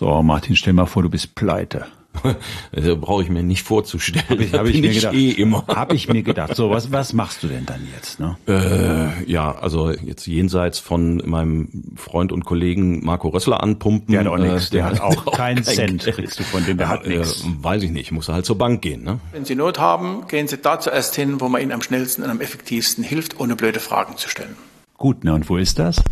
So, 0.00 0.22
Martin, 0.22 0.56
stell 0.56 0.72
mal 0.72 0.86
vor, 0.86 1.02
du 1.02 1.10
bist 1.10 1.34
pleite. 1.34 1.84
Also 2.74 2.96
brauche 2.96 3.22
ich 3.22 3.28
mir 3.28 3.42
nicht 3.42 3.62
vorzustellen. 3.62 4.24
Habe 4.30 4.44
ich, 4.44 4.52
hab 4.54 4.66
ich, 4.66 4.80
mir 4.80 4.92
gedacht. 4.94 5.14
Eh 5.14 5.30
immer. 5.30 5.64
Habe 5.68 5.94
ich 5.94 6.08
mir 6.08 6.22
gedacht. 6.22 6.56
So, 6.56 6.70
was, 6.70 6.90
was 6.90 7.12
machst 7.12 7.42
du 7.42 7.48
denn 7.48 7.66
dann 7.66 7.86
jetzt? 7.94 8.18
Ne? 8.18 8.36
Äh, 8.48 9.30
ja, 9.30 9.54
also 9.54 9.90
jetzt 9.90 10.26
jenseits 10.26 10.78
von 10.78 11.22
meinem 11.26 11.92
Freund 11.96 12.32
und 12.32 12.46
Kollegen 12.46 13.04
Marco 13.04 13.28
Rössler 13.28 13.62
anpumpen. 13.62 14.12
Der 14.12 14.20
hat 14.20 14.26
auch 14.28 14.38
nichts. 14.38 14.70
Der, 14.70 14.88
der, 14.88 14.92
hat 14.92 15.00
auch 15.26 15.32
keinen 15.32 15.62
Cent, 15.64 16.04
Geld. 16.04 16.16
kriegst 16.16 16.38
du 16.40 16.44
von 16.44 16.64
dem, 16.64 16.78
der 16.78 16.88
hat 16.88 17.04
äh, 17.04 17.18
nichts. 17.18 17.44
Weiß 17.60 17.82
ich 17.82 17.90
nicht, 17.90 18.10
muss 18.10 18.28
halt 18.28 18.46
zur 18.46 18.56
Bank 18.56 18.80
gehen. 18.80 19.04
Ne? 19.04 19.20
Wenn 19.32 19.44
Sie 19.44 19.54
Not 19.54 19.78
haben, 19.78 20.26
gehen 20.28 20.48
Sie 20.48 20.56
da 20.56 20.80
zuerst 20.80 21.14
hin, 21.14 21.42
wo 21.42 21.48
man 21.50 21.60
Ihnen 21.60 21.72
am 21.72 21.82
schnellsten 21.82 22.22
und 22.22 22.30
am 22.30 22.40
effektivsten 22.40 23.04
hilft, 23.04 23.38
ohne 23.38 23.54
blöde 23.54 23.80
Fragen 23.80 24.16
zu 24.16 24.30
stellen. 24.30 24.56
Gut, 24.96 25.24
ne, 25.24 25.34
und 25.34 25.48
wo 25.48 25.58
ist 25.58 25.78
das? 25.78 26.02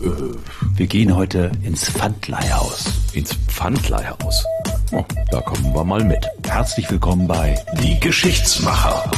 Äh, 0.00 0.08
wir 0.76 0.86
gehen 0.86 1.14
heute 1.14 1.52
ins 1.62 1.90
Pfandleihhaus. 1.90 2.84
Ins 3.12 3.34
Pfandleihhaus? 3.48 4.44
Oh, 4.92 5.04
da 5.30 5.40
kommen 5.40 5.74
wir 5.74 5.84
mal 5.84 6.04
mit. 6.04 6.26
Herzlich 6.46 6.90
willkommen 6.90 7.26
bei 7.26 7.58
Die 7.80 7.98
Geschichtsmacher. 8.00 9.10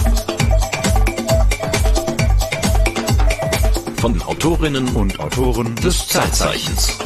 Von 3.97 4.13
den 4.15 4.23
Autorinnen 4.23 4.89
und 4.91 5.19
Autoren 5.19 5.75
des 5.77 6.09
Zeitzeichens. 6.09 6.97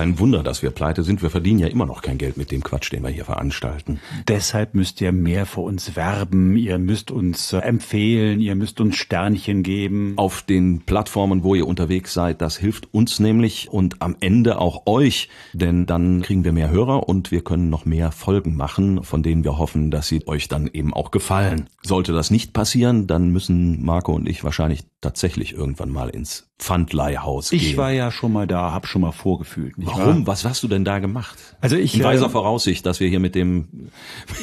Kein 0.00 0.18
Wunder, 0.18 0.42
dass 0.42 0.62
wir 0.62 0.70
pleite 0.70 1.02
sind. 1.02 1.20
Wir 1.20 1.28
verdienen 1.28 1.58
ja 1.58 1.66
immer 1.66 1.84
noch 1.84 2.00
kein 2.00 2.16
Geld 2.16 2.38
mit 2.38 2.50
dem 2.50 2.62
Quatsch, 2.62 2.90
den 2.90 3.02
wir 3.02 3.10
hier 3.10 3.26
veranstalten. 3.26 4.00
Deshalb 4.28 4.74
müsst 4.74 4.98
ihr 5.02 5.12
mehr 5.12 5.44
für 5.44 5.60
uns 5.60 5.94
werben. 5.94 6.56
Ihr 6.56 6.78
müsst 6.78 7.10
uns 7.10 7.52
äh, 7.52 7.58
empfehlen. 7.58 8.40
Ihr 8.40 8.54
müsst 8.54 8.80
uns 8.80 8.96
Sternchen 8.96 9.62
geben. 9.62 10.14
Auf 10.16 10.40
den 10.40 10.80
Plattformen, 10.86 11.44
wo 11.44 11.54
ihr 11.54 11.66
unterwegs 11.66 12.14
seid, 12.14 12.40
das 12.40 12.56
hilft 12.56 12.94
uns 12.94 13.20
nämlich 13.20 13.68
und 13.70 14.00
am 14.00 14.16
Ende 14.20 14.58
auch 14.58 14.86
euch, 14.86 15.28
denn 15.52 15.84
dann 15.84 16.22
kriegen 16.22 16.44
wir 16.44 16.52
mehr 16.52 16.70
Hörer 16.70 17.06
und 17.06 17.30
wir 17.30 17.44
können 17.44 17.68
noch 17.68 17.84
mehr 17.84 18.10
Folgen 18.10 18.56
machen, 18.56 19.04
von 19.04 19.22
denen 19.22 19.44
wir 19.44 19.58
hoffen, 19.58 19.90
dass 19.90 20.08
sie 20.08 20.26
euch 20.26 20.48
dann 20.48 20.66
eben 20.72 20.94
auch 20.94 21.10
gefallen. 21.10 21.68
Sollte 21.82 22.14
das 22.14 22.30
nicht 22.30 22.54
passieren, 22.54 23.06
dann 23.06 23.28
müssen 23.32 23.84
Marco 23.84 24.14
und 24.14 24.26
ich 24.26 24.44
wahrscheinlich 24.44 24.80
tatsächlich 25.00 25.52
irgendwann 25.54 25.90
mal 25.90 26.10
ins 26.10 26.50
Pfandleihhaus 26.58 27.50
gehen. 27.50 27.58
Ich 27.58 27.76
war 27.76 27.90
ja 27.90 28.10
schon 28.10 28.32
mal 28.32 28.46
da, 28.46 28.72
hab 28.72 28.86
schon 28.86 29.00
mal 29.02 29.12
vorgefühlt. 29.12 29.74
Warum? 29.76 30.18
Wahr? 30.18 30.26
Was 30.26 30.44
hast 30.44 30.62
du 30.62 30.68
denn 30.68 30.84
da 30.84 30.98
gemacht? 30.98 31.38
Also 31.60 31.76
ich 31.76 31.96
in 31.96 32.04
weiser 32.04 32.26
äh, 32.26 32.30
Voraussicht, 32.30 32.84
dass 32.84 33.00
wir 33.00 33.08
hier 33.08 33.20
mit 33.20 33.34
dem 33.34 33.68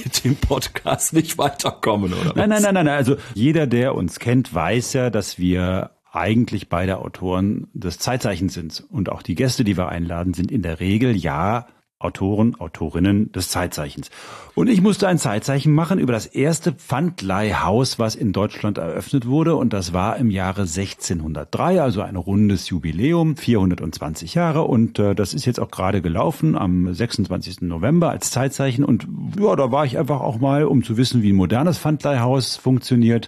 mit 0.03 0.23
dem 0.23 0.35
Podcast 0.35 1.13
nicht 1.13 1.38
weiterkommen, 1.38 2.13
oder? 2.13 2.33
Nein, 2.35 2.50
nein, 2.50 2.61
nein, 2.61 2.73
nein. 2.73 2.89
Also 2.89 3.17
jeder, 3.33 3.67
der 3.67 3.95
uns 3.95 4.19
kennt, 4.19 4.53
weiß 4.53 4.94
ja, 4.94 5.09
dass 5.09 5.38
wir 5.38 5.91
eigentlich 6.11 6.69
beide 6.69 6.97
Autoren 6.97 7.67
des 7.73 8.00
Zeitzeichens 8.00 8.53
sind. 8.53 8.83
Und 8.89 9.09
auch 9.09 9.22
die 9.22 9.35
Gäste, 9.35 9.63
die 9.63 9.78
wir 9.78 9.89
einladen, 9.89 10.33
sind 10.33 10.52
in 10.52 10.63
der 10.63 10.80
Regel 10.80 11.16
ja 11.16 11.67
Autoren, 12.00 12.53
Autorinnen 12.59 13.31
des 13.31 13.50
Zeitzeichens. 13.50 14.12
Und 14.53 14.67
ich 14.67 14.81
musste 14.81 15.08
ein 15.08 15.17
Zeitzeichen 15.17 15.73
machen 15.73 15.98
über 15.98 16.14
das 16.14 16.28
erste 16.28 16.72
Pfandleihhaus, 16.72 17.98
was 17.98 18.14
in 18.14 18.34
Deutschland 18.34 18.78
eröffnet 18.78 19.26
wurde. 19.28 19.56
Und 19.56 19.73
das 19.73 19.94
war 19.94 20.18
im 20.18 20.30
Jahre 20.30 20.62
1603, 20.62 21.81
also 21.81 22.02
ein 22.02 22.16
rundes 22.16 22.70
Jubiläum, 22.70 23.36
420 23.36 24.36
Jahre. 24.36 24.64
Und 24.64 25.00
äh, 25.00 25.16
das 25.16 25.34
ist 25.34 25.45
jetzt 25.45 25.59
auch 25.59 25.72
gerade 25.72 26.03
gelaufen 26.03 26.56
am 26.56 26.94
26. 26.94 27.62
November 27.62 28.12
als 28.12 28.30
Zeitzeichen. 28.30 28.86
Und 28.86 29.08
ja, 29.40 29.56
da 29.56 29.72
war 29.72 29.86
ich 29.86 29.98
einfach 29.98 30.22
auch 30.22 30.40
mal, 30.40 30.66
um 30.66 30.84
zu 30.84 30.98
wissen, 30.98 31.23
wie 31.23 31.34
ein 31.34 31.36
modernes 31.36 31.80
Pfandleihhaus 31.80 32.58
funktioniert, 32.58 33.28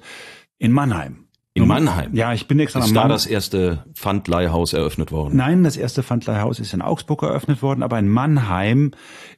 in 0.59 0.71
Mannheim. 0.73 1.28
In 1.53 1.67
Mannheim? 1.67 2.13
Ja, 2.15 2.33
ich 2.33 2.47
bin 2.47 2.59
extra 2.59 2.79
Ist 2.79 2.95
da 2.95 3.07
das 3.07 3.25
erste 3.25 3.85
Pfandleihhaus 3.93 4.73
eröffnet 4.73 5.11
worden? 5.11 5.35
Nein, 5.35 5.63
das 5.63 5.77
erste 5.77 6.03
Pfandleihhaus 6.03 6.59
ist 6.59 6.73
in 6.73 6.81
Augsburg 6.81 7.23
eröffnet 7.23 7.61
worden, 7.61 7.83
aber 7.83 7.97
in 7.97 8.07
Mannheim 8.07 8.91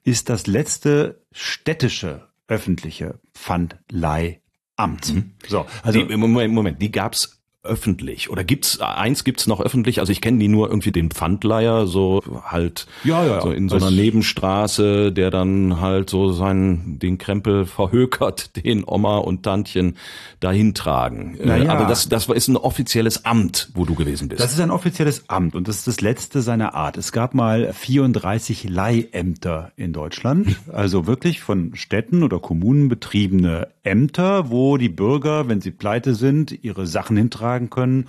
ist 0.04 0.30
das 0.30 0.46
letzte 0.46 1.22
städtische 1.32 2.28
öffentliche 2.48 3.20
Pfandleihamt. 3.34 4.42
Mhm. 4.78 5.32
So, 5.48 5.66
also 5.84 6.04
die, 6.04 6.18
Moment, 6.18 6.54
Moment, 6.54 6.82
die 6.82 6.92
gab's 6.92 7.41
öffentlich? 7.64 8.32
Oder 8.32 8.44
gibt's 8.44 8.80
eins 8.80 9.24
gibt's 9.24 9.46
noch 9.46 9.62
öffentlich? 9.62 10.00
Also 10.00 10.12
ich 10.12 10.20
kenne 10.22 10.40
die 10.40 10.48
nur 10.48 10.70
irgendwie 10.70 10.92
den 10.92 11.12
Pfandleier 11.12 11.86
so 11.86 12.22
halt 12.44 12.88
ja, 13.04 13.24
ja, 13.24 13.42
so 13.42 13.52
in 13.52 13.70
so 13.70 13.76
einer 13.76 13.92
Nebenstraße 13.92 15.12
der 15.12 15.30
dann 15.30 15.80
halt 15.80 16.10
so 16.10 16.32
seinen 16.32 16.98
den 16.98 17.20
Krempel 17.20 17.66
verhökert 17.68 18.56
den 18.56 18.84
Oma 18.86 19.18
und 19.20 19.44
Tantchen 19.44 19.98
dahin 20.40 20.74
tragen. 20.74 21.38
Äh, 21.40 21.46
naja. 21.46 21.72
aber 21.72 21.86
das 21.86 22.10
das 22.10 22.28
ist 22.30 22.48
ein 22.48 22.58
offizielles 22.58 23.26
Amt 23.26 23.70
wo 23.76 23.86
du 23.86 23.94
gewesen 23.94 24.28
bist. 24.28 24.42
Das 24.42 24.54
ist 24.54 24.60
ein 24.60 24.72
offizielles 24.72 25.30
Amt 25.30 25.56
und 25.56 25.68
das 25.68 25.78
ist 25.78 25.88
das 25.88 26.02
letzte 26.02 26.42
seiner 26.42 26.74
Art. 26.74 26.98
Es 26.98 27.12
gab 27.12 27.36
mal 27.36 27.74
34 27.74 28.70
Leihämter 28.70 29.72
in 29.76 29.94
Deutschland 29.94 30.56
also 30.72 31.06
wirklich 31.06 31.42
von 31.42 31.76
Städten 31.76 32.24
oder 32.24 32.40
Kommunen 32.40 32.90
betriebene 32.90 33.68
Ämter 33.84 34.50
wo 34.50 34.78
die 34.78 34.90
Bürger 34.90 35.48
wenn 35.48 35.62
sie 35.62 35.72
pleite 35.72 36.16
sind 36.16 36.64
ihre 36.64 36.88
Sachen 36.88 37.18
hintragen 37.18 37.51
beantragen 37.52 37.70
können, 37.70 38.08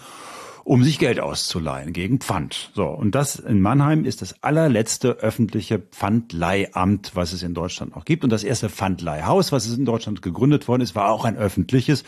um 0.65 0.85
sich 0.85 1.01
Geld 1.01 1.19
auszuleihen 1.19 1.93
gegen 1.93 2.21
Pfand. 2.21 2.71
So, 2.75 2.87
und 2.87 3.17
das 3.17 3.35
in 3.37 3.61
Mannheim 3.61 4.05
ist 4.05 4.23
das 4.23 4.45
allerletzte 4.45 5.19
öffentliche 5.19 5.81
Pfandleihamt, 5.81 7.13
was 7.15 7.33
es 7.33 7.43
in 7.43 7.53
Deutschland 7.53 7.97
noch 7.97 8.05
gibt. 8.05 8.23
Und 8.23 8.31
das 8.31 8.45
erste 8.45 8.69
Pfandleihhaus, 8.69 9.51
was 9.51 9.67
es 9.67 9.77
in 9.77 9.85
Deutschland 9.85 10.23
gegründet 10.23 10.69
worden 10.69 10.83
ist, 10.83 10.95
war 10.95 11.11
auch 11.11 11.25
ein 11.25 11.37
öffentliches. 11.37 12.05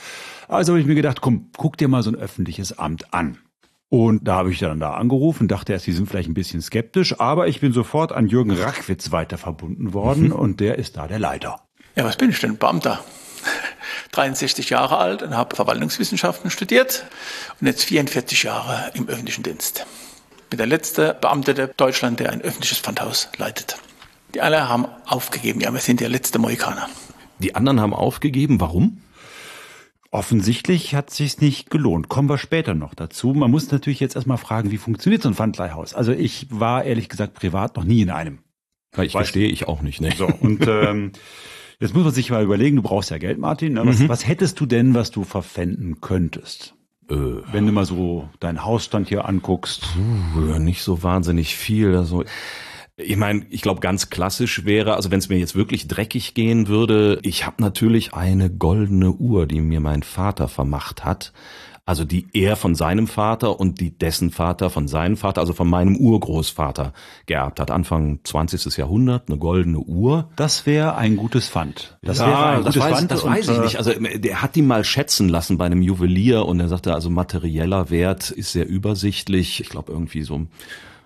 Also 0.47 0.73
habe 0.73 0.81
ich 0.81 0.87
mir 0.87 0.95
gedacht, 0.95 1.21
komm, 1.21 1.51
guck 1.57 1.77
dir 1.77 1.89
mal 1.89 2.05
so 2.05 2.11
ein 2.11 2.17
öffentliches 2.17 2.79
Amt 2.79 3.13
an. 3.13 3.39
Und 3.89 4.27
da 4.27 4.37
habe 4.37 4.53
ich 4.53 4.59
dann 4.61 4.81
da 4.81 4.93
angerufen, 4.95 5.49
dachte 5.49 5.73
erst, 5.73 5.87
die 5.87 5.93
sind 5.93 6.09
vielleicht 6.09 6.29
ein 6.29 6.35
bisschen 6.35 6.63
skeptisch, 6.63 7.21
aber 7.21 7.49
ich 7.49 7.61
bin 7.61 7.73
sofort 7.73 8.13
an 8.13 8.29
Jürgen 8.29 8.51
Rackwitz 8.53 9.13
weiter 9.13 9.39
verbunden 9.39 9.95
worden 9.95 10.27
mhm. 10.27 10.33
und 10.33 10.61
der 10.61 10.79
ist 10.79 10.97
da 10.97 11.07
der 11.07 11.19
Leiter. 11.19 11.61
Ja, 11.95 12.05
was 12.05 12.17
bin 12.17 12.31
ich 12.31 12.41
denn? 12.41 12.57
Beamter. 12.57 13.05
63 14.13 14.71
Jahre 14.71 14.99
alt 14.99 15.23
und 15.23 15.37
habe 15.37 15.57
Verwaltungswissenschaften 15.57 16.51
studiert 16.51 17.05
und 17.61 17.67
jetzt 17.67 17.85
44 17.85 18.43
Jahre 18.43 18.91
im 18.95 19.09
öffentlichen 19.09 19.43
Dienst. 19.43 19.87
Bin 20.51 20.59
der 20.59 20.67
letzte 20.67 21.17
Beamte 21.21 21.55
der 21.55 21.69
Deutschland, 21.69 22.21
der 22.21 22.31
ein 22.31 22.41
öffentliches 22.43 22.79
Pfandhaus 22.79 23.29
leitet. 23.37 23.77
Die 24.35 24.41
alle 24.41 24.69
haben 24.69 24.87
aufgegeben. 25.07 25.61
Ja, 25.61 25.73
wir 25.73 25.81
sind 25.81 26.01
der 26.01 26.09
letzte 26.09 26.39
Mohikaner. 26.39 26.89
Die 27.39 27.55
anderen 27.55 27.81
haben 27.81 27.95
aufgegeben. 27.95 28.61
Warum? 28.61 29.03
Offensichtlich 30.11 30.95
hat 30.95 31.11
sich's 31.11 31.41
nicht 31.41 31.71
gelohnt. 31.71 32.09
Kommen 32.09 32.29
wir 32.29 32.39
später 32.39 32.75
noch 32.75 32.95
dazu. 32.95 33.35
Man 33.35 33.51
muss 33.51 33.71
natürlich 33.73 33.99
jetzt 33.99 34.15
erstmal 34.15 34.39
fragen, 34.39 34.71
wie 34.71 34.79
funktioniert 34.79 35.23
so 35.23 35.29
ein 35.29 35.35
Pfandleihhaus? 35.35 35.93
Also 35.93 36.13
ich 36.13 36.47
war 36.51 36.85
ehrlich 36.85 37.09
gesagt 37.09 37.35
privat 37.35 37.77
noch 37.77 37.83
nie 37.83 38.03
in 38.03 38.11
einem. 38.11 38.39
Ich 38.97 39.13
verstehe 39.13 39.49
ich 39.49 39.67
auch 39.67 39.83
nicht. 39.83 40.01
Ne? 40.01 40.13
So 40.17 40.27
und 40.27 40.67
ähm, 40.69 41.13
Jetzt 41.81 41.95
muss 41.95 42.05
man 42.05 42.13
sich 42.13 42.31
mal 42.31 42.43
überlegen, 42.43 42.77
du 42.77 42.83
brauchst 42.83 43.11
ja 43.11 43.19
Geld, 43.19 43.39
Martin. 43.39 43.75
Ne? 43.75 43.87
Was, 43.87 43.99
mhm. 43.99 44.09
was 44.09 44.27
hättest 44.27 44.61
du 44.61 44.67
denn, 44.67 44.95
was 44.95 45.11
du 45.11 45.25
verpfänden 45.25 46.01
könntest? 46.01 46.75
Äh, 47.11 47.15
Wenn 47.53 47.67
du 47.67 47.73
mal 47.73 47.85
so 47.87 48.29
deinen 48.41 48.65
Hausstand 48.65 49.09
hier 49.09 49.27
anguckst. 49.27 49.89
Puh, 49.95 50.59
nicht 50.59 50.83
so 50.83 51.03
wahnsinnig 51.03 51.57
viel. 51.57 51.97
Also 51.97 52.25
ich 52.97 53.17
meine, 53.17 53.45
ich 53.51 53.61
glaube, 53.61 53.81
ganz 53.81 54.09
klassisch 54.09 54.65
wäre, 54.65 54.95
also 54.95 55.11
wenn 55.11 55.19
es 55.19 55.29
mir 55.29 55.39
jetzt 55.39 55.57
wirklich 55.57 55.89
dreckig 55.89 56.35
gehen 56.35 56.69
würde, 56.69 57.19
ich 57.23 57.45
habe 57.45 57.61
natürlich 57.61 58.15
eine 58.15 58.51
goldene 58.51 59.11
Uhr, 59.11 59.47
die 59.47 59.61
mir 59.61 59.81
mein 59.81 60.05
Vater 60.05 60.47
vermacht 60.47 61.05
hat. 61.05 61.33
Also 61.87 62.05
die 62.05 62.27
er 62.33 62.57
von 62.57 62.75
seinem 62.75 63.07
Vater 63.07 63.61
und 63.61 63.79
die 63.79 63.91
dessen 63.91 64.31
Vater 64.31 64.71
von 64.71 64.89
seinem 64.89 65.19
Vater, 65.19 65.43
also 65.43 65.53
von 65.53 65.69
meinem 65.69 65.97
Urgroßvater 65.97 66.95
geerbt 67.27 67.61
hat. 67.61 67.71
Anfang 67.71 68.21
20. 68.25 68.75
Jahrhundert, 68.79 69.29
eine 69.29 69.37
goldene 69.37 69.81
Uhr. 69.81 70.31
Das 70.37 70.65
wäre 70.65 70.97
ein 70.97 71.17
gutes 71.17 71.51
Pfand. 71.51 71.99
Das 72.01 72.19
ja, 72.19 72.27
wäre 72.27 72.47
ein 72.47 72.63
gutes 72.63 72.83
weiß, 72.83 72.95
Pfand. 72.95 73.11
Das 73.11 73.25
weiß 73.25 73.49
ich 73.49 73.59
nicht. 73.59 73.77
Also 73.77 73.93
der 73.93 74.41
hat 74.41 74.57
die 74.57 74.63
mal 74.63 74.83
schätzen 74.83 75.29
lassen 75.29 75.59
bei 75.59 75.67
einem 75.67 75.83
Juwelier 75.83 76.47
und 76.47 76.59
er 76.59 76.69
sagte, 76.69 76.95
also 76.95 77.11
materieller 77.11 77.91
Wert 77.91 78.31
ist 78.31 78.53
sehr 78.53 78.67
übersichtlich. 78.67 79.61
Ich 79.61 79.69
glaube 79.69 79.93
irgendwie 79.93 80.23
so 80.23 80.47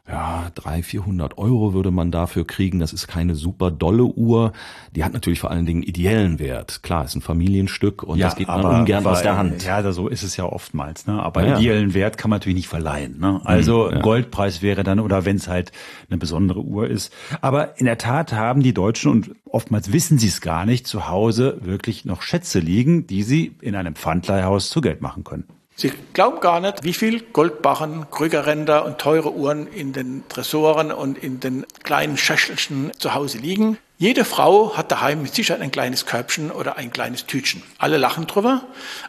ja, 0.09 0.51
drei, 0.55 0.83
vierhundert 0.83 1.37
Euro 1.37 1.75
würde 1.75 1.91
man 1.91 2.11
dafür 2.11 2.47
kriegen. 2.47 2.79
Das 2.79 2.95
ist 2.95 3.09
keine 3.09 3.35
super 3.35 3.71
dolle 3.71 4.05
Uhr. 4.05 4.55
Die 4.97 5.05
hat 5.05 5.13
natürlich 5.13 5.39
vor 5.39 5.51
allen 5.51 5.67
Dingen 5.67 5.83
ideellen 5.83 6.39
Wert. 6.39 6.83
Klar, 6.83 7.05
ist 7.05 7.15
ein 7.15 7.21
Familienstück 7.21 8.03
und 8.03 8.19
ja, 8.19 8.27
das 8.27 8.37
geht 8.37 8.49
man 8.49 8.65
ungern 8.65 9.07
aus 9.07 9.21
der 9.21 9.37
Hand. 9.37 9.63
Ja, 9.65 9.93
so 9.93 10.09
ist 10.09 10.23
es 10.23 10.37
ja 10.39 10.45
oftmals. 10.45 11.07
Ne? 11.07 11.23
Aber 11.23 11.47
ja. 11.47 11.59
ideellen 11.59 11.93
Wert 11.93 12.17
kann 12.17 12.31
man 12.31 12.39
natürlich 12.39 12.57
nicht 12.57 12.69
verleihen. 12.69 13.19
Ne? 13.19 13.43
Also 13.45 13.91
ja. 13.91 14.01
Goldpreis 14.01 14.63
wäre 14.63 14.83
dann, 14.83 14.99
oder 14.99 15.27
wenn 15.27 15.37
es 15.37 15.47
halt 15.47 15.73
eine 16.09 16.17
besondere 16.17 16.61
Uhr 16.61 16.89
ist. 16.89 17.13
Aber 17.43 17.79
in 17.79 17.85
der 17.85 17.99
Tat 17.99 18.33
haben 18.33 18.63
die 18.63 18.73
Deutschen, 18.73 19.13
und 19.13 19.33
oftmals 19.45 19.93
wissen 19.93 20.19
sie 20.19 20.29
es 20.29 20.41
gar 20.41 20.65
nicht, 20.65 20.87
zu 20.87 21.09
Hause 21.09 21.59
wirklich 21.61 22.07
noch 22.07 22.23
Schätze 22.23 22.61
liegen, 22.61 23.07
die 23.07 23.23
sie 23.23 23.57
in 23.61 23.75
einem 23.75 23.95
Pfandleihhaus 23.95 24.71
zu 24.71 24.81
Geld 24.81 25.03
machen 25.03 25.23
können. 25.25 25.45
Sie 25.81 25.93
glauben 26.13 26.41
gar 26.41 26.59
nicht, 26.59 26.83
wie 26.83 26.93
viel 26.93 27.21
Goldbarren, 27.21 28.11
Krügerränder 28.11 28.85
und 28.85 28.99
teure 28.99 29.33
Uhren 29.33 29.69
in 29.69 29.93
den 29.93 30.25
Tresoren 30.29 30.91
und 30.91 31.17
in 31.17 31.39
den 31.39 31.65
kleinen 31.85 32.17
Schächelchen 32.17 32.91
zu 32.99 33.15
Hause 33.15 33.39
liegen. 33.39 33.79
Jede 33.97 34.25
Frau 34.25 34.77
hat 34.77 34.91
daheim 34.91 35.23
mit 35.23 35.37
Sicherheit 35.37 35.63
ein 35.63 35.71
kleines 35.71 36.05
Körbchen 36.05 36.51
oder 36.51 36.79
ein 36.79 36.91
kleines 36.91 37.27
Tütchen. 37.27 37.63
Alle 37.79 37.97
lachen 37.97 38.27
drüber. 38.27 38.63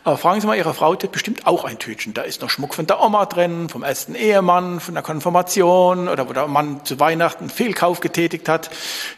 Aber 0.04 0.18
fragen 0.18 0.42
Sie 0.42 0.46
mal, 0.46 0.58
Ihre 0.58 0.76
Frau 0.76 0.94
die 0.94 1.08
hat 1.08 1.12
bestimmt 1.12 1.48
auch 1.48 1.64
ein 1.64 1.80
Tütchen. 1.80 2.14
Da 2.14 2.22
ist 2.22 2.44
noch 2.44 2.52
Schmuck 2.52 2.76
von 2.76 2.86
der 2.86 3.02
Oma 3.02 3.26
drin, 3.26 3.68
vom 3.70 3.82
ersten 3.82 4.14
Ehemann, 4.14 4.80
von 4.80 4.94
der 4.94 5.02
Konfirmation 5.02 6.08
oder 6.08 6.30
wo 6.30 6.34
der 6.34 6.48
Mann 6.48 6.86
zu 6.86 7.00
Weihnachten 7.00 7.46
einen 7.46 7.50
Fehlkauf 7.50 8.00
getätigt 8.00 8.48
hat. 8.48 8.70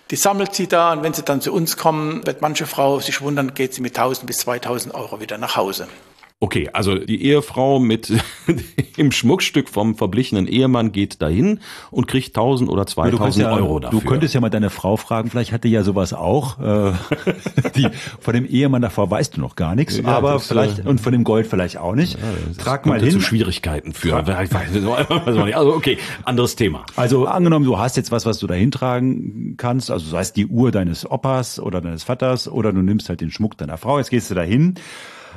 Die 0.09 0.15
sammelt 0.15 0.55
sie 0.55 0.67
da 0.67 0.93
und 0.93 1.03
wenn 1.03 1.13
sie 1.13 1.23
dann 1.23 1.41
zu 1.41 1.51
uns 1.51 1.75
kommen, 1.75 2.25
wird 2.25 2.41
manche 2.41 2.65
Frau 2.65 3.01
sich 3.01 3.19
wundern, 3.19 3.53
geht 3.55 3.73
sie 3.73 3.81
mit 3.81 3.97
1000 3.97 4.25
bis 4.25 4.37
2000 4.37 4.95
Euro 4.95 5.19
wieder 5.19 5.37
nach 5.37 5.57
Hause. 5.57 5.89
Okay, 6.43 6.71
also 6.73 6.95
die 6.95 7.23
Ehefrau 7.23 7.77
mit 7.77 8.11
im 8.97 9.11
Schmuckstück 9.11 9.69
vom 9.69 9.93
verblichenen 9.93 10.47
Ehemann 10.47 10.91
geht 10.91 11.21
dahin 11.21 11.59
und 11.91 12.07
kriegt 12.07 12.29
1000 12.29 12.67
oder 12.67 12.87
2000 12.87 13.45
ja, 13.45 13.53
Euro 13.53 13.79
dafür. 13.79 13.99
Du 13.99 14.03
könntest 14.07 14.33
ja 14.33 14.41
mal 14.41 14.49
deine 14.49 14.71
Frau 14.71 14.97
fragen, 14.97 15.29
vielleicht 15.29 15.51
hat 15.51 15.65
die 15.65 15.69
ja 15.69 15.83
sowas 15.83 16.13
auch. 16.13 16.59
Äh, 16.59 16.93
die, 17.75 17.87
von 18.19 18.33
dem 18.33 18.47
Ehemann 18.47 18.81
davor 18.81 19.11
weißt 19.11 19.37
du 19.37 19.39
noch 19.39 19.55
gar 19.55 19.75
nichts, 19.75 19.97
ja, 19.97 20.05
aber 20.05 20.33
das, 20.33 20.47
vielleicht 20.47 20.79
äh, 20.79 20.89
und 20.89 20.99
von 20.99 21.11
dem 21.11 21.23
Gold 21.23 21.45
vielleicht 21.45 21.77
auch 21.77 21.93
nicht. 21.93 22.13
Ja, 22.13 22.63
Trag 22.63 22.87
mal 22.87 22.99
hin. 22.99 23.11
Zu 23.11 23.21
Schwierigkeiten 23.21 23.93
führen. 23.93 24.25
also 25.53 25.75
okay, 25.75 25.99
anderes 26.23 26.55
Thema. 26.55 26.87
Also 26.95 27.27
angenommen, 27.27 27.65
du 27.65 27.77
hast 27.77 27.97
jetzt 27.97 28.11
was, 28.11 28.25
was 28.25 28.39
du 28.39 28.47
da 28.47 28.55
hintragen 28.55 29.57
kannst, 29.57 29.91
also 29.91 30.09
sei 30.09 30.21
es 30.21 30.33
die 30.33 30.47
Uhr 30.47 30.71
deines 30.71 31.05
Opas 31.05 31.59
oder 31.59 31.81
deines 31.81 32.03
Vaters 32.03 32.47
oder 32.47 32.73
du 32.73 32.81
nimmst 32.81 33.09
halt 33.09 33.21
den 33.21 33.29
Schmuck 33.29 33.59
deiner 33.59 33.77
Frau. 33.77 33.99
Jetzt 33.99 34.09
gehst 34.09 34.31
du 34.31 34.33
da 34.33 34.41
hin 34.41 34.73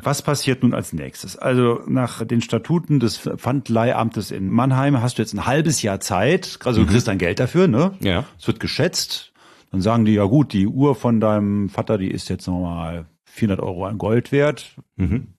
was 0.04 0.22
passiert 0.22 0.62
nun 0.62 0.74
als 0.74 0.92
nächstes? 0.92 1.36
Also 1.36 1.82
nach 1.86 2.24
den 2.24 2.40
Statuten 2.40 3.00
des 3.00 3.18
Pfandleihamtes 3.18 4.30
in 4.30 4.50
Mannheim 4.50 5.00
hast 5.02 5.18
du 5.18 5.22
jetzt 5.22 5.34
ein 5.34 5.46
halbes 5.46 5.82
Jahr 5.82 6.00
Zeit, 6.00 6.58
also 6.64 6.80
du 6.80 6.86
mhm. 6.86 6.90
kriegst 6.90 7.08
dein 7.08 7.18
Geld 7.18 7.40
dafür, 7.40 7.68
ne? 7.68 7.94
Ja. 8.00 8.24
Es 8.38 8.46
wird 8.46 8.60
geschätzt. 8.60 9.32
Dann 9.70 9.80
sagen 9.80 10.04
die, 10.04 10.12
ja 10.12 10.24
gut, 10.24 10.52
die 10.52 10.68
Uhr 10.68 10.94
von 10.94 11.20
deinem 11.20 11.68
Vater, 11.68 11.98
die 11.98 12.10
ist 12.10 12.28
jetzt 12.28 12.46
nochmal 12.46 13.06
400 13.24 13.60
Euro 13.60 13.86
an 13.86 13.98
Gold 13.98 14.30
wert. 14.30 14.76
Mhm. 14.96 15.34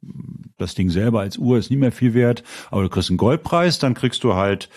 Das 0.58 0.76
Ding 0.76 0.90
selber 0.90 1.22
als 1.22 1.38
Uhr 1.38 1.58
ist 1.58 1.70
nie 1.70 1.78
mehr 1.78 1.94
viel 1.94 2.14
wert, 2.14 2.44
aber 2.70 2.84
du 2.84 2.90
kriegst 2.90 3.10
einen 3.10 3.18
Goldpreis, 3.18 3.80
dann 3.80 3.94
kriegst 3.94 4.24
du 4.24 4.36
halt 4.36 4.70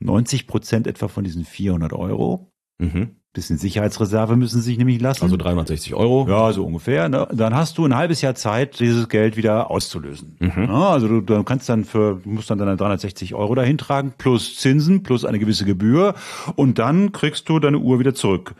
90 0.00 0.46
Prozent 0.46 0.86
etwa 0.86 1.08
von 1.08 1.24
diesen 1.24 1.44
400 1.44 1.92
Euro. 1.92 2.52
Mhm. 2.78 3.16
Bisschen 3.32 3.58
Sicherheitsreserve 3.58 4.34
müssen 4.34 4.62
sie 4.62 4.70
sich 4.70 4.78
nämlich 4.78 4.98
lassen. 5.00 5.24
Also 5.24 5.36
360 5.36 5.94
Euro. 5.94 6.26
Ja, 6.26 6.52
so 6.52 6.64
ungefähr. 6.64 7.08
Ne? 7.10 7.28
Dann 7.32 7.54
hast 7.54 7.76
du 7.76 7.84
ein 7.84 7.94
halbes 7.94 8.22
Jahr 8.22 8.34
Zeit, 8.34 8.80
dieses 8.80 9.10
Geld 9.10 9.36
wieder 9.36 9.70
auszulösen. 9.70 10.36
Mhm. 10.40 10.64
Ja, 10.68 10.88
also 10.88 11.06
du, 11.06 11.20
du 11.20 11.42
kannst 11.44 11.68
dann 11.68 11.84
für, 11.84 12.20
musst 12.24 12.48
dann 12.48 12.56
deine 12.56 12.76
360 12.76 13.34
Euro 13.34 13.54
dahin 13.54 13.76
tragen, 13.76 14.14
plus 14.16 14.56
Zinsen, 14.56 15.02
plus 15.02 15.26
eine 15.26 15.38
gewisse 15.38 15.66
Gebühr. 15.66 16.14
Und 16.54 16.78
dann 16.78 17.12
kriegst 17.12 17.48
du 17.50 17.58
deine 17.58 17.78
Uhr 17.78 17.98
wieder 17.98 18.14
zurück. 18.14 18.54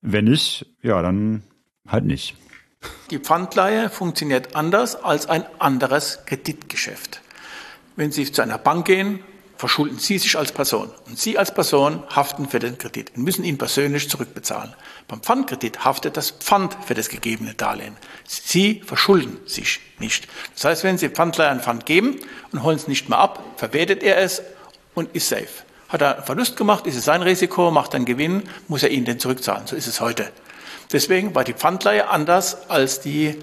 Wenn 0.00 0.26
nicht, 0.26 0.66
ja, 0.80 1.02
dann 1.02 1.42
halt 1.88 2.04
nicht. 2.04 2.36
Die 3.10 3.18
Pfandleihe 3.18 3.90
funktioniert 3.90 4.54
anders 4.54 4.94
als 4.94 5.26
ein 5.26 5.44
anderes 5.58 6.20
Kreditgeschäft. 6.24 7.20
Wenn 7.96 8.12
Sie 8.12 8.30
zu 8.30 8.42
einer 8.42 8.58
Bank 8.58 8.86
gehen 8.86 9.20
verschulden 9.60 9.98
Sie 9.98 10.18
sich 10.18 10.36
als 10.38 10.52
Person. 10.52 10.90
Und 11.06 11.18
Sie 11.18 11.38
als 11.38 11.52
Person 11.52 12.02
haften 12.08 12.48
für 12.48 12.58
den 12.58 12.78
Kredit 12.78 13.12
und 13.14 13.22
müssen 13.22 13.44
ihn 13.44 13.58
persönlich 13.58 14.08
zurückbezahlen. 14.08 14.74
Beim 15.06 15.20
Pfandkredit 15.20 15.84
haftet 15.84 16.16
das 16.16 16.30
Pfand 16.30 16.76
für 16.86 16.94
das 16.94 17.10
gegebene 17.10 17.52
Darlehen. 17.54 17.94
Sie 18.26 18.82
verschulden 18.84 19.38
sich 19.44 19.80
nicht. 19.98 20.26
Das 20.54 20.64
heißt, 20.64 20.84
wenn 20.84 20.96
Sie 20.96 21.10
Pfandleiher 21.10 21.50
ein 21.50 21.60
Pfand 21.60 21.84
geben 21.84 22.18
und 22.52 22.62
holen 22.62 22.76
es 22.76 22.88
nicht 22.88 23.10
mehr 23.10 23.18
ab, 23.18 23.44
verwertet 23.56 24.02
er 24.02 24.16
es 24.16 24.42
und 24.94 25.14
ist 25.14 25.28
safe. 25.28 25.48
Hat 25.90 26.00
er 26.00 26.16
einen 26.16 26.24
Verlust 26.24 26.56
gemacht, 26.56 26.86
ist 26.86 26.96
es 26.96 27.04
sein 27.04 27.22
Risiko, 27.22 27.70
macht 27.70 27.94
einen 27.94 28.06
Gewinn, 28.06 28.44
muss 28.66 28.82
er 28.82 28.90
ihn 28.90 29.04
denn 29.04 29.20
zurückzahlen. 29.20 29.66
So 29.66 29.76
ist 29.76 29.86
es 29.86 30.00
heute. 30.00 30.32
Deswegen 30.90 31.34
war 31.34 31.44
die 31.44 31.52
Pfandleihe 31.52 32.08
anders 32.08 32.70
als 32.70 33.00
die 33.00 33.36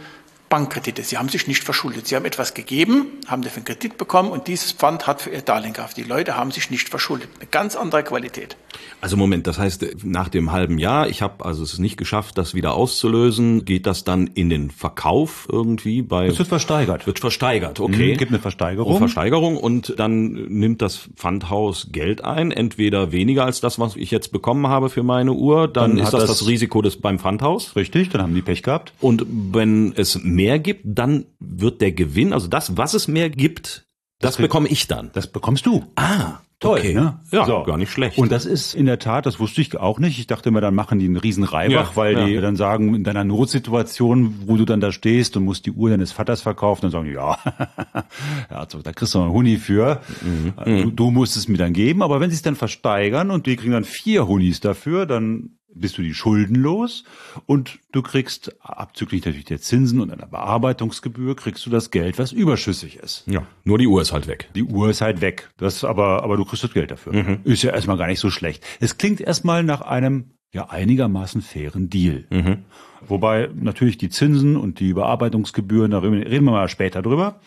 Bankkredite. 0.50 1.04
Sie 1.04 1.18
haben 1.18 1.30
sich 1.30 1.48
nicht 1.48 1.64
verschuldet. 1.64 2.08
Sie 2.08 2.16
haben 2.16 2.26
etwas 2.26 2.54
gegeben, 2.54 3.20
haben 3.28 3.42
dafür 3.42 3.58
einen 3.58 3.66
Kredit 3.66 3.98
bekommen 3.98 4.32
und 4.32 4.48
dieses 4.48 4.72
Pfand 4.72 5.08
hat 5.08 5.22
für 5.22 5.30
ihr 5.30 5.42
Darlehen 5.42 5.74
gehabt. 5.74 5.98
Die 5.98 6.04
Leute 6.04 6.36
haben 6.36 6.52
sich 6.52 6.70
nicht 6.70 6.90
verschuldet. 6.90 7.30
Eine 7.40 7.48
ganz 7.48 7.76
andere 7.76 8.04
Qualität. 8.04 8.56
Also 9.00 9.16
Moment, 9.16 9.48
das 9.48 9.60
heißt, 9.60 10.04
nach 10.04 10.30
dem 10.30 10.52
halben 10.52 10.80
Jahr, 10.80 11.08
ich 11.08 11.22
habe 11.22 11.46
also 11.46 11.64
es 11.64 11.78
nicht 11.78 11.98
geschafft, 11.98 12.38
das 12.38 12.54
wieder 12.54 12.74
auszulösen, 12.74 13.64
geht 13.64 13.86
das 13.86 14.04
dann 14.04 14.28
in 14.28 14.50
den 14.50 14.72
Verkauf 14.72 15.48
irgendwie 15.52 16.02
bei? 16.02 16.26
Es 16.26 16.40
wird 16.40 16.48
versteigert. 16.48 17.06
Wird 17.06 17.20
versteigert, 17.20 17.80
okay. 17.80 18.14
Mhm, 18.14 18.18
gibt 18.18 18.32
eine 18.32 18.40
Versteigerung. 18.40 18.96
Oh, 18.96 18.98
Versteigerung 18.98 19.58
und 19.58 19.94
dann 19.98 20.32
nimmt 20.32 20.82
das 20.82 21.10
Pfandhaus 21.16 21.90
Geld 21.92 22.24
ein, 22.24 22.52
entweder 22.52 23.12
weniger 23.12 23.46
als 23.46 23.62
das, 23.62 23.78
was 23.80 23.96
ich 23.96 24.12
jetzt 24.12 24.32
bekommen 24.32 24.68
habe 24.68 24.90
für 24.90 25.04
meine 25.04 25.34
Uhr, 25.34 25.68
dann, 25.68 25.96
dann 25.96 26.06
ist 26.06 26.14
das, 26.14 26.26
das 26.26 26.40
das 26.40 26.48
Risiko 26.48 26.82
des 26.82 26.98
beim 26.98 27.20
Pfandhaus. 27.20 27.76
Richtig, 27.76 28.10
dann 28.10 28.22
haben 28.22 28.34
die 28.34 28.42
Pech 28.42 28.64
gehabt. 28.64 28.94
Und 29.00 29.26
wenn 29.28 29.94
es 29.96 30.24
mehr 30.24 30.60
gibt, 30.60 30.82
dann 30.86 31.26
wird 31.40 31.82
der 31.82 31.92
Gewinn, 31.92 32.34
also 32.34 32.48
das, 32.48 32.78
was 32.78 32.94
es 32.94 33.08
mehr 33.08 33.30
gibt, 33.30 33.86
das, 34.20 34.34
das 34.34 34.38
bekomme 34.38 34.68
ich 34.68 34.88
dann. 34.88 35.12
Das 35.14 35.28
bekommst 35.28 35.66
du. 35.68 35.86
Ah, 35.96 36.40
Toll, 36.60 36.80
okay. 36.80 36.94
ne? 36.96 37.20
Ja, 37.32 37.46
so. 37.46 37.62
gar 37.62 37.78
nicht 37.78 37.92
schlecht. 37.92 38.18
Und 38.18 38.32
das 38.32 38.48
ist 38.48 38.74
in 38.74 38.88
der 38.88 38.98
Tat, 38.98 39.28
das 39.28 39.40
wusste 39.40 39.62
ich 39.62 39.78
auch 39.78 40.00
nicht. 40.00 40.18
Ich 40.18 40.26
dachte 40.26 40.50
immer, 40.50 40.60
dann 40.60 40.74
machen 40.74 40.98
die 40.98 41.06
einen 41.06 41.18
riesen 41.18 41.44
Reibach, 41.44 41.92
ja, 41.92 41.96
weil 41.96 42.18
ja. 42.18 42.26
die 42.26 42.42
dann 42.42 42.56
sagen, 42.56 42.96
in 42.96 43.04
deiner 43.04 43.24
Notsituation, 43.24 44.40
wo 44.48 44.58
du 44.58 44.66
dann 44.66 44.80
da 44.80 44.92
stehst 44.92 45.38
und 45.38 45.44
musst 45.44 45.68
die 45.68 45.72
Uhr 45.72 45.92
deines 45.92 46.12
Vaters 46.12 46.42
verkaufen, 46.42 46.82
dann 46.84 46.92
sagen 46.92 47.06
die, 47.06 47.12
ja, 47.12 47.38
ja 48.50 48.58
also, 48.58 48.82
da 48.82 48.92
kriegst 48.92 49.14
du 49.14 49.20
noch 49.20 49.26
einen 49.26 49.36
Huni 49.36 49.58
für. 49.58 50.02
Mhm. 50.22 50.54
Du, 50.64 50.72
mhm. 50.72 50.96
du 50.96 51.12
musst 51.12 51.38
es 51.38 51.48
mir 51.48 51.58
dann 51.58 51.74
geben, 51.74 52.02
aber 52.02 52.20
wenn 52.20 52.32
sie 52.32 52.36
es 52.36 52.42
dann 52.42 52.56
versteigern 52.56 53.30
und 53.30 53.46
die 53.46 53.56
kriegen 53.56 53.74
dann 53.74 53.84
vier 53.84 54.28
Hunis 54.28 54.60
dafür, 54.60 55.06
dann 55.06 55.58
bist 55.80 55.98
du 55.98 56.02
die 56.02 56.14
Schulden 56.14 56.56
los 56.56 57.04
und 57.46 57.80
du 57.92 58.02
kriegst 58.02 58.56
abzüglich 58.62 59.26
natürlich 59.26 59.46
der 59.46 59.60
Zinsen 59.60 60.00
und 60.00 60.12
einer 60.12 60.28
Bearbeitungsgebühr 60.28 61.36
kriegst 61.36 61.66
du 61.66 61.70
das 61.70 61.92
Geld, 61.92 62.20
was 62.20 62.32
überschüssig 62.32 62.98
ist. 62.98 63.24
Ja, 63.28 63.46
nur 63.64 63.78
die 63.78 63.88
Uhr 63.88 64.02
ist 64.02 64.14
halt 64.14 64.28
weg. 64.28 64.50
Die 64.56 64.64
Uhr 64.64 64.90
ist 64.90 65.02
halt 65.02 65.22
weg. 65.22 65.50
Das 65.58 65.84
aber 65.84 66.24
aber 66.24 66.38
du 66.38 66.46
kriegst 66.46 66.64
das 66.64 66.74
Geld 66.74 66.92
dafür. 66.92 67.14
Mhm. 67.14 67.40
Ist 67.44 67.64
ja 67.64 67.72
erstmal 67.72 67.98
gar 67.98 68.08
nicht 68.08 68.20
so 68.20 68.30
schlecht. 68.30 68.64
Es 68.80 68.98
klingt 68.98 69.22
erstmal 69.22 69.64
nach 69.64 69.82
einem 69.82 70.32
ja 70.54 70.70
einigermaßen 70.70 71.42
fairen 71.42 71.90
Deal. 71.90 72.26
Mhm. 72.30 72.66
Wobei 73.08 73.50
natürlich 73.54 73.98
die 73.98 74.10
Zinsen 74.10 74.58
und 74.58 74.80
die 74.80 74.94
Bearbeitungsgebühren, 74.94 75.92
da 75.92 76.00
reden 76.00 76.46
wir 76.46 76.52
mal 76.52 76.70
später 76.70 77.02
drüber. 77.02 77.40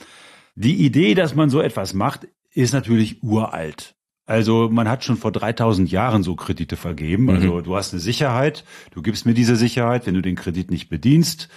Die 0.54 0.84
Idee, 0.84 1.14
dass 1.14 1.34
man 1.34 1.50
so 1.50 1.60
etwas 1.60 1.94
macht, 1.94 2.28
ist 2.52 2.72
natürlich 2.72 3.22
uralt. 3.22 3.94
Also 4.30 4.68
man 4.70 4.88
hat 4.88 5.02
schon 5.04 5.16
vor 5.16 5.32
3000 5.32 5.90
Jahren 5.90 6.22
so 6.22 6.36
Kredite 6.36 6.76
vergeben. 6.76 7.24
Mhm. 7.24 7.30
Also 7.30 7.60
du 7.62 7.74
hast 7.74 7.92
eine 7.92 8.00
Sicherheit, 8.00 8.64
du 8.92 9.02
gibst 9.02 9.26
mir 9.26 9.34
diese 9.34 9.56
Sicherheit, 9.56 10.06
wenn 10.06 10.14
du 10.14 10.22
den 10.22 10.36
Kredit 10.36 10.70
nicht 10.70 10.88
bedienst, 10.88 11.48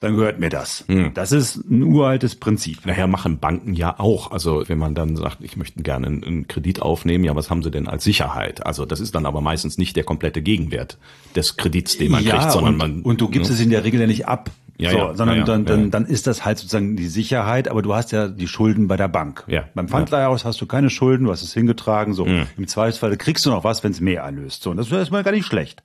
dann 0.00 0.16
gehört 0.16 0.38
mir 0.38 0.50
das. 0.50 0.84
Mhm. 0.86 1.12
Das 1.14 1.32
ist 1.32 1.56
ein 1.56 1.82
uraltes 1.82 2.34
Prinzip. 2.34 2.84
Nachher 2.84 3.06
machen 3.06 3.38
Banken 3.38 3.72
ja 3.72 3.98
auch. 3.98 4.32
Also 4.32 4.68
wenn 4.68 4.76
man 4.76 4.94
dann 4.94 5.16
sagt, 5.16 5.38
ich 5.40 5.56
möchte 5.56 5.82
gerne 5.82 6.08
einen 6.08 6.46
Kredit 6.46 6.82
aufnehmen, 6.82 7.24
ja, 7.24 7.34
was 7.34 7.48
haben 7.48 7.62
sie 7.62 7.70
denn 7.70 7.88
als 7.88 8.04
Sicherheit? 8.04 8.66
Also 8.66 8.84
das 8.84 9.00
ist 9.00 9.14
dann 9.14 9.24
aber 9.24 9.40
meistens 9.40 9.78
nicht 9.78 9.96
der 9.96 10.04
komplette 10.04 10.42
Gegenwert 10.42 10.98
des 11.34 11.56
Kredits, 11.56 11.96
den 11.96 12.12
man 12.12 12.22
ja, 12.22 12.36
kriegt, 12.36 12.52
sondern 12.52 12.74
und, 12.74 12.78
man. 12.78 13.02
Und 13.02 13.22
du 13.22 13.28
gibst 13.28 13.50
ne? 13.50 13.56
es 13.56 13.62
in 13.62 13.70
der 13.70 13.84
Regel 13.84 13.98
ja 13.98 14.06
nicht 14.06 14.28
ab. 14.28 14.50
Ja, 14.80 14.90
so, 14.90 14.96
ja, 14.96 15.14
sondern 15.14 15.38
ja, 15.38 15.44
dann, 15.44 15.64
dann, 15.66 15.90
dann 15.90 16.06
ist 16.06 16.26
das 16.26 16.44
halt 16.44 16.58
sozusagen 16.58 16.96
die 16.96 17.08
Sicherheit, 17.08 17.68
aber 17.68 17.82
du 17.82 17.94
hast 17.94 18.12
ja 18.12 18.28
die 18.28 18.48
Schulden 18.48 18.88
bei 18.88 18.96
der 18.96 19.08
Bank. 19.08 19.44
Ja. 19.46 19.64
Beim 19.74 19.88
Pfandleihhaus 19.88 20.44
hast 20.44 20.60
du 20.60 20.66
keine 20.66 20.88
Schulden, 20.88 21.24
du 21.24 21.32
hast 21.32 21.42
es 21.42 21.52
hingetragen, 21.52 22.14
so. 22.14 22.24
Mhm. 22.24 22.46
Im 22.56 22.66
Zweifelsfall 22.66 23.16
kriegst 23.16 23.44
du 23.44 23.50
noch 23.50 23.62
was, 23.62 23.84
wenn 23.84 23.92
es 23.92 24.00
mehr 24.00 24.22
erlöst. 24.22 24.62
So, 24.62 24.70
und 24.70 24.78
das 24.78 24.86
ist 24.86 24.92
erstmal 24.92 25.22
gar 25.22 25.32
nicht 25.32 25.46
schlecht. 25.46 25.82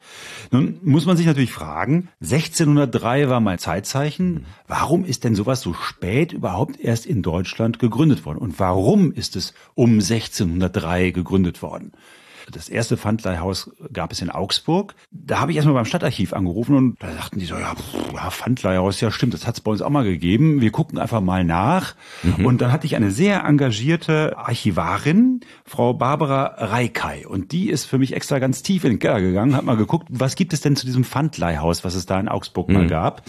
Nun 0.52 0.80
muss 0.82 1.06
man 1.06 1.18
sich 1.18 1.25
natürlich 1.25 1.52
fragen, 1.52 2.08
1603 2.22 3.30
war 3.30 3.42
mein 3.42 3.60
Zeitzeichen. 3.60 4.34
Mhm. 4.34 4.46
Warum 4.68 5.04
ist 5.04 5.25
denn 5.25 5.36
sowas 5.36 5.62
so 5.62 5.74
spät 5.74 6.32
überhaupt 6.32 6.80
erst 6.80 7.06
in 7.06 7.22
Deutschland 7.22 7.80
gegründet 7.80 8.25
worden? 8.25 8.38
Und 8.38 8.60
warum 8.60 9.12
ist 9.12 9.36
es 9.36 9.54
um 9.74 9.94
1603 9.94 11.12
gegründet 11.12 11.62
worden? 11.62 11.92
Das 12.52 12.70
erste 12.70 12.98
Pfandleihhaus 12.98 13.72
gab 13.92 14.12
es 14.12 14.22
in 14.22 14.30
Augsburg. 14.30 14.96
Da 15.12 15.40
habe 15.40 15.52
ich 15.52 15.58
erstmal 15.58 15.75
beim 15.75 15.86
Stadtarchiv 15.86 16.34
angerufen 16.34 16.75
und 16.75 17.02
da 17.02 17.12
sagten 17.14 17.40
die 17.40 17.46
so, 17.46 17.56
ja, 17.56 17.75
pff, 17.75 18.14
ja 18.14 18.30
Pfandleihhaus, 18.30 19.02
ja 19.02 19.12
stimmt, 19.12 19.34
das 19.34 19.48
hat 19.48 19.56
es 19.56 19.62
bei 19.62 19.72
uns 19.72 19.82
auch 19.82 19.90
mal 19.90 20.04
gegeben. 20.04 20.62
Wir 20.62 20.72
gucken 20.72 21.00
einfach 21.00 21.22
mal 21.22 21.44
nach. 21.44 21.96
Mhm. 22.24 22.46
Und 22.46 22.62
dann 22.62 22.72
hatte 22.72 22.86
ich 22.86 22.96
eine 22.96 23.12
sehr 23.12 23.44
engagierte 23.44 24.38
Archivarin, 24.38 25.42
Frau 25.66 25.94
Barbara 25.94 26.56
Reikei. 26.58 27.28
Und 27.28 27.52
die 27.52 27.70
ist 27.70 27.86
für 27.86 27.98
mich 27.98 28.14
extra 28.14 28.40
ganz 28.40 28.64
tief 28.64 28.84
in 28.84 28.92
den 28.92 29.00
Keller 29.00 29.22
gegangen, 29.22 29.56
hat 29.56 29.66
mal 29.66 29.78
geguckt, 29.78 30.08
was 30.10 30.36
gibt 30.36 30.54
es 30.54 30.62
denn 30.62 30.75
zu 30.75 30.86
diesem 30.86 31.04
Pfandleihhaus, 31.04 31.84
was 31.84 31.96
es 31.96 32.06
da 32.06 32.20
in 32.20 32.28
Augsburg 32.28 32.70
mhm. 32.70 32.74
mal 32.75 32.88
gab. 32.88 33.24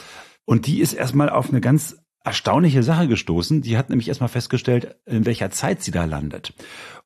Und 0.45 0.67
die 0.67 0.81
ist 0.81 0.93
erstmal 0.93 1.29
auf 1.29 1.51
eine 1.51 1.61
ganz 1.61 1.97
erstaunliche 2.27 2.83
Sache 2.83 3.07
gestoßen. 3.07 3.63
Die 3.63 3.79
hat 3.79 3.89
nämlich 3.89 4.09
erstmal 4.09 4.29
festgestellt, 4.29 4.97
in 5.07 5.25
welcher 5.25 5.51
Zeit 5.53 5.83
sie 5.83 5.93
da 5.93 6.05
landet. 6.05 6.53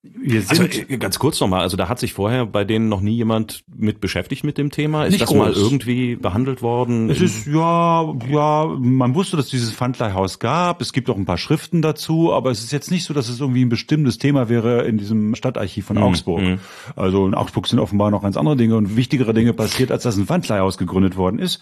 Wir 0.03 0.41
also, 0.41 0.55
sind 0.55 0.87
also, 0.89 0.99
ganz 0.99 1.19
kurz 1.19 1.39
nochmal, 1.41 1.61
also 1.61 1.77
da 1.77 1.91
hat 1.91 1.99
sich 1.99 2.15
vorher 2.15 2.47
bei 2.47 2.65
denen 2.65 2.89
noch 2.89 3.03
nie 3.03 3.17
jemand 3.17 3.62
mit 3.69 4.00
beschäftigt 4.00 4.45
mit 4.45 4.57
dem 4.57 4.71
Thema. 4.71 5.05
Ist 5.05 5.21
das 5.21 5.29
groß. 5.29 5.39
mal 5.39 5.53
irgendwie 5.53 6.17
behandelt 6.17 6.62
worden? 6.62 7.11
Es 7.11 7.21
ist 7.21 7.47
ja, 7.47 8.15
ja, 8.31 8.65
man 8.79 9.15
wusste, 9.15 9.37
dass 9.37 9.49
dieses 9.49 9.73
Pfandleihhaus 9.73 10.39
gab. 10.39 10.81
Es 10.81 10.95
gibt 10.95 11.11
auch 11.11 11.19
ein 11.19 11.27
paar 11.27 11.37
Schriften 11.37 11.83
dazu, 11.83 12.33
aber 12.33 12.50
es 12.50 12.65
ist 12.65 12.73
jetzt 12.73 12.91
nicht 12.91 13.05
so, 13.05 13.12
dass 13.12 13.29
es 13.29 13.41
irgendwie 13.41 13.62
ein 13.62 13.69
bestimmtes 13.69 14.17
Thema 14.17 14.49
wäre 14.49 14.87
in 14.87 14.97
diesem 14.97 15.35
Stadtarchiv 15.35 15.85
von 15.85 15.99
mhm. 15.99 16.03
Augsburg. 16.05 16.41
Mhm. 16.41 16.61
Also 16.97 17.27
in 17.27 17.35
Augsburg 17.35 17.67
sind 17.67 17.79
offenbar 17.79 18.11
noch 18.11 18.23
ganz 18.23 18.39
andere 18.39 18.57
Dinge 18.57 18.77
und 18.77 18.97
wichtigere 18.97 19.35
Dinge 19.35 19.53
passiert, 19.53 19.93
als 19.93 20.05
dass 20.05 20.17
ein 20.17 20.25
Pfandleihhaus 20.25 20.79
gegründet 20.79 21.19
worden 21.19 21.39
ist. 21.39 21.61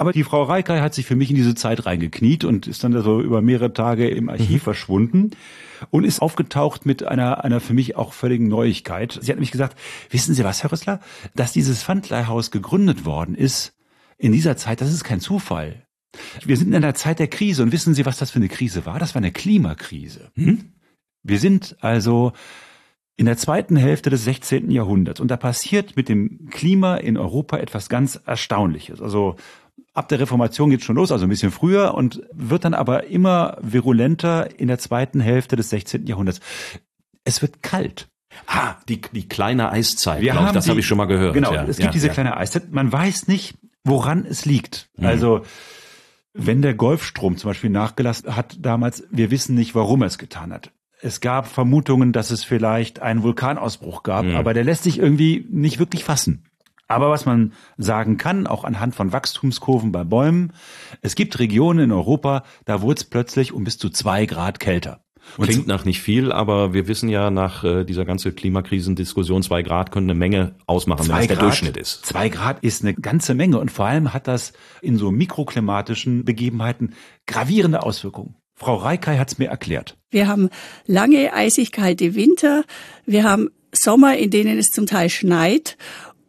Aber 0.00 0.14
die 0.14 0.24
Frau 0.24 0.44
Reikei 0.44 0.80
hat 0.80 0.94
sich 0.94 1.04
für 1.04 1.14
mich 1.14 1.28
in 1.28 1.36
diese 1.36 1.54
Zeit 1.54 1.84
reingekniet 1.84 2.46
und 2.46 2.66
ist 2.66 2.82
dann 2.82 2.98
so 3.02 3.20
über 3.20 3.42
mehrere 3.42 3.74
Tage 3.74 4.08
im 4.08 4.30
Archiv 4.30 4.62
mhm. 4.62 4.64
verschwunden 4.64 5.30
und 5.90 6.04
ist 6.04 6.22
aufgetaucht 6.22 6.86
mit 6.86 7.02
einer, 7.02 7.44
einer 7.44 7.60
für 7.60 7.74
mich 7.74 7.96
auch 7.96 8.14
völligen 8.14 8.48
Neuigkeit. 8.48 9.18
Sie 9.20 9.30
hat 9.30 9.36
nämlich 9.36 9.50
gesagt, 9.50 9.78
wissen 10.08 10.34
Sie 10.34 10.42
was, 10.42 10.62
Herr 10.62 10.72
Rüssler, 10.72 11.00
dass 11.34 11.52
dieses 11.52 11.82
Pfandleihhaus 11.82 12.50
gegründet 12.50 13.04
worden 13.04 13.34
ist 13.34 13.74
in 14.16 14.32
dieser 14.32 14.56
Zeit, 14.56 14.80
das 14.80 14.90
ist 14.90 15.04
kein 15.04 15.20
Zufall. 15.20 15.84
Wir 16.46 16.56
sind 16.56 16.68
in 16.68 16.76
einer 16.76 16.94
Zeit 16.94 17.18
der 17.18 17.28
Krise 17.28 17.62
und 17.62 17.70
wissen 17.70 17.92
Sie, 17.92 18.06
was 18.06 18.16
das 18.16 18.30
für 18.30 18.38
eine 18.38 18.48
Krise 18.48 18.86
war? 18.86 18.98
Das 18.98 19.14
war 19.14 19.20
eine 19.20 19.32
Klimakrise. 19.32 20.30
Hm? 20.34 20.72
Wir 21.22 21.38
sind 21.38 21.76
also 21.82 22.32
in 23.20 23.26
der 23.26 23.36
zweiten 23.36 23.76
Hälfte 23.76 24.08
des 24.08 24.24
16. 24.24 24.70
Jahrhunderts 24.70 25.20
und 25.20 25.30
da 25.30 25.36
passiert 25.36 25.94
mit 25.94 26.08
dem 26.08 26.48
Klima 26.48 26.96
in 26.96 27.18
Europa 27.18 27.58
etwas 27.58 27.90
ganz 27.90 28.18
Erstaunliches. 28.24 29.02
Also 29.02 29.36
ab 29.92 30.08
der 30.08 30.20
Reformation 30.20 30.70
geht 30.70 30.84
schon 30.84 30.96
los, 30.96 31.12
also 31.12 31.26
ein 31.26 31.28
bisschen 31.28 31.50
früher 31.50 31.94
und 31.94 32.22
wird 32.32 32.64
dann 32.64 32.74
aber 32.74 33.04
immer 33.06 33.56
virulenter 33.60 34.58
in 34.58 34.68
der 34.68 34.78
zweiten 34.78 35.20
Hälfte 35.20 35.56
des 35.56 35.70
16. 35.70 36.06
Jahrhunderts. 36.06 36.40
Es 37.24 37.42
wird 37.42 37.62
kalt. 37.62 38.08
Ah, 38.46 38.76
die, 38.88 39.00
die 39.00 39.28
kleine 39.28 39.70
Eiszeit, 39.70 40.22
Wir 40.22 40.34
haben 40.34 40.54
das 40.54 40.68
habe 40.68 40.80
ich 40.80 40.86
schon 40.86 40.98
mal 40.98 41.06
gehört. 41.06 41.34
Genau, 41.34 41.52
ja, 41.52 41.64
es 41.64 41.76
gibt 41.76 41.86
ja, 41.86 41.90
diese 41.90 42.06
ja. 42.06 42.12
kleine 42.12 42.36
Eiszeit. 42.36 42.70
Man 42.70 42.92
weiß 42.92 43.26
nicht, 43.26 43.56
woran 43.84 44.24
es 44.24 44.44
liegt. 44.44 44.88
Mhm. 44.96 45.06
Also 45.06 45.42
wenn 46.32 46.62
der 46.62 46.74
Golfstrom 46.74 47.36
zum 47.36 47.50
Beispiel 47.50 47.70
nachgelassen 47.70 48.36
hat 48.36 48.56
damals, 48.60 49.04
wir 49.10 49.30
wissen 49.32 49.56
nicht, 49.56 49.74
warum 49.74 50.02
er 50.02 50.06
es 50.06 50.18
getan 50.18 50.52
hat. 50.52 50.70
Es 51.02 51.20
gab 51.20 51.48
Vermutungen, 51.48 52.12
dass 52.12 52.30
es 52.30 52.44
vielleicht 52.44 53.00
einen 53.00 53.22
Vulkanausbruch 53.22 54.02
gab, 54.02 54.26
mhm. 54.26 54.36
aber 54.36 54.54
der 54.54 54.64
lässt 54.64 54.84
sich 54.84 54.98
irgendwie 54.98 55.46
nicht 55.50 55.78
wirklich 55.78 56.04
fassen. 56.04 56.44
Aber 56.90 57.10
was 57.10 57.24
man 57.24 57.52
sagen 57.78 58.16
kann, 58.16 58.46
auch 58.46 58.64
anhand 58.64 58.96
von 58.96 59.12
Wachstumskurven 59.12 59.92
bei 59.92 60.02
Bäumen, 60.02 60.52
es 61.02 61.14
gibt 61.14 61.38
Regionen 61.38 61.84
in 61.84 61.92
Europa, 61.92 62.42
da 62.64 62.82
wurde 62.82 62.98
es 62.98 63.04
plötzlich 63.04 63.52
um 63.52 63.62
bis 63.62 63.78
zu 63.78 63.90
zwei 63.90 64.26
Grad 64.26 64.58
kälter. 64.58 65.04
Und 65.36 65.46
Klingt 65.46 65.68
nach 65.68 65.84
nicht 65.84 66.00
viel, 66.00 66.32
aber 66.32 66.72
wir 66.74 66.88
wissen 66.88 67.08
ja 67.08 67.30
nach 67.30 67.62
äh, 67.62 67.84
dieser 67.84 68.04
ganzen 68.04 68.34
Klimakrisendiskussion, 68.34 69.42
zwei 69.42 69.62
Grad 69.62 69.92
können 69.92 70.10
eine 70.10 70.18
Menge 70.18 70.56
ausmachen, 70.66 71.08
wenn 71.08 71.16
das 71.16 71.26
der 71.28 71.36
Durchschnitt 71.36 71.76
ist. 71.76 72.04
Zwei 72.06 72.28
Grad 72.28 72.64
ist 72.64 72.82
eine 72.82 72.94
ganze 72.94 73.34
Menge 73.34 73.60
und 73.60 73.70
vor 73.70 73.86
allem 73.86 74.12
hat 74.12 74.26
das 74.26 74.52
in 74.80 74.96
so 74.96 75.12
mikroklimatischen 75.12 76.24
Begebenheiten 76.24 76.94
gravierende 77.26 77.84
Auswirkungen. 77.84 78.34
Frau 78.56 78.74
Reikei 78.74 79.16
hat 79.18 79.30
es 79.30 79.38
mir 79.38 79.48
erklärt. 79.48 79.96
Wir 80.10 80.26
haben 80.26 80.50
lange 80.86 81.32
eisig 81.32 81.70
kalte 81.70 82.14
Winter, 82.16 82.64
wir 83.06 83.22
haben 83.22 83.50
Sommer, 83.72 84.16
in 84.16 84.30
denen 84.30 84.58
es 84.58 84.70
zum 84.70 84.86
Teil 84.86 85.08
schneit 85.08 85.76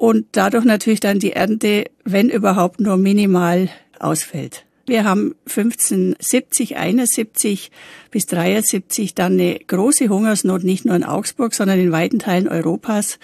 und 0.01 0.25
dadurch 0.31 0.65
natürlich 0.65 0.99
dann 0.99 1.19
die 1.19 1.33
Ernte, 1.33 1.85
wenn 2.03 2.29
überhaupt, 2.29 2.79
nur 2.79 2.97
minimal 2.97 3.69
ausfällt. 3.99 4.65
Wir 4.87 5.03
haben 5.03 5.35
1570, 5.47 6.75
71 6.75 7.69
bis 8.09 8.25
73 8.25 9.13
dann 9.13 9.33
eine 9.33 9.59
große 9.59 10.09
Hungersnot, 10.09 10.63
nicht 10.63 10.85
nur 10.85 10.95
in 10.95 11.03
Augsburg, 11.03 11.53
sondern 11.53 11.79
in 11.79 11.91
weiten 11.91 12.17
Teilen 12.17 12.47
Europas. 12.47 13.19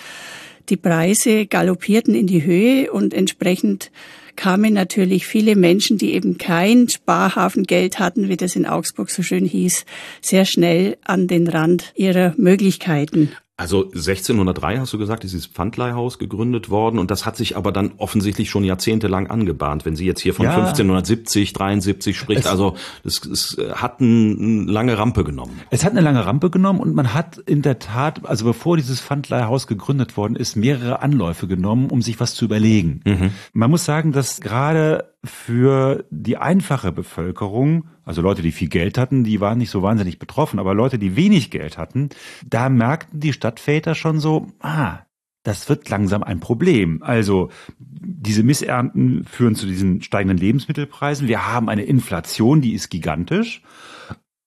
Die 0.69 0.77
Preise 0.77 1.47
galoppierten 1.47 2.13
in 2.13 2.27
die 2.27 2.43
Höhe 2.43 2.91
und 2.91 3.11
entsprechend 3.15 3.89
kamen 4.35 4.73
natürlich 4.73 5.25
viele 5.25 5.55
Menschen, 5.55 5.97
die 5.97 6.13
eben 6.13 6.37
kein 6.37 6.89
Sparhafengeld 6.89 7.97
hatten, 7.97 8.29
wie 8.29 8.37
das 8.37 8.55
in 8.55 8.67
Augsburg 8.67 9.09
so 9.09 9.23
schön 9.23 9.45
hieß, 9.45 9.83
sehr 10.21 10.45
schnell 10.45 10.97
an 11.03 11.25
den 11.25 11.47
Rand 11.47 11.91
ihrer 11.95 12.35
Möglichkeiten. 12.37 13.31
Also 13.59 13.85
1603 13.85 14.77
hast 14.77 14.93
du 14.93 14.99
gesagt, 14.99 15.23
ist 15.23 15.31
dieses 15.31 15.47
Pfandleihhaus 15.47 16.19
gegründet 16.19 16.69
worden 16.69 16.99
und 16.99 17.09
das 17.09 17.25
hat 17.25 17.35
sich 17.35 17.57
aber 17.57 17.71
dann 17.71 17.93
offensichtlich 17.97 18.51
schon 18.51 18.63
jahrzehntelang 18.63 19.31
angebahnt. 19.31 19.83
Wenn 19.83 19.95
sie 19.95 20.05
jetzt 20.05 20.21
hier 20.21 20.35
von 20.35 20.45
ja. 20.45 20.51
1570, 20.51 21.53
73 21.53 22.15
spricht, 22.15 22.41
es, 22.41 22.45
also 22.45 22.75
es, 23.03 23.25
es 23.25 23.57
hat 23.73 23.99
eine 23.99 24.65
lange 24.65 24.99
Rampe 24.99 25.23
genommen. 25.23 25.59
Es 25.71 25.83
hat 25.83 25.93
eine 25.93 26.01
lange 26.01 26.23
Rampe 26.23 26.51
genommen 26.51 26.79
und 26.79 26.93
man 26.93 27.15
hat 27.15 27.39
in 27.39 27.63
der 27.63 27.79
Tat, 27.79 28.27
also 28.27 28.45
bevor 28.45 28.77
dieses 28.77 29.01
Pfandleihhaus 29.01 29.65
gegründet 29.65 30.17
worden 30.17 30.35
ist, 30.35 30.55
mehrere 30.55 31.01
Anläufe 31.01 31.47
genommen, 31.47 31.89
um 31.89 32.03
sich 32.03 32.19
was 32.19 32.35
zu 32.35 32.45
überlegen. 32.45 33.01
Mhm. 33.05 33.31
Man 33.53 33.71
muss 33.71 33.85
sagen, 33.85 34.11
dass 34.11 34.39
gerade 34.39 35.16
für 35.27 36.05
die 36.09 36.37
einfache 36.37 36.91
Bevölkerung, 36.91 37.89
also 38.03 38.21
Leute, 38.21 38.41
die 38.41 38.51
viel 38.51 38.69
Geld 38.69 38.97
hatten, 38.97 39.23
die 39.23 39.39
waren 39.39 39.57
nicht 39.57 39.69
so 39.69 39.83
wahnsinnig 39.83 40.19
betroffen, 40.19 40.59
aber 40.59 40.73
Leute, 40.73 40.97
die 40.97 41.15
wenig 41.15 41.51
Geld 41.51 41.77
hatten, 41.77 42.09
da 42.45 42.69
merkten 42.69 43.19
die 43.19 43.33
Stadtväter 43.33 43.95
schon 43.95 44.19
so, 44.19 44.47
ah, 44.59 44.99
das 45.43 45.69
wird 45.69 45.87
langsam 45.89 46.23
ein 46.23 46.41
Problem. 46.41 47.01
Also 47.03 47.49
diese 47.79 48.43
Missernten 48.43 49.23
führen 49.23 49.55
zu 49.55 49.65
diesen 49.65 50.01
steigenden 50.01 50.37
Lebensmittelpreisen. 50.37 51.27
Wir 51.27 51.47
haben 51.47 51.69
eine 51.69 51.83
Inflation, 51.83 52.59
die 52.59 52.73
ist 52.73 52.89
gigantisch. 52.89 53.61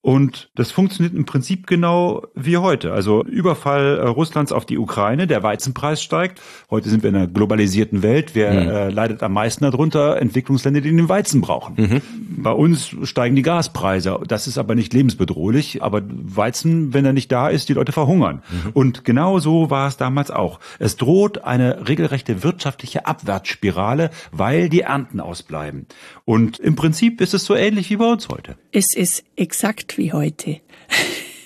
Und 0.02 0.50
das 0.54 0.70
funktioniert 0.70 1.14
im 1.14 1.26
Prinzip 1.26 1.66
genau 1.66 2.22
wie 2.34 2.56
heute. 2.56 2.94
Also 2.94 3.22
Überfall 3.22 3.98
äh, 3.98 4.06
Russlands 4.06 4.50
auf 4.50 4.64
die 4.64 4.78
Ukraine, 4.78 5.26
der 5.26 5.42
Weizenpreis 5.42 6.02
steigt. 6.02 6.40
Heute 6.70 6.88
sind 6.88 7.02
wir 7.02 7.10
in 7.10 7.16
einer 7.16 7.26
globalisierten 7.26 8.02
Welt. 8.02 8.30
Wer 8.34 8.50
mhm. 8.52 8.68
äh, 8.68 8.88
leidet 8.88 9.22
am 9.22 9.34
meisten 9.34 9.64
darunter? 9.64 10.16
Entwicklungsländer, 10.16 10.80
die 10.80 10.90
den 10.90 11.10
Weizen 11.10 11.42
brauchen. 11.42 11.74
Mhm. 11.76 12.02
Bei 12.42 12.52
uns 12.52 12.96
steigen 13.02 13.36
die 13.36 13.42
Gaspreise. 13.42 14.18
Das 14.26 14.46
ist 14.46 14.56
aber 14.56 14.74
nicht 14.74 14.94
lebensbedrohlich. 14.94 15.82
Aber 15.82 16.00
Weizen, 16.08 16.94
wenn 16.94 17.04
er 17.04 17.12
nicht 17.12 17.30
da 17.30 17.48
ist, 17.48 17.68
die 17.68 17.74
Leute 17.74 17.92
verhungern. 17.92 18.42
Mhm. 18.50 18.70
Und 18.72 19.04
genau 19.04 19.38
so 19.38 19.68
war 19.68 19.86
es 19.86 19.98
damals 19.98 20.30
auch. 20.30 20.60
Es 20.78 20.96
droht 20.96 21.44
eine 21.44 21.86
regelrechte 21.88 22.42
wirtschaftliche 22.42 23.04
Abwärtsspirale, 23.04 24.08
weil 24.32 24.70
die 24.70 24.80
Ernten 24.80 25.20
ausbleiben. 25.20 25.84
Und 26.24 26.58
im 26.58 26.74
Prinzip 26.74 27.20
ist 27.20 27.34
es 27.34 27.44
so 27.44 27.54
ähnlich 27.54 27.90
wie 27.90 27.96
bei 27.96 28.10
uns 28.10 28.30
heute. 28.30 28.56
Es 28.72 28.94
ist 28.96 29.24
exakt 29.36 29.89
wie 29.98 30.12
heute. 30.12 30.60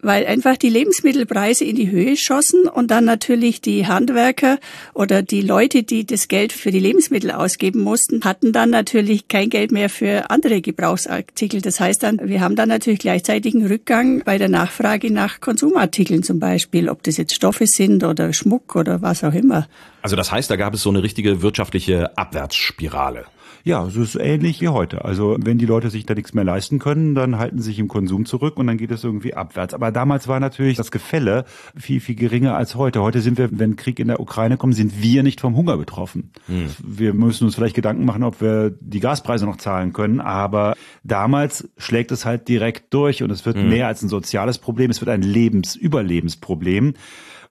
Weil 0.00 0.26
einfach 0.26 0.56
die 0.56 0.68
Lebensmittelpreise 0.68 1.64
in 1.64 1.74
die 1.74 1.90
Höhe 1.90 2.16
schossen 2.16 2.68
und 2.68 2.88
dann 2.88 3.04
natürlich 3.04 3.60
die 3.60 3.88
Handwerker 3.88 4.60
oder 4.94 5.22
die 5.22 5.40
Leute, 5.40 5.82
die 5.82 6.06
das 6.06 6.28
Geld 6.28 6.52
für 6.52 6.70
die 6.70 6.78
Lebensmittel 6.78 7.32
ausgeben 7.32 7.80
mussten, 7.82 8.22
hatten 8.22 8.52
dann 8.52 8.70
natürlich 8.70 9.26
kein 9.26 9.50
Geld 9.50 9.72
mehr 9.72 9.90
für 9.90 10.30
andere 10.30 10.60
Gebrauchsartikel. 10.60 11.62
Das 11.62 11.80
heißt 11.80 12.04
dann, 12.04 12.20
wir 12.22 12.40
haben 12.40 12.54
dann 12.54 12.68
natürlich 12.68 13.00
gleichzeitig 13.00 13.56
einen 13.56 13.66
Rückgang 13.66 14.22
bei 14.22 14.38
der 14.38 14.48
Nachfrage 14.48 15.12
nach 15.12 15.40
Konsumartikeln 15.40 16.22
zum 16.22 16.38
Beispiel, 16.38 16.88
ob 16.88 17.02
das 17.02 17.16
jetzt 17.16 17.34
Stoffe 17.34 17.66
sind 17.66 18.04
oder 18.04 18.32
Schmuck 18.32 18.76
oder 18.76 19.02
was 19.02 19.24
auch 19.24 19.34
immer. 19.34 19.66
Also 20.02 20.14
das 20.14 20.30
heißt, 20.30 20.48
da 20.48 20.54
gab 20.54 20.74
es 20.74 20.82
so 20.82 20.90
eine 20.90 21.02
richtige 21.02 21.42
wirtschaftliche 21.42 22.16
Abwärtsspirale. 22.16 23.26
Ja, 23.68 23.90
so 23.90 24.00
ist 24.00 24.14
ähnlich 24.14 24.62
wie 24.62 24.68
heute. 24.68 25.04
Also 25.04 25.36
wenn 25.38 25.58
die 25.58 25.66
Leute 25.66 25.90
sich 25.90 26.06
da 26.06 26.14
nichts 26.14 26.32
mehr 26.32 26.42
leisten 26.42 26.78
können, 26.78 27.14
dann 27.14 27.36
halten 27.36 27.58
sie 27.58 27.64
sich 27.64 27.78
im 27.78 27.86
Konsum 27.86 28.24
zurück 28.24 28.56
und 28.56 28.66
dann 28.66 28.78
geht 28.78 28.90
es 28.90 29.04
irgendwie 29.04 29.34
abwärts. 29.34 29.74
Aber 29.74 29.92
damals 29.92 30.26
war 30.26 30.40
natürlich 30.40 30.78
das 30.78 30.90
Gefälle 30.90 31.44
viel, 31.76 32.00
viel 32.00 32.14
geringer 32.14 32.56
als 32.56 32.76
heute. 32.76 33.02
Heute 33.02 33.20
sind 33.20 33.36
wir, 33.36 33.50
wenn 33.52 33.76
Krieg 33.76 33.98
in 34.00 34.08
der 34.08 34.20
Ukraine 34.20 34.56
kommt, 34.56 34.74
sind 34.74 35.02
wir 35.02 35.22
nicht 35.22 35.42
vom 35.42 35.54
Hunger 35.54 35.76
betroffen. 35.76 36.30
Hm. 36.46 36.70
Wir 36.82 37.12
müssen 37.12 37.44
uns 37.44 37.56
vielleicht 37.56 37.74
Gedanken 37.74 38.06
machen, 38.06 38.22
ob 38.22 38.40
wir 38.40 38.70
die 38.70 39.00
Gaspreise 39.00 39.44
noch 39.44 39.58
zahlen 39.58 39.92
können. 39.92 40.22
Aber 40.22 40.74
damals 41.04 41.68
schlägt 41.76 42.10
es 42.10 42.24
halt 42.24 42.48
direkt 42.48 42.94
durch 42.94 43.22
und 43.22 43.30
es 43.30 43.44
wird 43.44 43.58
hm. 43.58 43.68
mehr 43.68 43.86
als 43.86 44.00
ein 44.00 44.08
soziales 44.08 44.56
Problem. 44.56 44.90
Es 44.90 45.02
wird 45.02 45.10
ein 45.10 45.20
Lebensüberlebensproblem. 45.20 46.94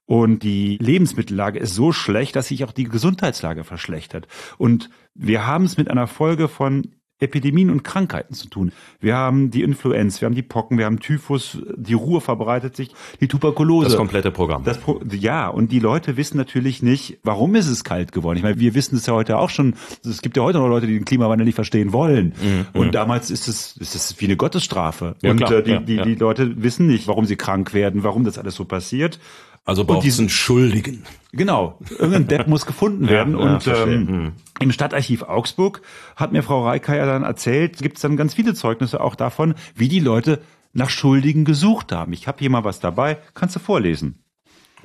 Und 0.08 0.42
die 0.42 0.78
Lebensmittellage 0.80 1.60
ist 1.60 1.76
so 1.76 1.92
schlecht, 1.92 2.36
dass 2.36 2.48
sich 2.48 2.64
auch 2.64 2.72
die 2.72 2.86
Gesundheitslage 2.86 3.64
verschlechtert. 3.64 4.28
Und 4.58 4.90
wir 5.14 5.46
haben 5.46 5.66
es 5.66 5.78
mit 5.78 5.92
einer 5.92 6.08
Folge 6.08 6.48
von 6.48 6.88
Epidemien 7.20 7.72
und 7.72 7.84
Krankheiten 7.84 8.36
zu 8.36 8.48
tun. 8.48 8.72
Wir 9.00 9.16
haben 9.16 9.50
die 9.50 9.64
Influenz, 9.64 10.22
wir 10.22 10.28
haben 10.28 10.36
die 10.36 10.44
Pocken, 10.44 10.78
wir 10.78 10.86
haben 10.86 11.00
Typhus, 11.00 11.58
die 11.76 11.96
Ruhe 11.96 12.22
verbreitet 12.22 12.76
sich, 12.76 12.92
die 13.20 13.28
Tuberkulose. 13.28 13.90
Das 13.90 13.98
komplette 13.98 14.30
Programm. 14.30 14.64
Das 14.64 14.78
Pro 14.78 15.02
ja, 15.12 15.48
und 15.48 15.72
die 15.72 15.80
Leute 15.80 16.16
wissen 16.16 16.38
natürlich 16.38 16.84
nicht, 16.84 17.18
warum 17.24 17.56
ist 17.56 17.68
es 17.68 17.84
kalt 17.84 18.12
geworden. 18.12 18.38
Ich 18.38 18.44
meine, 18.44 18.60
wir 18.60 18.76
wissen 18.76 18.98
es 18.98 19.08
ja 19.08 19.14
heute 19.14 19.38
auch 19.38 19.50
schon. 19.50 19.74
Es 20.06 20.22
gibt 20.22 20.38
ja 20.38 20.44
heute 20.44 20.60
noch 20.60 20.68
Leute, 20.68 20.86
die 20.86 20.94
den 20.94 21.06
Klimawandel 21.06 21.46
nicht 21.46 21.56
verstehen 21.56 21.92
wollen. 21.92 22.34
Mhm. 22.42 22.66
Und 22.80 22.88
mhm. 22.88 22.92
damals 22.92 23.32
ist 23.32 23.48
es, 23.48 23.76
ist 23.78 23.96
es 23.96 24.22
wie 24.22 24.26
eine 24.26 24.38
Gottesstrafe. 24.38 25.16
Ja, 25.24 25.32
und 25.32 25.38
klar, 25.38 25.52
äh, 25.54 25.64
die, 25.64 25.72
ja, 25.72 25.80
die, 25.80 25.96
ja. 25.96 26.04
die 26.04 26.16
Leute 26.16 26.62
wissen 26.62 26.86
nicht, 26.86 27.08
warum 27.08 27.26
sie 27.26 27.36
krank 27.36 27.74
werden, 27.74 28.04
warum 28.04 28.26
das 28.26 28.38
alles 28.38 28.54
so 28.54 28.66
passiert. 28.66 29.20
Also 29.68 29.84
braucht 29.84 30.08
es 30.08 30.18
einen 30.18 30.30
Schuldigen. 30.30 31.04
Genau, 31.34 31.78
irgendein 31.90 32.28
Depp 32.28 32.48
muss 32.48 32.66
gefunden 32.66 33.10
werden. 33.10 33.38
Ja, 33.38 33.46
und 33.46 33.66
ja, 33.66 33.84
ähm, 33.84 34.08
hm. 34.08 34.32
im 34.62 34.72
Stadtarchiv 34.72 35.24
Augsburg 35.24 35.82
hat 36.16 36.32
mir 36.32 36.42
Frau 36.42 36.66
Reikeier 36.66 37.06
dann 37.06 37.24
erzählt, 37.24 37.78
gibt 37.80 37.98
es 37.98 38.02
dann 38.02 38.16
ganz 38.16 38.34
viele 38.34 38.54
Zeugnisse 38.54 39.02
auch 39.02 39.16
davon, 39.16 39.56
wie 39.76 39.90
die 39.90 40.00
Leute 40.00 40.42
nach 40.72 40.90
Schuldigen 40.90 41.44
gesucht 41.44 41.92
haben. 41.92 42.14
Ich 42.14 42.30
habe 42.30 42.40
hier 42.40 42.50
mal 42.50 42.64
was 42.64 42.80
dabei, 42.80 43.18
kannst 43.34 43.58
du 43.58 43.60
vorlesen. 43.60 44.24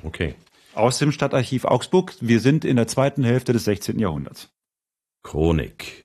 Okay. 0.03 0.35
Aus 0.75 0.97
dem 0.97 1.13
Stadtarchiv 1.13 1.63
Augsburg. 1.63 2.13
Wir 2.19 2.41
sind 2.41 2.65
in 2.65 2.75
der 2.75 2.87
zweiten 2.87 3.23
Hälfte 3.23 3.53
des 3.53 3.63
16. 3.63 3.99
Jahrhunderts. 3.99 4.49
Chronik. 5.23 6.02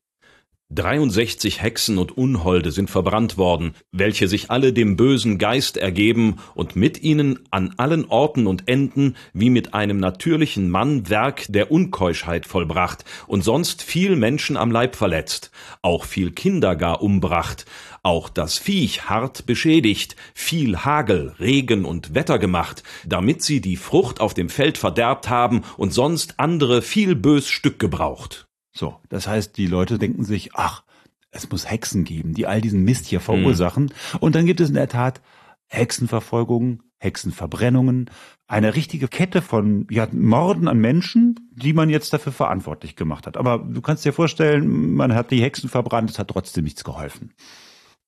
63 0.70 1.62
Hexen 1.62 1.96
und 1.96 2.18
Unholde 2.18 2.72
sind 2.72 2.90
verbrannt 2.90 3.38
worden, 3.38 3.74
welche 3.90 4.28
sich 4.28 4.50
alle 4.50 4.74
dem 4.74 4.96
bösen 4.96 5.38
Geist 5.38 5.78
ergeben 5.78 6.36
und 6.54 6.76
mit 6.76 7.02
ihnen 7.02 7.38
an 7.50 7.72
allen 7.78 8.04
Orten 8.04 8.46
und 8.46 8.68
Enden 8.68 9.16
wie 9.32 9.48
mit 9.48 9.72
einem 9.72 9.98
natürlichen 9.98 10.68
Mann 10.68 11.08
Werk 11.08 11.46
der 11.48 11.72
Unkeuschheit 11.72 12.44
vollbracht 12.44 13.06
und 13.26 13.42
sonst 13.42 13.82
viel 13.82 14.14
Menschen 14.14 14.58
am 14.58 14.70
Leib 14.70 14.94
verletzt, 14.94 15.52
auch 15.80 16.04
viel 16.04 16.32
Kinder 16.32 16.76
gar 16.76 17.00
umbracht, 17.00 17.64
auch 18.02 18.28
das 18.28 18.58
Viech 18.58 19.08
hart 19.08 19.46
beschädigt, 19.46 20.16
viel 20.34 20.76
Hagel, 20.76 21.34
Regen 21.40 21.86
und 21.86 22.14
Wetter 22.14 22.38
gemacht, 22.38 22.82
damit 23.06 23.40
sie 23.42 23.62
die 23.62 23.76
Frucht 23.76 24.20
auf 24.20 24.34
dem 24.34 24.50
Feld 24.50 24.76
verderbt 24.76 25.30
haben 25.30 25.62
und 25.78 25.94
sonst 25.94 26.34
andere 26.36 26.82
viel 26.82 27.14
bös 27.14 27.48
Stück 27.48 27.78
gebraucht. 27.78 28.47
So, 28.78 29.00
das 29.08 29.26
heißt, 29.26 29.56
die 29.56 29.66
Leute 29.66 29.98
denken 29.98 30.22
sich, 30.22 30.54
ach, 30.54 30.84
es 31.32 31.50
muss 31.50 31.68
Hexen 31.68 32.04
geben, 32.04 32.32
die 32.32 32.46
all 32.46 32.60
diesen 32.60 32.84
Mist 32.84 33.06
hier 33.06 33.18
verursachen. 33.18 33.86
Mhm. 33.86 34.18
Und 34.20 34.36
dann 34.36 34.46
gibt 34.46 34.60
es 34.60 34.68
in 34.68 34.76
der 34.76 34.88
Tat 34.88 35.20
Hexenverfolgungen, 35.66 36.84
Hexenverbrennungen, 36.98 38.08
eine 38.46 38.76
richtige 38.76 39.08
Kette 39.08 39.42
von 39.42 39.88
ja, 39.90 40.06
Morden 40.12 40.68
an 40.68 40.78
Menschen, 40.78 41.50
die 41.50 41.72
man 41.72 41.90
jetzt 41.90 42.12
dafür 42.12 42.30
verantwortlich 42.30 42.94
gemacht 42.94 43.26
hat. 43.26 43.36
Aber 43.36 43.58
du 43.58 43.80
kannst 43.80 44.04
dir 44.04 44.12
vorstellen, 44.12 44.94
man 44.94 45.12
hat 45.12 45.32
die 45.32 45.42
Hexen 45.42 45.68
verbrannt, 45.68 46.10
es 46.10 46.20
hat 46.20 46.28
trotzdem 46.28 46.62
nichts 46.62 46.84
geholfen. 46.84 47.34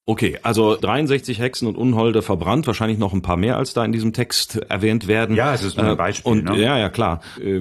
Okay, 0.06 0.38
also 0.42 0.76
63 0.76 1.38
Hexen 1.38 1.68
und 1.68 1.76
Unholde 1.76 2.22
verbrannt, 2.22 2.66
wahrscheinlich 2.66 2.98
noch 2.98 3.12
ein 3.12 3.22
paar 3.22 3.36
mehr 3.36 3.56
als 3.56 3.74
da 3.74 3.84
in 3.84 3.92
diesem 3.92 4.12
Text 4.12 4.56
erwähnt 4.56 5.06
werden. 5.06 5.36
Ja, 5.36 5.54
es 5.54 5.62
ist 5.62 5.76
nur 5.76 5.86
ein 5.86 5.92
äh, 5.92 5.96
Beispiel. 5.96 6.32
Und, 6.32 6.44
ne? 6.44 6.60
Ja, 6.60 6.78
ja, 6.78 6.88
klar. 6.88 7.20
Äh, 7.40 7.60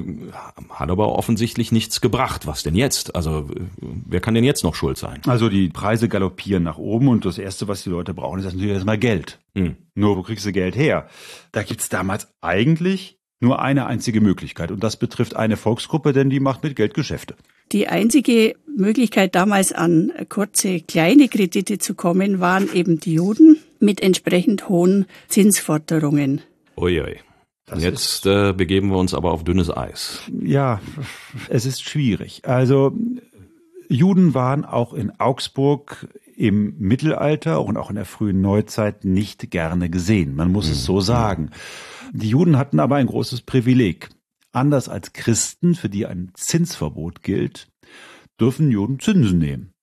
hat 0.69 0.89
aber 0.89 1.09
offensichtlich 1.09 1.71
nichts 1.71 2.01
gebracht. 2.01 2.47
Was 2.47 2.63
denn 2.63 2.75
jetzt? 2.75 3.15
Also 3.15 3.49
äh, 3.49 3.67
wer 3.81 4.21
kann 4.21 4.33
denn 4.33 4.43
jetzt 4.43 4.63
noch 4.63 4.73
schuld 4.73 4.97
sein? 4.97 5.21
Also 5.27 5.49
die 5.49 5.69
Preise 5.69 6.07
galoppieren 6.07 6.63
nach 6.63 6.77
oben 6.77 7.09
und 7.09 7.25
das 7.25 7.37
Erste, 7.37 7.67
was 7.67 7.83
die 7.83 7.89
Leute 7.89 8.13
brauchen, 8.13 8.39
ist 8.39 8.45
natürlich 8.45 8.71
erstmal 8.71 8.97
Geld. 8.97 9.39
Hm. 9.53 9.75
Nur 9.93 10.17
wo 10.17 10.23
kriegst 10.23 10.45
du 10.45 10.51
Geld 10.51 10.75
her? 10.75 11.07
Da 11.51 11.61
gibt's 11.63 11.89
damals 11.89 12.29
eigentlich 12.41 13.19
nur 13.41 13.61
eine 13.61 13.85
einzige 13.85 14.21
Möglichkeit 14.21 14.71
und 14.71 14.83
das 14.83 14.97
betrifft 14.97 15.35
eine 15.35 15.55
Volksgruppe, 15.55 16.13
denn 16.13 16.29
die 16.29 16.39
macht 16.39 16.63
mit 16.63 16.75
Geld 16.75 16.93
Geschäfte. 16.93 17.35
Die 17.71 17.87
einzige 17.87 18.55
Möglichkeit 18.75 19.35
damals 19.35 19.71
an 19.71 20.11
kurze 20.27 20.79
kleine 20.79 21.27
Kredite 21.27 21.77
zu 21.77 21.93
kommen, 21.93 22.39
waren 22.39 22.73
eben 22.73 22.99
die 22.99 23.13
Juden 23.13 23.57
mit 23.79 24.01
entsprechend 24.01 24.69
hohen 24.69 25.05
Zinsforderungen. 25.27 26.41
Uiui. 26.75 27.17
Das 27.67 27.83
Jetzt 27.83 28.25
äh, 28.25 28.53
begeben 28.53 28.89
wir 28.89 28.97
uns 28.97 29.13
aber 29.13 29.31
auf 29.31 29.43
dünnes 29.43 29.75
Eis. 29.75 30.21
Ja, 30.41 30.81
es 31.49 31.67
ist 31.67 31.83
schwierig. 31.83 32.41
Also 32.45 32.93
Juden 33.87 34.33
waren 34.33 34.65
auch 34.65 34.93
in 34.93 35.19
Augsburg 35.19 36.07
im 36.35 36.75
Mittelalter 36.79 37.63
und 37.63 37.77
auch 37.77 37.89
in 37.89 37.95
der 37.95 38.05
frühen 38.05 38.41
Neuzeit 38.41 39.05
nicht 39.05 39.51
gerne 39.51 39.89
gesehen. 39.89 40.35
Man 40.35 40.51
muss 40.51 40.67
mhm. 40.67 40.71
es 40.71 40.85
so 40.85 41.01
sagen. 41.01 41.51
Die 42.11 42.29
Juden 42.29 42.57
hatten 42.57 42.79
aber 42.79 42.95
ein 42.95 43.07
großes 43.07 43.41
Privileg. 43.41 44.09
Anders 44.51 44.89
als 44.89 45.13
Christen, 45.13 45.75
für 45.75 45.89
die 45.89 46.05
ein 46.05 46.31
Zinsverbot 46.33 47.21
gilt, 47.21 47.67
dürfen 48.39 48.71
Juden 48.71 48.99
Zinsen 48.99 49.37
nehmen. 49.37 49.73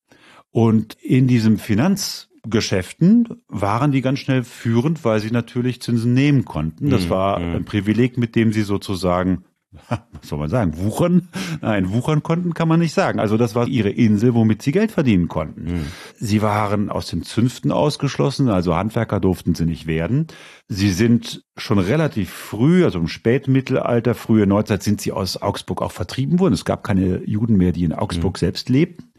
Und 0.50 0.94
in 1.02 1.28
diesem 1.28 1.58
Finanzgeschäften 1.58 3.42
waren 3.48 3.92
die 3.92 4.00
ganz 4.00 4.20
schnell 4.20 4.42
führend, 4.42 5.04
weil 5.04 5.20
sie 5.20 5.30
natürlich 5.30 5.82
Zinsen 5.82 6.14
nehmen 6.14 6.44
konnten. 6.44 6.90
Das 6.90 7.04
mhm, 7.04 7.10
war 7.10 7.38
mhm. 7.38 7.56
ein 7.56 7.64
Privileg, 7.64 8.16
mit 8.16 8.34
dem 8.34 8.52
sie 8.52 8.62
sozusagen 8.62 9.44
was 9.88 10.00
soll 10.22 10.38
man 10.38 10.48
sagen, 10.48 10.76
wuchern? 10.78 11.28
Nein, 11.60 11.92
wuchern 11.92 12.22
konnten 12.22 12.54
kann 12.54 12.68
man 12.68 12.80
nicht 12.80 12.94
sagen. 12.94 13.20
Also 13.20 13.36
das 13.36 13.54
war 13.54 13.66
ihre 13.66 13.90
Insel, 13.90 14.34
womit 14.34 14.62
sie 14.62 14.72
Geld 14.72 14.92
verdienen 14.92 15.28
konnten. 15.28 15.64
Mhm. 15.64 15.84
Sie 16.18 16.42
waren 16.42 16.90
aus 16.90 17.08
den 17.08 17.22
Zünften 17.22 17.72
ausgeschlossen, 17.72 18.48
also 18.48 18.74
Handwerker 18.74 19.20
durften 19.20 19.54
sie 19.54 19.66
nicht 19.66 19.86
werden. 19.86 20.26
Sie 20.68 20.90
sind 20.90 21.44
schon 21.56 21.78
relativ 21.78 22.30
früh, 22.30 22.84
also 22.84 22.98
im 22.98 23.08
Spätmittelalter, 23.08 24.14
frühe 24.14 24.46
Neuzeit, 24.46 24.82
sind 24.82 25.00
sie 25.00 25.12
aus 25.12 25.40
Augsburg 25.40 25.82
auch 25.82 25.92
vertrieben 25.92 26.40
worden. 26.40 26.54
Es 26.54 26.64
gab 26.64 26.84
keine 26.84 27.22
Juden 27.24 27.56
mehr, 27.56 27.72
die 27.72 27.84
in 27.84 27.92
Augsburg 27.92 28.36
mhm. 28.36 28.40
selbst 28.40 28.68
lebten. 28.68 29.12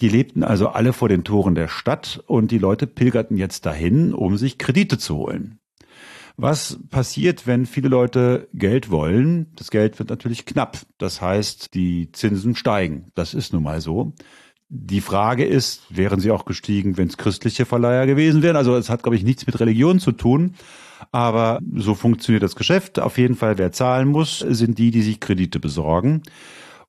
Die 0.00 0.08
lebten 0.08 0.42
also 0.42 0.68
alle 0.68 0.92
vor 0.94 1.08
den 1.08 1.24
Toren 1.24 1.54
der 1.54 1.68
Stadt 1.68 2.22
und 2.26 2.50
die 2.50 2.58
Leute 2.58 2.86
pilgerten 2.86 3.36
jetzt 3.36 3.66
dahin, 3.66 4.14
um 4.14 4.38
sich 4.38 4.56
Kredite 4.56 4.96
zu 4.96 5.16
holen. 5.16 5.59
Was 6.42 6.78
passiert, 6.88 7.46
wenn 7.46 7.66
viele 7.66 7.88
Leute 7.88 8.48
Geld 8.54 8.90
wollen? 8.90 9.52
Das 9.56 9.70
Geld 9.70 9.98
wird 9.98 10.08
natürlich 10.08 10.46
knapp. 10.46 10.78
Das 10.96 11.20
heißt, 11.20 11.74
die 11.74 12.12
Zinsen 12.12 12.56
steigen. 12.56 13.12
Das 13.14 13.34
ist 13.34 13.52
nun 13.52 13.62
mal 13.62 13.80
so. 13.80 14.14
Die 14.68 15.00
Frage 15.00 15.44
ist, 15.44 15.82
wären 15.90 16.20
sie 16.20 16.30
auch 16.30 16.44
gestiegen, 16.44 16.96
wenn 16.96 17.08
es 17.08 17.18
christliche 17.18 17.66
Verleiher 17.66 18.06
gewesen 18.06 18.42
wären? 18.42 18.56
Also 18.56 18.76
es 18.76 18.88
hat, 18.88 19.02
glaube 19.02 19.16
ich, 19.16 19.24
nichts 19.24 19.46
mit 19.46 19.60
Religion 19.60 19.98
zu 19.98 20.12
tun. 20.12 20.54
Aber 21.12 21.60
so 21.74 21.94
funktioniert 21.94 22.42
das 22.42 22.56
Geschäft. 22.56 22.98
Auf 22.98 23.18
jeden 23.18 23.34
Fall, 23.34 23.58
wer 23.58 23.72
zahlen 23.72 24.08
muss, 24.08 24.38
sind 24.38 24.78
die, 24.78 24.90
die 24.90 25.02
sich 25.02 25.20
Kredite 25.20 25.60
besorgen. 25.60 26.22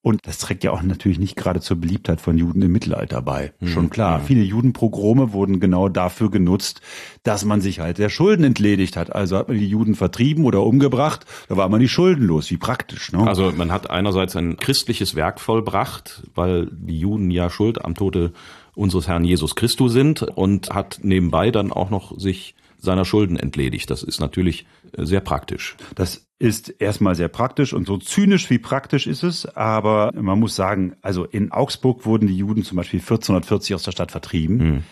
Und 0.03 0.25
das 0.25 0.39
trägt 0.39 0.63
ja 0.63 0.71
auch 0.71 0.81
natürlich 0.81 1.19
nicht 1.19 1.35
gerade 1.35 1.61
zur 1.61 1.77
Beliebtheit 1.77 2.21
von 2.21 2.35
Juden 2.35 2.63
im 2.63 2.71
Mittelalter 2.71 3.21
bei. 3.21 3.53
Mhm. 3.59 3.67
Schon 3.67 3.89
klar. 3.91 4.19
Mhm. 4.19 4.23
Viele 4.23 4.41
Judenprogrome 4.41 5.31
wurden 5.31 5.59
genau 5.59 5.89
dafür 5.89 6.31
genutzt, 6.31 6.81
dass 7.21 7.45
man 7.45 7.61
sich 7.61 7.79
halt 7.81 7.99
der 7.99 8.09
Schulden 8.09 8.43
entledigt 8.43 8.97
hat. 8.97 9.13
Also 9.13 9.37
hat 9.37 9.47
man 9.47 9.57
die 9.57 9.67
Juden 9.67 9.93
vertrieben 9.93 10.45
oder 10.45 10.63
umgebracht, 10.63 11.25
da 11.49 11.57
war 11.57 11.69
man 11.69 11.79
die 11.79 11.87
Schulden 11.87 12.25
los. 12.25 12.49
Wie 12.49 12.57
praktisch, 12.57 13.11
ne? 13.11 13.27
Also 13.27 13.51
man 13.55 13.71
hat 13.71 13.91
einerseits 13.91 14.35
ein 14.35 14.57
christliches 14.57 15.13
Werk 15.13 15.39
vollbracht, 15.39 16.23
weil 16.33 16.67
die 16.71 16.99
Juden 16.99 17.29
ja 17.29 17.51
schuld 17.51 17.85
am 17.85 17.93
Tode 17.93 18.33
unseres 18.73 19.07
Herrn 19.07 19.23
Jesus 19.23 19.55
Christus 19.55 19.91
sind 19.91 20.23
und 20.23 20.71
hat 20.71 20.99
nebenbei 21.03 21.51
dann 21.51 21.71
auch 21.71 21.91
noch 21.91 22.17
sich 22.17 22.55
seiner 22.81 23.05
Schulden 23.05 23.37
entledigt. 23.37 23.89
Das 23.89 24.03
ist 24.03 24.19
natürlich 24.19 24.65
äh, 24.97 25.05
sehr 25.05 25.21
praktisch. 25.21 25.77
Das 25.95 26.25
ist 26.39 26.69
erstmal 26.69 27.15
sehr 27.15 27.27
praktisch 27.27 27.73
und 27.73 27.85
so 27.85 27.97
zynisch 27.97 28.49
wie 28.49 28.57
praktisch 28.57 29.05
ist 29.05 29.23
es, 29.23 29.45
aber 29.45 30.11
man 30.15 30.39
muss 30.39 30.55
sagen, 30.55 30.95
also 31.01 31.23
in 31.23 31.51
Augsburg 31.51 32.05
wurden 32.05 32.27
die 32.27 32.35
Juden 32.35 32.63
zum 32.63 32.77
Beispiel 32.77 32.99
1440 32.99 33.75
aus 33.75 33.83
der 33.83 33.91
Stadt 33.91 34.11
vertrieben. 34.11 34.59
Hm. 34.59 34.83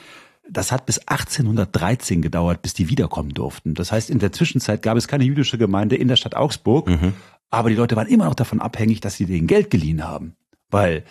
Das 0.47 0.71
hat 0.71 0.85
bis 0.85 0.99
1813 0.99 2.21
gedauert, 2.21 2.61
bis 2.61 2.73
die 2.73 2.89
wiederkommen 2.89 3.33
durften. 3.33 3.73
Das 3.75 3.91
heißt, 3.91 4.09
in 4.09 4.19
der 4.19 4.31
Zwischenzeit 4.31 4.81
gab 4.81 4.97
es 4.97 5.07
keine 5.07 5.23
jüdische 5.23 5.57
Gemeinde 5.57 5.95
in 5.95 6.07
der 6.07 6.15
Stadt 6.15 6.35
Augsburg, 6.35 6.87
mhm. 6.87 7.13
aber 7.51 7.69
die 7.69 7.75
Leute 7.75 7.95
waren 7.95 8.07
immer 8.07 8.25
noch 8.25 8.35
davon 8.35 8.59
abhängig, 8.59 8.99
dass 8.99 9.15
sie 9.15 9.25
denen 9.25 9.45
Geld 9.45 9.69
geliehen 9.69 10.07
haben. 10.07 10.35
Weil 10.71 11.03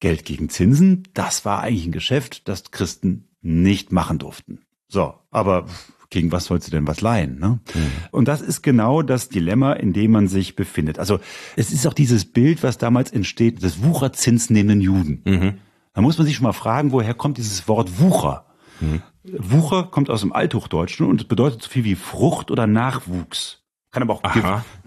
Geld 0.00 0.24
gegen 0.24 0.48
Zinsen, 0.48 1.04
das 1.14 1.44
war 1.44 1.62
eigentlich 1.62 1.86
ein 1.86 1.92
Geschäft, 1.92 2.48
das 2.48 2.72
Christen 2.72 3.28
nicht 3.42 3.92
machen 3.92 4.18
durften. 4.18 4.60
So, 4.88 5.14
aber 5.30 5.66
gegen 6.14 6.32
was 6.32 6.46
sollst 6.46 6.68
du 6.68 6.70
denn 6.70 6.86
was 6.86 7.02
leihen? 7.02 7.38
Ne? 7.38 7.60
Mhm. 7.74 7.80
Und 8.10 8.28
das 8.28 8.40
ist 8.40 8.62
genau 8.62 9.02
das 9.02 9.28
Dilemma, 9.28 9.74
in 9.74 9.92
dem 9.92 10.12
man 10.12 10.28
sich 10.28 10.56
befindet. 10.56 10.98
Also 10.98 11.20
es 11.56 11.72
ist 11.72 11.86
auch 11.86 11.92
dieses 11.92 12.24
Bild, 12.24 12.62
was 12.62 12.78
damals 12.78 13.12
entsteht, 13.12 13.62
des 13.62 13.82
wucherzinsnehmenden 13.82 14.80
Juden. 14.80 15.22
Mhm. 15.24 15.58
Da 15.92 16.00
muss 16.00 16.16
man 16.16 16.26
sich 16.26 16.36
schon 16.36 16.44
mal 16.44 16.52
fragen, 16.52 16.92
woher 16.92 17.14
kommt 17.14 17.36
dieses 17.36 17.68
Wort 17.68 18.00
Wucher? 18.00 18.46
Mhm. 18.80 19.02
Wucher 19.24 19.84
kommt 19.84 20.08
aus 20.08 20.20
dem 20.20 20.32
Althochdeutschen 20.32 21.06
und 21.06 21.28
bedeutet 21.28 21.62
so 21.62 21.68
viel 21.68 21.84
wie 21.84 21.96
Frucht 21.96 22.50
oder 22.50 22.66
Nachwuchs. 22.66 23.64
Kann 23.90 24.02
aber 24.02 24.14
auch, 24.14 24.22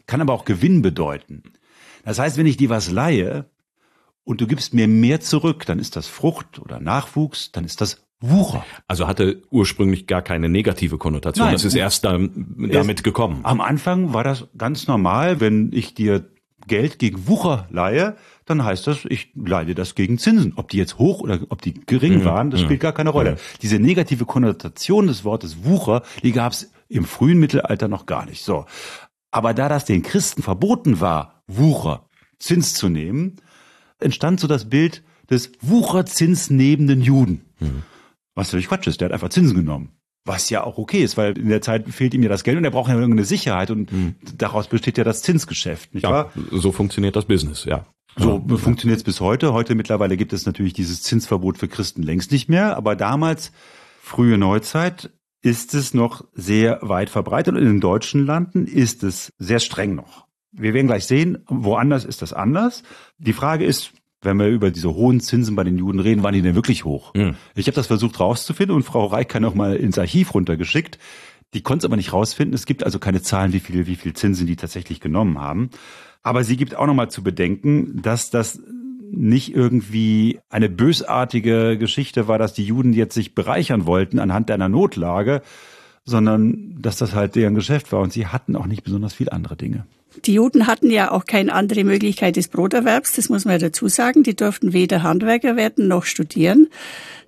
kann 0.06 0.22
aber 0.22 0.34
auch 0.34 0.46
Gewinn 0.46 0.82
bedeuten. 0.82 1.44
Das 2.04 2.20
heißt, 2.20 2.38
wenn 2.38 2.46
ich 2.46 2.58
dir 2.58 2.70
was 2.70 2.90
leihe 2.90 3.50
und 4.24 4.40
du 4.40 4.48
gibst 4.48 4.74
mir 4.74 4.88
mehr 4.88 5.20
zurück, 5.20 5.66
dann 5.66 5.80
ist 5.80 5.98
das 5.98 6.08
Frucht 6.08 6.60
oder 6.60 6.80
Nachwuchs, 6.80 7.52
dann 7.52 7.66
ist 7.66 7.82
das 7.82 8.07
Wucher. 8.20 8.66
Also 8.88 9.08
hatte 9.08 9.44
ursprünglich 9.52 10.08
gar 10.08 10.22
keine 10.22 10.50
negative 10.50 10.98
Konnotation. 10.98 11.46
Nein, 11.46 11.54
das 11.54 11.66
ist 11.66 11.76
erst 11.76 12.04
da, 12.04 12.18
damit 12.18 13.04
gekommen. 13.04 13.42
Am 13.44 13.62
Anfang 13.62 14.14
war 14.14 14.24
das 14.24 14.48
ganz 14.58 14.88
normal, 14.88 15.40
wenn 15.40 15.72
ich 15.72 15.94
dir 15.94 16.28
Geld 16.68 17.00
gegen 17.00 17.28
Wucher 17.28 17.68
leihe, 17.70 18.18
dann 18.46 18.64
heißt 18.64 18.88
das, 18.88 19.06
ich 19.06 19.32
leihe 19.36 19.76
das 19.76 19.96
gegen 19.96 20.18
Zinsen. 20.18 20.54
Ob 20.56 20.70
die 20.70 20.78
jetzt 20.78 20.98
hoch 20.98 21.22
oder 21.22 21.40
ob 21.50 21.62
die 21.62 21.74
gering 21.74 22.20
mhm. 22.20 22.26
waren, 22.26 22.50
das 22.50 22.62
mhm. 22.62 22.66
spielt 22.66 22.80
gar 22.82 22.94
keine 22.94 23.12
Rolle. 23.12 23.34
Mhm. 23.34 23.38
Diese 23.62 23.80
negative 23.80 24.26
Konnotation 24.26 25.08
des 25.08 25.24
Wortes 25.24 25.64
Wucher, 25.64 26.02
die 26.24 26.32
gab 26.32 26.54
es 26.54 26.72
im 26.90 27.06
frühen 27.06 27.40
Mittelalter 27.40 27.88
noch 27.88 28.06
gar 28.06 28.26
nicht. 28.26 28.44
So. 28.44 28.66
Aber 29.32 29.54
da 29.54 29.70
das 29.70 29.86
den 29.86 30.04
Christen 30.04 30.42
verboten 30.42 31.00
war, 31.00 31.44
Wucher, 31.48 32.06
Zins 32.40 32.74
zu 32.74 32.90
nehmen, 32.90 33.38
entstand 34.00 34.40
so 34.40 34.48
das 34.48 34.70
Bild 34.70 35.04
des 35.30 35.52
Wucherzinsnehmenden 35.62 37.02
Juden. 37.02 37.46
Mhm. 37.60 37.84
Was 38.38 38.50
natürlich 38.50 38.68
Quatsch 38.68 38.86
ist, 38.86 39.02
der 39.02 39.08
hat 39.08 39.14
einfach 39.14 39.30
Zinsen 39.30 39.56
genommen. 39.56 39.90
Was 40.24 40.52
ja 40.52 40.64
auch 40.64 40.78
okay 40.78 41.02
ist, 41.02 41.18
weil 41.18 41.36
in 41.36 41.50
der 41.50 41.64
Zeit 41.64 41.90
fehlt 41.90 42.14
ihm 42.14 42.22
ja 42.22 42.30
das 42.30 42.44
Geld 42.44 42.56
und 42.56 42.64
er 42.64 42.70
braucht 42.70 42.90
ja 42.90 42.94
irgendeine 42.94 43.26
Sicherheit 43.26 43.72
und 43.72 43.92
mhm. 43.92 44.14
daraus 44.38 44.68
besteht 44.68 45.00
ja 45.00 45.04
das 45.04 45.24
Zinsgeschäft, 45.24 45.96
nicht 45.96 46.04
ja, 46.04 46.12
wahr? 46.12 46.32
So 46.52 46.72
funktioniert 46.72 47.16
das 47.16 47.26
Business, 47.26 47.66
ja. 47.66 47.88
So 48.16 48.46
ja. 48.48 48.58
funktioniert 48.58 48.98
es 48.98 49.04
bis 49.04 49.22
heute. 49.22 49.54
Heute 49.54 49.74
mittlerweile 49.74 50.18
gibt 50.18 50.34
es 50.34 50.46
natürlich 50.46 50.74
dieses 50.74 51.02
Zinsverbot 51.02 51.58
für 51.58 51.68
Christen 51.68 52.04
längst 52.04 52.32
nicht 52.32 52.48
mehr, 52.48 52.78
aber 52.78 52.96
damals, 52.96 53.52
frühe 54.02 54.38
Neuzeit, 54.38 55.10
ist 55.42 55.74
es 55.74 55.96
noch 55.96 56.24
sehr 56.34 56.78
weit 56.84 57.10
verbreitet 57.10 57.56
und 57.56 57.62
in 57.62 57.68
den 57.68 57.82
deutschen 57.82 58.24
Landen 58.24 58.68
ist 58.68 59.04
es 59.04 59.34
sehr 59.40 59.60
streng 59.60 59.96
noch. 59.96 60.28
Wir 60.52 60.76
werden 60.76 60.88
gleich 60.88 61.08
sehen, 61.08 61.40
woanders 61.48 62.06
ist 62.06 62.22
das 62.22 62.34
anders. 62.34 62.84
Die 63.18 63.34
Frage 63.34 63.66
ist, 63.66 63.94
wenn 64.22 64.38
wir 64.38 64.48
über 64.48 64.72
diese 64.72 64.94
hohen 64.94 65.20
Zinsen 65.20 65.56
bei 65.56 65.64
den 65.64 65.78
Juden 65.78 66.00
reden, 66.00 66.24
waren 66.24 66.34
die 66.34 66.42
denn 66.42 66.56
wirklich 66.56 66.86
hoch? 66.86 67.14
Mhm. 67.14 67.36
Ich 67.56 67.68
habe 67.68 67.76
das 67.76 67.88
versucht 67.88 68.20
rauszufinden 68.20 68.76
und 68.76 68.84
Frau 68.84 69.06
Reich 69.06 69.28
kann 69.28 69.46
auch 69.46 69.54
mal 69.54 69.76
ins 69.76 69.98
Archiv 69.98 70.34
runtergeschickt. 70.34 70.98
Die 71.54 71.62
konnte 71.62 71.84
es 71.84 71.86
aber 71.86 71.96
nicht 71.96 72.14
rausfinden. 72.14 72.54
Es 72.54 72.66
gibt 72.66 72.84
also 72.84 73.00
keine 73.00 73.22
Zahlen, 73.22 73.54
wie 73.54 73.60
viel, 73.60 73.88
wie 73.88 73.96
viel 73.96 74.14
Zinsen 74.14 74.48
die 74.48 74.56
tatsächlich 74.56 75.00
genommen 75.00 75.40
haben. 75.40 75.70
Aber 76.24 76.44
sie 76.44 76.58
gibt 76.58 76.76
auch 76.76 76.88
nochmal 76.88 77.10
zu 77.10 77.24
bedenken, 77.24 78.02
dass 78.02 78.30
das 78.30 78.60
nicht 79.12 79.56
irgendwie 79.56 80.40
eine 80.50 80.68
bösartige 80.68 81.78
Geschichte 81.78 82.28
war, 82.28 82.38
dass 82.38 82.54
die 82.54 82.66
Juden 82.66 82.92
jetzt 82.92 83.14
sich 83.14 83.36
bereichern 83.36 83.86
wollten 83.86 84.20
anhand 84.20 84.52
einer 84.52 84.68
Notlage, 84.68 85.42
sondern 86.04 86.76
dass 86.82 86.98
das 86.98 87.14
halt 87.14 87.36
deren 87.36 87.56
Geschäft 87.56 87.92
war 87.92 88.02
und 88.02 88.12
sie 88.12 88.28
hatten 88.28 88.56
auch 88.56 88.66
nicht 88.66 88.84
besonders 88.84 89.14
viel 89.14 89.30
andere 89.30 89.56
Dinge. 89.56 89.86
Die 90.26 90.34
Juden 90.34 90.68
hatten 90.68 90.90
ja 90.90 91.12
auch 91.12 91.26
keine 91.26 91.54
andere 91.54 91.84
Möglichkeit 91.84 92.36
des 92.36 92.48
Broterwerbs, 92.48 93.14
das 93.14 93.30
muss 93.30 93.46
man 93.46 93.54
ja 93.54 93.68
dazu 93.68 93.88
sagen. 93.88 94.24
Die 94.24 94.36
durften 94.36 94.74
weder 94.74 95.04
Handwerker 95.04 95.56
werden 95.56 95.88
noch 95.88 96.06
studieren. 96.06 96.68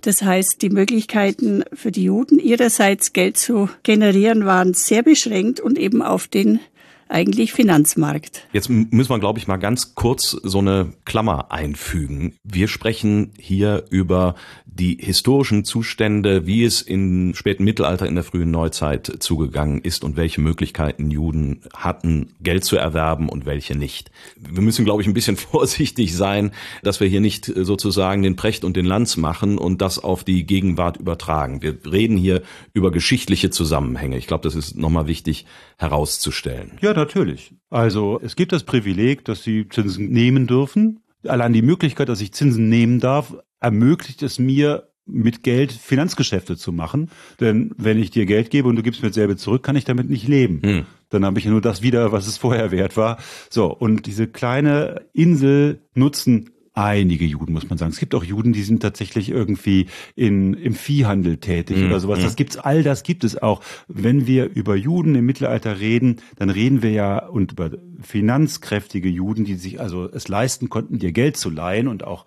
Das 0.01 0.21
heißt, 0.21 0.61
die 0.61 0.69
Möglichkeiten 0.69 1.63
für 1.73 1.91
die 1.91 2.03
Juden 2.03 2.39
ihrerseits 2.39 3.13
Geld 3.13 3.37
zu 3.37 3.69
generieren 3.83 4.45
waren 4.45 4.73
sehr 4.73 5.03
beschränkt 5.03 5.59
und 5.59 5.77
eben 5.77 6.01
auf 6.01 6.27
den 6.27 6.59
eigentlich 7.09 7.51
Finanzmarkt. 7.51 8.47
Jetzt 8.53 8.69
müssen 8.69 9.09
wir, 9.09 9.19
glaube 9.19 9.39
ich, 9.39 9.47
mal 9.47 9.57
ganz 9.57 9.95
kurz 9.95 10.31
so 10.31 10.59
eine 10.59 10.93
Klammer 11.05 11.51
einfügen. 11.51 12.35
Wir 12.43 12.67
sprechen 12.67 13.31
hier 13.37 13.85
über 13.89 14.35
die 14.65 14.97
historischen 14.99 15.65
Zustände, 15.65 16.45
wie 16.45 16.63
es 16.63 16.81
im 16.81 17.33
späten 17.35 17.63
Mittelalter, 17.63 18.07
in 18.07 18.15
der 18.15 18.23
frühen 18.23 18.51
Neuzeit 18.51 19.17
zugegangen 19.19 19.81
ist 19.81 20.03
und 20.03 20.15
welche 20.15 20.39
Möglichkeiten 20.39 21.11
Juden 21.11 21.61
hatten, 21.75 22.33
Geld 22.39 22.63
zu 22.63 22.77
erwerben 22.77 23.27
und 23.27 23.45
welche 23.45 23.75
nicht. 23.75 24.09
Wir 24.37 24.61
müssen, 24.61 24.85
glaube 24.85 25.01
ich, 25.01 25.07
ein 25.07 25.13
bisschen 25.13 25.37
vorsichtig 25.37 26.15
sein, 26.15 26.51
dass 26.81 26.99
wir 26.99 27.07
hier 27.07 27.21
nicht 27.21 27.45
sozusagen 27.45 28.21
den 28.21 28.35
Precht 28.35 28.63
und 28.63 28.77
den 28.77 28.85
Lanz 28.85 29.17
machen 29.17 29.57
und 29.57 29.81
das 29.81 29.99
auf 29.99 30.23
die 30.23 30.45
Gegenwart 30.45 30.97
übertragen. 30.97 31.61
Wir 31.61 31.77
reden 31.91 32.15
hier 32.15 32.41
über 32.73 32.91
geschichtliche 32.91 33.49
Zusammenhänge. 33.49 34.17
Ich 34.17 34.27
glaube, 34.27 34.43
das 34.43 34.55
ist 34.55 34.77
nochmal 34.77 35.07
wichtig 35.07 35.45
herauszustellen. 35.77 36.77
Ja, 36.81 36.93
natürlich. 36.99 37.53
Also 37.69 38.19
es 38.21 38.35
gibt 38.35 38.51
das 38.51 38.63
Privileg, 38.63 39.25
dass 39.25 39.43
Sie 39.43 39.67
Zinsen 39.67 40.09
nehmen 40.09 40.47
dürfen. 40.47 40.99
Allein 41.25 41.53
die 41.53 41.61
Möglichkeit, 41.61 42.09
dass 42.09 42.21
ich 42.21 42.33
Zinsen 42.33 42.69
nehmen 42.69 42.99
darf, 42.99 43.35
ermöglicht 43.59 44.23
es 44.23 44.39
mir, 44.39 44.89
mit 45.11 45.43
Geld 45.43 45.71
Finanzgeschäfte 45.71 46.55
zu 46.55 46.71
machen. 46.71 47.09
Denn 47.39 47.71
wenn 47.77 47.97
ich 47.97 48.11
dir 48.11 48.25
Geld 48.25 48.51
gebe 48.51 48.67
und 48.67 48.75
du 48.75 48.83
gibst 48.83 49.01
mir 49.01 49.09
dasselbe 49.09 49.37
zurück, 49.37 49.63
kann 49.63 49.75
ich 49.75 49.85
damit 49.85 50.09
nicht 50.09 50.27
leben. 50.27 50.61
Hm. 50.61 50.85
Dann 51.09 51.25
habe 51.25 51.39
ich 51.39 51.45
nur 51.45 51.61
das 51.61 51.81
wieder, 51.81 52.11
was 52.11 52.27
es 52.27 52.37
vorher 52.37 52.71
wert 52.71 52.95
war. 52.95 53.17
So, 53.49 53.73
und 53.73 54.05
diese 54.05 54.27
kleine 54.27 55.01
Insel 55.13 55.81
nutzen 55.95 56.51
einige 56.79 57.25
Juden, 57.25 57.53
muss 57.53 57.69
man 57.69 57.77
sagen. 57.77 57.91
Es 57.91 57.99
gibt 57.99 58.15
auch 58.15 58.23
Juden, 58.23 58.53
die 58.53 58.63
sind 58.63 58.81
tatsächlich 58.81 59.29
irgendwie 59.29 59.87
in, 60.15 60.53
im 60.53 60.73
Viehhandel 60.73 61.37
tätig 61.37 61.77
mhm. 61.77 61.87
oder 61.87 61.99
sowas. 61.99 62.21
Das 62.21 62.35
gibt's, 62.35 62.57
all 62.57 62.83
das 62.83 63.03
gibt 63.03 63.23
es 63.23 63.41
auch. 63.41 63.61
Wenn 63.87 64.27
wir 64.27 64.45
über 64.45 64.75
Juden 64.75 65.15
im 65.15 65.25
Mittelalter 65.25 65.79
reden, 65.79 66.17
dann 66.37 66.49
reden 66.49 66.81
wir 66.81 66.91
ja 66.91 67.25
und 67.25 67.51
über 67.51 67.71
finanzkräftige 68.01 69.09
Juden, 69.09 69.43
die 69.43 69.55
sich 69.55 69.81
also 69.81 70.09
es 70.09 70.27
leisten 70.29 70.69
konnten, 70.69 70.99
dir 70.99 71.11
Geld 71.11 71.35
zu 71.35 71.49
leihen 71.49 71.87
und 71.87 72.05
auch 72.05 72.25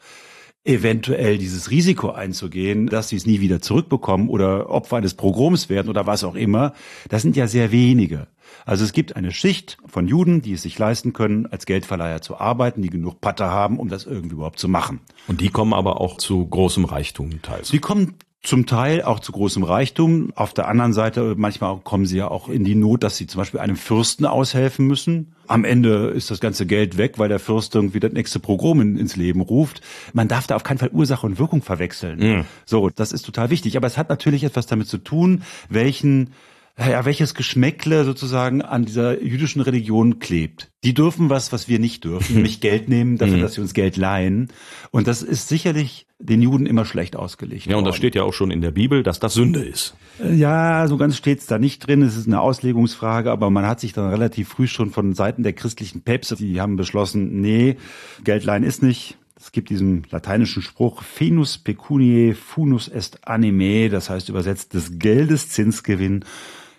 eventuell 0.65 1.39
dieses 1.39 1.71
Risiko 1.71 2.11
einzugehen, 2.11 2.87
dass 2.87 3.09
sie 3.09 3.17
es 3.17 3.27
nie 3.27 3.41
wieder 3.41 3.61
zurückbekommen 3.61 4.29
oder 4.29 4.71
Opfer 4.71 4.97
eines 4.99 5.15
Pogroms 5.15 5.69
werden 5.69 5.89
oder 5.89 6.07
was 6.07 6.23
auch 6.23 6.37
immer, 6.37 6.75
das 7.09 7.23
sind 7.23 7.37
ja 7.37 7.49
sehr 7.49 7.73
wenige. 7.73 8.29
Also 8.65 8.85
es 8.85 8.93
gibt 8.93 9.17
eine 9.17 9.33
Schicht 9.33 9.79
von 9.87 10.07
Juden, 10.07 10.43
die 10.43 10.53
es 10.53 10.63
sich 10.63 10.79
leisten 10.79 11.13
können, 11.13 11.47
als 11.47 11.67
Geldverleiher 11.67 12.23
zu 12.23 12.39
arbeiten, 12.39 12.83
die 12.83 12.91
genug 12.91 13.21
Patte 13.21 13.47
haben, 13.47 13.79
um 13.79 13.89
das 13.89 14.07
irgendwie 14.07 14.35
überhaupt 14.35 14.59
zu 14.59 14.69
machen. 14.69 15.01
Und 15.29 15.41
die 15.41 15.49
kommen 15.49 15.73
aber 15.73 16.01
auch 16.01 16.19
zu 16.19 16.47
großem 16.47 16.85
Reichtum 16.85 17.43
teils. 17.43 17.69
Sie 17.69 17.79
kommen 17.79 18.15
zum 18.43 18.67
Teil 18.67 19.03
auch 19.03 19.21
zu 19.21 19.31
großem 19.31 19.63
Reichtum. 19.63 20.33
Auf 20.35 20.53
der 20.53 20.67
anderen 20.67 20.93
Seite, 20.93 21.35
manchmal 21.37 21.79
kommen 21.79 22.07
sie 22.07 22.19
ja 22.19 22.29
auch 22.29 22.49
in 22.49 22.65
die 22.65 22.75
Not, 22.75 23.05
dass 23.05 23.17
sie 23.17 23.29
zum 23.29 23.39
Beispiel 23.39 23.61
einem 23.61 23.77
Fürsten 23.77 24.27
aushelfen 24.27 24.87
müssen. 24.87 25.37
Am 25.47 25.65
Ende 25.65 26.09
ist 26.09 26.31
das 26.31 26.41
ganze 26.41 26.67
Geld 26.67 26.99
weg, 26.99 27.19
weil 27.19 27.29
der 27.29 27.39
Fürst 27.39 27.75
irgendwie 27.75 28.01
das 28.01 28.13
nächste 28.13 28.41
Programm 28.41 28.81
in, 28.81 28.97
ins 28.97 29.15
Leben 29.15 29.43
ruft. 29.43 29.81
Man 30.13 30.27
darf 30.27 30.49
da 30.49 30.57
auf 30.57 30.65
keinen 30.65 30.79
Fall 30.79 30.91
Ursache 30.93 31.25
und 31.25 31.39
Wirkung 31.39 31.63
verwechseln. 31.63 32.19
Mhm. 32.19 32.45
So, 32.65 32.91
das 32.91 33.13
ist 33.13 33.25
total 33.25 33.51
wichtig. 33.51 33.77
Aber 33.77 33.87
es 33.87 33.97
hat 33.97 34.09
natürlich 34.09 34.43
etwas 34.43 34.67
damit 34.67 34.89
zu 34.89 34.99
tun, 34.99 35.43
welchen 35.69 36.31
ja, 36.79 37.05
welches 37.05 37.35
Geschmäckle 37.35 38.05
sozusagen 38.05 38.63
an 38.63 38.87
dieser 38.87 39.23
jüdischen 39.23 39.61
Religion 39.61 40.19
klebt. 40.21 40.71
Die 40.85 40.95
dürfen 40.95 41.29
was, 41.29 41.53
was 41.53 41.69
wir 41.69 41.79
nicht 41.79 42.05
dürfen, 42.05 42.29
hm. 42.29 42.35
nämlich 42.37 42.61
Geld 42.61 42.89
nehmen 42.89 43.19
dafür, 43.19 43.37
mhm. 43.37 43.41
dass 43.43 43.55
sie 43.55 43.61
uns 43.61 43.75
Geld 43.75 43.97
leihen. 43.97 44.49
Und 44.91 45.07
das 45.07 45.23
ist 45.23 45.49
sicherlich 45.49 46.07
den 46.19 46.41
Juden 46.41 46.67
immer 46.67 46.85
schlecht 46.85 47.15
ausgelegt. 47.15 47.67
Ja, 47.67 47.77
und 47.77 47.85
das 47.85 47.97
steht 47.97 48.15
ja 48.15 48.23
auch 48.23 48.33
schon 48.33 48.51
in 48.51 48.63
der 48.63 48.71
Bibel, 48.71 49.03
dass 49.03 49.21
das 49.21 49.35
Sünde 49.35 49.63
ist. 49.63 49.95
Äh, 50.19 50.35
ja, 50.35 50.87
so 50.89 50.97
ganz 50.97 51.17
steht's 51.17 51.47
da 51.47 51.59
nicht 51.59 51.87
drin. 51.87 52.01
Es 52.01 52.17
ist 52.17 52.27
eine 52.27 52.41
Auslegungsfrage, 52.41 53.31
aber 53.31 53.51
man 53.51 53.67
hat 53.67 53.81
sich 53.81 53.93
dann 53.93 54.09
relativ 54.09 54.49
früh 54.49 54.67
schon 54.67 54.91
von 54.91 55.15
Seiten 55.15 55.43
der 55.43 55.53
christlichen 55.53 56.03
Päpste, 56.03 56.37
die 56.37 56.61
haben 56.61 56.77
beschlossen, 56.77 57.41
nee, 57.41 57.77
Geld 58.25 58.45
leihen 58.45 58.65
ist 58.65 58.83
nicht. 58.83 59.19
Es 59.39 59.51
gibt 59.51 59.71
diesen 59.71 60.07
lateinischen 60.11 60.63
Spruch, 60.63 61.03
Fenus 61.03 61.59
pecuniae 61.59 62.33
funus 62.33 62.87
est 62.87 63.27
anime, 63.27 63.91
das 63.91 64.09
heißt 64.09 64.29
übersetzt 64.29 64.73
des 64.73 64.99
Geldes 64.99 65.49
Zinsgewinn 65.49 66.25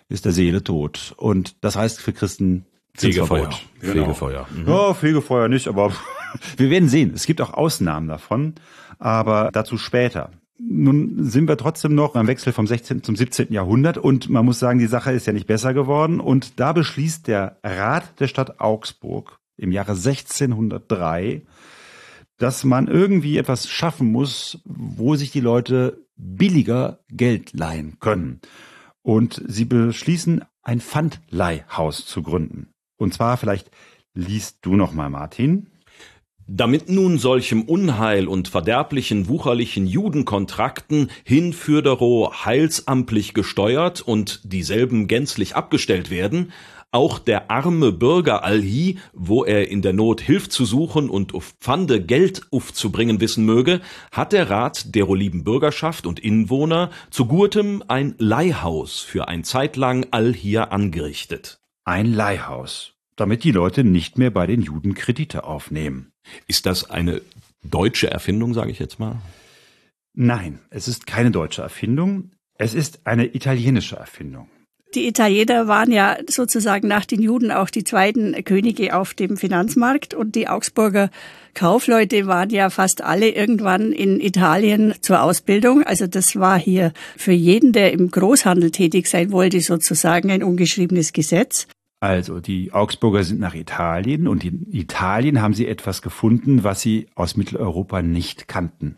ist 0.08 0.24
der 0.24 0.32
Seele 0.32 0.62
tot. 0.62 1.14
Und 1.16 1.56
das 1.64 1.76
heißt 1.76 2.00
für 2.00 2.12
Christen 2.12 2.66
Fegefeuer. 2.94 3.50
Genau. 3.80 3.92
Fegefeuer. 3.92 4.48
Mhm. 4.54 4.68
Ja, 4.68 4.94
Fegefeuer 4.94 5.48
nicht, 5.48 5.68
aber 5.68 5.92
wir 6.56 6.70
werden 6.70 6.88
sehen. 6.88 7.12
Es 7.14 7.26
gibt 7.26 7.40
auch 7.40 7.52
Ausnahmen 7.52 8.08
davon, 8.08 8.54
aber 8.98 9.50
dazu 9.52 9.78
später. 9.78 10.30
Nun 10.58 11.24
sind 11.24 11.48
wir 11.48 11.56
trotzdem 11.56 11.96
noch 11.96 12.14
am 12.14 12.28
Wechsel 12.28 12.52
vom 12.52 12.66
16. 12.66 13.02
zum 13.02 13.16
17. 13.16 13.52
Jahrhundert 13.52 13.98
und 13.98 14.28
man 14.28 14.44
muss 14.44 14.60
sagen, 14.60 14.78
die 14.78 14.86
Sache 14.86 15.10
ist 15.10 15.26
ja 15.26 15.32
nicht 15.32 15.48
besser 15.48 15.74
geworden 15.74 16.20
und 16.20 16.60
da 16.60 16.72
beschließt 16.72 17.26
der 17.26 17.58
Rat 17.64 18.20
der 18.20 18.28
Stadt 18.28 18.60
Augsburg 18.60 19.40
im 19.56 19.72
Jahre 19.72 19.92
1603, 19.92 21.42
dass 22.38 22.62
man 22.62 22.86
irgendwie 22.86 23.36
etwas 23.38 23.68
schaffen 23.68 24.12
muss, 24.12 24.60
wo 24.64 25.16
sich 25.16 25.32
die 25.32 25.40
Leute 25.40 26.04
billiger 26.16 27.00
Geld 27.10 27.52
leihen 27.52 27.98
können. 27.98 28.40
Und 29.04 29.42
sie 29.46 29.66
beschließen, 29.66 30.44
ein 30.62 30.80
Pfandleihhaus 30.80 32.06
zu 32.06 32.22
gründen. 32.22 32.72
Und 32.96 33.12
zwar 33.12 33.36
vielleicht 33.36 33.70
liest 34.14 34.58
du 34.62 34.76
noch 34.76 34.92
mal, 34.92 35.10
Martin. 35.10 35.70
Damit 36.46 36.88
nun 36.88 37.18
solchem 37.18 37.62
Unheil 37.62 38.28
und 38.28 38.48
verderblichen 38.48 39.28
wucherlichen 39.28 39.86
Judenkontrakten 39.86 41.10
hinfürdero 41.24 42.32
heilsamtlich 42.44 43.34
gesteuert 43.34 44.02
und 44.02 44.40
dieselben 44.44 45.06
gänzlich 45.06 45.54
abgestellt 45.54 46.10
werden, 46.10 46.52
auch 46.94 47.18
der 47.18 47.50
arme 47.50 47.90
Bürger 47.90 48.44
allhi, 48.44 48.98
wo 49.12 49.44
er 49.44 49.68
in 49.68 49.82
der 49.82 49.92
Not 49.92 50.20
Hilf 50.20 50.48
zu 50.48 50.64
suchen 50.64 51.10
und 51.10 51.34
auf 51.34 51.54
Pfande 51.60 52.00
Geld 52.00 52.42
aufzubringen 52.52 53.20
wissen 53.20 53.44
möge, 53.44 53.80
hat 54.12 54.32
der 54.32 54.48
Rat 54.48 54.94
dero 54.94 55.14
lieben 55.14 55.42
Bürgerschaft 55.42 56.06
und 56.06 56.20
Inwohner 56.20 56.90
zu 57.10 57.26
Gurtem 57.26 57.82
ein 57.88 58.14
Leihhaus 58.18 59.00
für 59.00 59.26
ein 59.26 59.42
Zeitlang 59.42 60.06
all 60.12 60.32
hier 60.32 60.70
angerichtet. 60.70 61.58
Ein 61.84 62.12
Leihhaus, 62.12 62.94
damit 63.16 63.42
die 63.42 63.52
Leute 63.52 63.82
nicht 63.82 64.16
mehr 64.16 64.30
bei 64.30 64.46
den 64.46 64.62
Juden 64.62 64.94
Kredite 64.94 65.44
aufnehmen. 65.44 66.12
Ist 66.46 66.64
das 66.64 66.88
eine 66.88 67.22
deutsche 67.64 68.08
Erfindung, 68.08 68.54
sage 68.54 68.70
ich 68.70 68.78
jetzt 68.78 69.00
mal? 69.00 69.16
Nein, 70.14 70.60
es 70.70 70.86
ist 70.86 71.08
keine 71.08 71.32
deutsche 71.32 71.62
Erfindung. 71.62 72.30
Es 72.56 72.72
ist 72.72 73.04
eine 73.04 73.34
italienische 73.34 73.96
Erfindung. 73.96 74.48
Die 74.94 75.08
Italiener 75.08 75.66
waren 75.66 75.90
ja 75.90 76.16
sozusagen 76.30 76.86
nach 76.86 77.04
den 77.04 77.20
Juden 77.20 77.50
auch 77.50 77.68
die 77.68 77.82
zweiten 77.82 78.44
Könige 78.44 78.94
auf 78.96 79.12
dem 79.12 79.36
Finanzmarkt 79.36 80.14
und 80.14 80.36
die 80.36 80.46
Augsburger 80.46 81.10
Kaufleute 81.52 82.28
waren 82.28 82.50
ja 82.50 82.70
fast 82.70 83.02
alle 83.02 83.30
irgendwann 83.30 83.90
in 83.90 84.20
Italien 84.20 84.94
zur 85.00 85.22
Ausbildung. 85.22 85.82
Also 85.82 86.06
das 86.06 86.36
war 86.36 86.58
hier 86.58 86.92
für 87.16 87.32
jeden, 87.32 87.72
der 87.72 87.92
im 87.92 88.10
Großhandel 88.10 88.70
tätig 88.70 89.08
sein 89.08 89.32
wollte, 89.32 89.60
sozusagen 89.60 90.30
ein 90.30 90.44
ungeschriebenes 90.44 91.12
Gesetz. 91.12 91.66
Also 91.98 92.38
die 92.38 92.70
Augsburger 92.72 93.24
sind 93.24 93.40
nach 93.40 93.54
Italien 93.54 94.28
und 94.28 94.44
in 94.44 94.66
Italien 94.70 95.42
haben 95.42 95.54
sie 95.54 95.66
etwas 95.66 96.02
gefunden, 96.02 96.62
was 96.62 96.82
sie 96.82 97.06
aus 97.16 97.36
Mitteleuropa 97.36 98.02
nicht 98.02 98.46
kannten. 98.46 98.96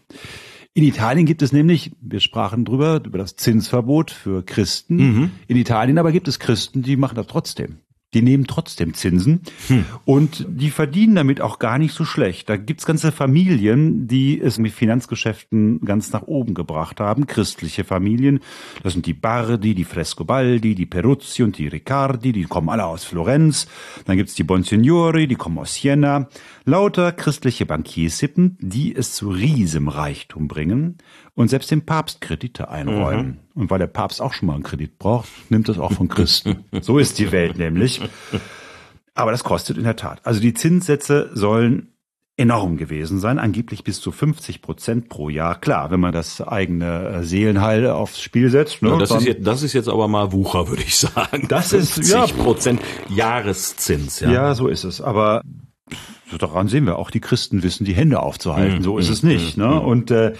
In 0.76 0.84
Italien 0.84 1.24
gibt 1.24 1.40
es 1.40 1.52
nämlich, 1.52 1.92
wir 2.02 2.20
sprachen 2.20 2.66
drüber, 2.66 3.00
über 3.02 3.16
das 3.16 3.34
Zinsverbot 3.34 4.10
für 4.10 4.44
Christen. 4.44 4.96
Mhm. 4.96 5.30
In 5.48 5.56
Italien 5.56 5.96
aber 5.96 6.12
gibt 6.12 6.28
es 6.28 6.38
Christen, 6.38 6.82
die 6.82 6.98
machen 6.98 7.14
das 7.14 7.28
trotzdem. 7.28 7.78
Die 8.16 8.22
nehmen 8.22 8.46
trotzdem 8.46 8.94
Zinsen 8.94 9.42
hm. 9.68 9.84
und 10.06 10.46
die 10.48 10.70
verdienen 10.70 11.16
damit 11.16 11.42
auch 11.42 11.58
gar 11.58 11.76
nicht 11.76 11.92
so 11.92 12.06
schlecht. 12.06 12.48
Da 12.48 12.56
gibt's 12.56 12.86
ganze 12.86 13.12
Familien, 13.12 14.08
die 14.08 14.40
es 14.40 14.56
mit 14.58 14.72
Finanzgeschäften 14.72 15.82
ganz 15.84 16.14
nach 16.14 16.22
oben 16.22 16.54
gebracht 16.54 16.98
haben, 16.98 17.26
christliche 17.26 17.84
Familien. 17.84 18.40
Das 18.82 18.94
sind 18.94 19.04
die 19.04 19.12
Bardi, 19.12 19.74
die 19.74 19.84
Frescobaldi, 19.84 20.74
die 20.74 20.86
Peruzzi 20.86 21.42
und 21.42 21.58
die 21.58 21.68
Riccardi, 21.68 22.32
die 22.32 22.44
kommen 22.44 22.70
alle 22.70 22.86
aus 22.86 23.04
Florenz. 23.04 23.68
Dann 24.06 24.16
gibt's 24.16 24.34
die 24.34 24.44
Bonsignori, 24.44 25.26
die 25.26 25.34
kommen 25.34 25.58
aus 25.58 25.74
Siena. 25.74 26.28
Lauter 26.64 27.12
christliche 27.12 27.66
Bankiersippen, 27.66 28.56
die 28.60 28.96
es 28.96 29.12
zu 29.12 29.28
riesem 29.28 29.88
Reichtum 29.88 30.48
bringen 30.48 30.96
und 31.36 31.48
selbst 31.48 31.70
dem 31.70 31.82
Papst 31.82 32.20
Kredite 32.20 32.68
einräumen. 32.68 33.38
Mhm. 33.54 33.62
Und 33.62 33.70
weil 33.70 33.78
der 33.78 33.86
Papst 33.86 34.20
auch 34.20 34.32
schon 34.32 34.46
mal 34.46 34.54
einen 34.54 34.64
Kredit 34.64 34.98
braucht, 34.98 35.28
nimmt 35.50 35.68
es 35.68 35.78
auch 35.78 35.92
von 35.92 36.08
Christen. 36.08 36.64
so 36.80 36.98
ist 36.98 37.18
die 37.18 37.30
Welt 37.30 37.58
nämlich. 37.58 38.00
Aber 39.14 39.30
das 39.30 39.44
kostet 39.44 39.76
in 39.76 39.84
der 39.84 39.96
Tat. 39.96 40.20
Also 40.24 40.40
die 40.40 40.54
Zinssätze 40.54 41.30
sollen 41.32 41.92
enorm 42.38 42.76
gewesen 42.76 43.18
sein, 43.18 43.38
angeblich 43.38 43.82
bis 43.82 44.00
zu 44.00 44.12
50 44.12 44.60
Prozent 44.60 45.08
pro 45.08 45.30
Jahr. 45.30 45.58
Klar, 45.58 45.90
wenn 45.90 46.00
man 46.00 46.12
das 46.12 46.42
eigene 46.42 47.08
äh, 47.08 47.22
Seelenheil 47.22 47.88
aufs 47.88 48.20
Spiel 48.20 48.50
setzt. 48.50 48.82
Ne, 48.82 48.90
ja, 48.90 48.98
das, 48.98 49.10
ist 49.10 49.24
jetzt, 49.24 49.46
das 49.46 49.62
ist 49.62 49.72
jetzt 49.72 49.88
aber 49.88 50.06
mal 50.08 50.32
Wucher, 50.32 50.68
würde 50.68 50.82
ich 50.82 50.96
sagen. 50.96 51.46
Das 51.48 51.72
ist 51.72 51.94
50 51.94 52.36
Prozent 52.36 52.82
Jahreszins. 53.08 54.20
Ja. 54.20 54.30
ja, 54.30 54.54
so 54.54 54.68
ist 54.68 54.84
es. 54.84 55.00
Aber 55.00 55.42
daran 56.38 56.68
sehen 56.68 56.84
wir 56.84 56.98
auch, 56.98 57.10
die 57.10 57.20
Christen 57.20 57.62
wissen, 57.62 57.84
die 57.84 57.94
Hände 57.94 58.20
aufzuhalten. 58.20 58.78
Mhm. 58.78 58.82
So 58.82 58.98
ist 58.98 59.08
es 59.08 59.22
nicht. 59.22 59.56
Ne? 59.56 59.68
Mhm. 59.68 59.78
Und 59.78 60.10
äh, 60.10 60.34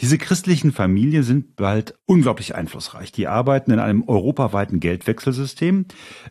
diese 0.00 0.18
christlichen 0.18 0.72
Familien 0.72 1.24
sind 1.24 1.56
bald 1.56 1.98
unglaublich 2.06 2.54
einflussreich. 2.54 3.10
Die 3.10 3.26
arbeiten 3.26 3.72
in 3.72 3.80
einem 3.80 4.04
europaweiten 4.06 4.78
Geldwechselsystem, 4.78 5.86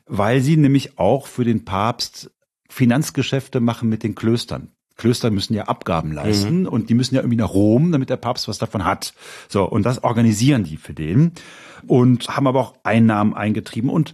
weil 0.06 0.42
sie 0.42 0.56
nämlich 0.56 0.98
auch 0.98 1.28
für 1.28 1.44
den 1.44 1.66
Papst 1.66 2.32
Finanzgeschäfte 2.70 3.60
machen 3.60 3.90
mit 3.90 4.04
den 4.04 4.16
Klöstern. 4.16 4.72
Klöster 4.96 5.30
müssen 5.30 5.54
ja 5.54 5.66
Abgaben 5.66 6.12
leisten 6.12 6.62
mhm. 6.62 6.68
und 6.68 6.90
die 6.90 6.96
müssen 6.96 7.16
ja 7.16 7.22
irgendwie 7.22 7.38
nach 7.38 7.54
Rom, 7.54 7.92
damit 7.92 8.10
der 8.10 8.18
Papst 8.18 8.48
was 8.48 8.58
davon 8.58 8.84
hat. 8.84 9.14
So, 9.48 9.64
und 9.64 9.86
das 9.86 10.04
organisieren 10.04 10.64
die 10.64 10.78
für 10.78 10.94
den 10.94 11.34
und 11.86 12.28
haben 12.30 12.48
aber 12.48 12.60
auch 12.60 12.74
Einnahmen 12.84 13.36
eingetrieben 13.36 13.90
und 13.90 14.14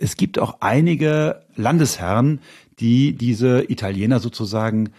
es 0.00 0.16
gibt 0.16 0.40
auch 0.40 0.56
einige 0.60 1.46
Landesherren, 1.54 2.40
die 2.80 3.14
diese 3.14 3.70
Italiener 3.70 4.18
sozusagen 4.18 4.90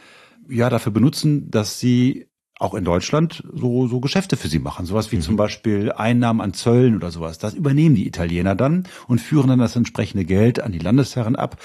ja 0.48 0.70
dafür 0.70 0.94
benutzen, 0.94 1.52
dass 1.52 1.80
sie 1.80 2.28
auch 2.60 2.74
in 2.74 2.86
Deutschland 2.86 3.44
so, 3.54 3.88
so 3.88 4.00
Geschäfte 4.00 4.38
für 4.38 4.48
sie 4.48 4.60
machen. 4.60 4.86
Sowas 4.86 5.12
wie 5.12 5.18
mhm. 5.18 5.22
zum 5.22 5.36
Beispiel 5.36 5.92
Einnahmen 5.92 6.42
an 6.42 6.54
Zöllen 6.54 6.96
oder 6.96 7.12
sowas. 7.12 7.38
Das 7.38 7.54
übernehmen 7.54 7.96
die 7.96 8.08
Italiener 8.08 8.56
dann 8.56 8.88
und 9.08 9.20
führen 9.20 9.50
dann 9.50 9.60
das 9.60 9.76
entsprechende 9.76 10.26
Geld 10.26 10.62
an 10.62 10.72
die 10.72 10.80
Landesherren 10.80 11.36
ab. 11.36 11.58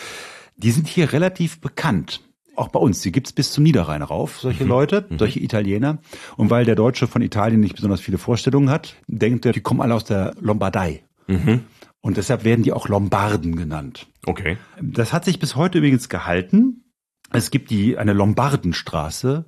Die 0.57 0.73
sind 0.73 0.89
hier 0.89 1.13
relativ 1.13 1.61
bekannt. 1.61 2.21
Auch 2.57 2.69
bei 2.69 2.81
uns, 2.81 3.01
die 3.01 3.13
gibt's 3.13 3.33
bis 3.33 3.53
zum 3.53 3.65
Niederrhein 3.65 4.03
rauf, 4.03 4.41
solche 4.41 4.65
mhm. 4.65 4.71
Leute, 4.71 5.07
mhm. 5.09 5.19
solche 5.19 5.41
Italiener. 5.41 5.99
Und 6.37 6.51
weil 6.51 6.65
der 6.65 6.75
Deutsche 6.75 7.07
von 7.07 7.23
Italien 7.23 7.61
nicht 7.61 7.77
besonders 7.77 8.01
viele 8.01 8.19
Vorstellungen 8.19 8.69
hat, 8.69 8.97
denkt 9.07 9.47
er, 9.47 9.53
die 9.53 9.61
kommen 9.61 9.81
alle 9.81 9.95
aus 9.95 10.05
der 10.05 10.35
Lombardei. 10.41 11.05
Mhm. 11.29 11.63
Und 12.01 12.17
deshalb 12.17 12.45
werden 12.45 12.63
die 12.63 12.73
auch 12.73 12.89
Lombarden 12.89 13.57
genannt. 13.57 14.09
Okay. 14.27 14.59
Das 14.83 15.13
hat 15.13 15.25
sich 15.25 15.39
bis 15.39 15.55
heute 15.55 15.79
übrigens 15.79 16.09
gehalten. 16.09 16.85
Es 17.33 17.51
gibt 17.51 17.71
die 17.71 17.97
eine 17.97 18.13
Lombardenstraße, 18.13 19.45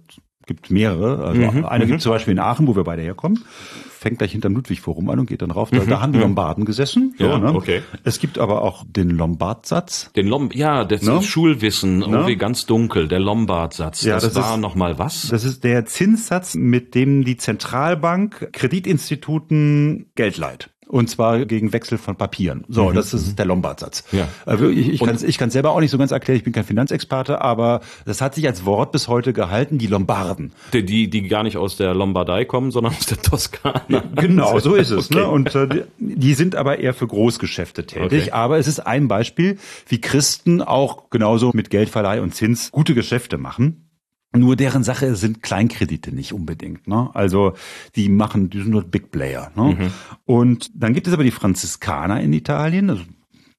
gibt 0.47 0.71
mehrere. 0.71 1.25
Also 1.25 1.41
mhm, 1.41 1.65
eine 1.65 1.87
gibt 1.87 1.99
mhm. 1.99 2.03
zum 2.03 2.13
Beispiel 2.13 2.33
in 2.33 2.39
Aachen, 2.39 2.67
wo 2.67 2.77
wir 2.77 2.85
beide 2.85 3.03
herkommen. 3.03 3.45
Fängt 3.91 4.19
gleich 4.19 4.33
hinterm 4.33 4.55
Ludwig-Forum 4.55 5.11
an 5.11 5.21
und 5.21 5.27
geht 5.27 5.43
dann 5.43 5.53
rauf. 5.53 5.71
Da, 5.71 5.81
mhm. 5.81 5.89
da 5.89 6.01
haben 6.01 6.13
die 6.13 6.19
mhm. 6.19 6.25
Lombarden 6.25 6.65
gesessen. 6.65 7.15
So, 7.19 7.25
ja, 7.25 7.39
ne? 7.39 7.55
okay. 7.55 7.83
Es 8.03 8.19
gibt 8.19 8.39
aber 8.39 8.63
auch 8.63 8.85
den 8.89 9.11
Lombardsatz. 9.11 10.11
Den 10.17 10.27
Lomb 10.27 10.55
ja, 10.55 10.85
das 10.85 11.03
ne? 11.03 11.19
ist 11.19 11.27
Schulwissen, 11.27 12.03
irgendwie 12.03 12.37
ganz 12.37 12.67
dunkel, 12.67 13.07
der 13.09 13.21
Lombardsatz. 13.21 14.03
Ja, 14.03 14.15
das, 14.15 14.33
das 14.33 14.37
war 14.37 14.57
noch 14.57 14.75
mal 14.75 14.99
was? 14.99 15.29
Das 15.29 15.45
ist 15.45 15.63
der 15.63 15.85
Zinssatz, 15.87 16.55
mit 16.55 16.95
dem 16.95 17.25
die 17.25 17.37
Zentralbank 17.37 18.49
Kreditinstituten 18.53 20.11
Geld 20.17 20.37
leiht. 20.37 20.71
Und 20.93 21.09
zwar 21.09 21.47
gegen 21.47 21.73
Wechsel 21.73 21.97
von 21.97 22.17
Papieren. 22.17 22.65
So, 22.69 22.91
mhm. 22.91 22.95
das 22.95 23.15
ist 23.15 23.31
mhm. 23.31 23.37
der 23.37 23.47
Lombardsatz. 23.47 24.05
Ja. 24.13 24.29
Also 24.45 24.69
ich, 24.69 24.91
ich 24.91 25.01
kann 25.01 25.15
es 25.15 25.23
ich 25.23 25.39
kann's 25.39 25.55
selber 25.55 25.71
auch 25.71 25.81
nicht 25.81 25.91
so 25.91 25.97
ganz 25.97 26.11
erklären, 26.11 26.37
ich 26.37 26.45
bin 26.45 26.53
kein 26.53 26.65
Finanzexperte, 26.65 27.41
aber 27.41 27.81
das 28.05 28.21
hat 28.21 28.35
sich 28.35 28.47
als 28.47 28.67
Wort 28.67 28.93
bis 28.93 29.09
heute 29.09 29.33
gehalten, 29.33 29.79
die 29.79 29.87
Lombarden. 29.87 30.53
Die, 30.75 30.85
die, 30.85 31.09
die 31.09 31.29
gar 31.29 31.45
nicht 31.45 31.57
aus 31.57 31.79
der 31.79 31.95
Lombardei 31.95 32.45
kommen, 32.45 32.73
sondern 32.73 32.93
aus 32.93 33.07
der 33.07 33.17
Toskana. 33.23 33.81
Ja, 33.89 34.03
genau, 34.17 34.59
so 34.59 34.75
ist 34.75 34.91
es. 34.91 35.09
Ne? 35.09 35.23
Okay. 35.23 35.29
Ne? 35.29 35.29
Und 35.31 35.55
äh, 35.55 35.85
die 35.99 36.35
sind 36.35 36.57
aber 36.57 36.81
eher 36.81 36.93
für 36.93 37.07
Großgeschäfte 37.07 37.87
tätig. 37.87 38.25
Okay. 38.25 38.33
Aber 38.33 38.59
es 38.59 38.67
ist 38.67 38.81
ein 38.81 39.09
Beispiel, 39.09 39.57
wie 39.89 40.01
Christen 40.01 40.61
auch 40.61 41.09
genauso 41.09 41.53
mit 41.55 41.71
Geldverleih 41.71 42.21
und 42.21 42.35
Zins 42.35 42.71
gute 42.71 42.95
Geschäfte 42.95 43.39
machen. 43.39 43.89
Nur 44.35 44.57
deren 44.57 44.83
Sache 44.83 45.14
sind 45.14 45.42
Kleinkredite 45.42 46.14
nicht 46.14 46.33
unbedingt. 46.33 46.88
Ne? 46.88 47.11
Also 47.12 47.53
die 47.97 48.09
machen, 48.09 48.49
die 48.49 48.59
sind 48.59 48.71
nur 48.71 48.83
Big 48.83 49.11
Player. 49.11 49.53
Ne? 49.55 49.77
Mhm. 49.79 49.92
Und 50.25 50.71
dann 50.75 50.95
gibt 50.95 51.07
es 51.07 51.12
aber 51.12 51.25
die 51.25 51.31
Franziskaner 51.31 52.21
in 52.21 52.33
Italien, 52.33 52.88
also 52.88 53.03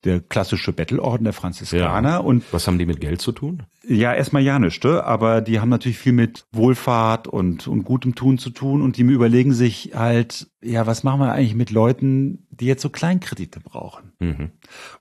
der 0.03 0.19
klassische 0.19 0.73
Bettelorden 0.73 1.23
der 1.23 1.33
Franziskaner. 1.33 2.09
Ja. 2.09 2.17
Und 2.17 2.43
was 2.51 2.67
haben 2.67 2.77
die 2.77 2.85
mit 2.85 2.99
Geld 2.99 3.21
zu 3.21 3.31
tun? 3.31 3.63
Ja, 3.85 4.13
erstmal 4.13 4.41
ja 4.41 4.59
nicht, 4.59 4.83
ne? 4.83 5.03
aber 5.03 5.41
die 5.41 5.59
haben 5.59 5.69
natürlich 5.69 5.97
viel 5.97 6.13
mit 6.13 6.45
Wohlfahrt 6.53 7.27
und, 7.27 7.67
und 7.67 7.83
gutem 7.83 8.15
Tun 8.15 8.37
zu 8.37 8.49
tun 8.49 8.81
und 8.81 8.97
die 8.97 9.01
überlegen 9.01 9.53
sich 9.53 9.91
halt, 9.93 10.47
ja, 10.61 10.87
was 10.87 11.03
machen 11.03 11.19
wir 11.19 11.33
eigentlich 11.33 11.55
mit 11.55 11.69
Leuten, 11.69 12.47
die 12.49 12.65
jetzt 12.65 12.81
so 12.81 12.89
Kleinkredite 12.89 13.59
brauchen? 13.59 14.13
Mhm. 14.19 14.51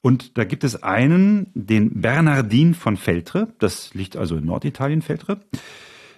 Und 0.00 0.36
da 0.36 0.44
gibt 0.44 0.64
es 0.64 0.82
einen, 0.82 1.46
den 1.54 2.00
Bernardin 2.00 2.74
von 2.74 2.96
Feltre, 2.96 3.54
das 3.58 3.94
liegt 3.94 4.16
also 4.16 4.36
in 4.36 4.44
Norditalien, 4.44 5.02
Feltre. 5.02 5.40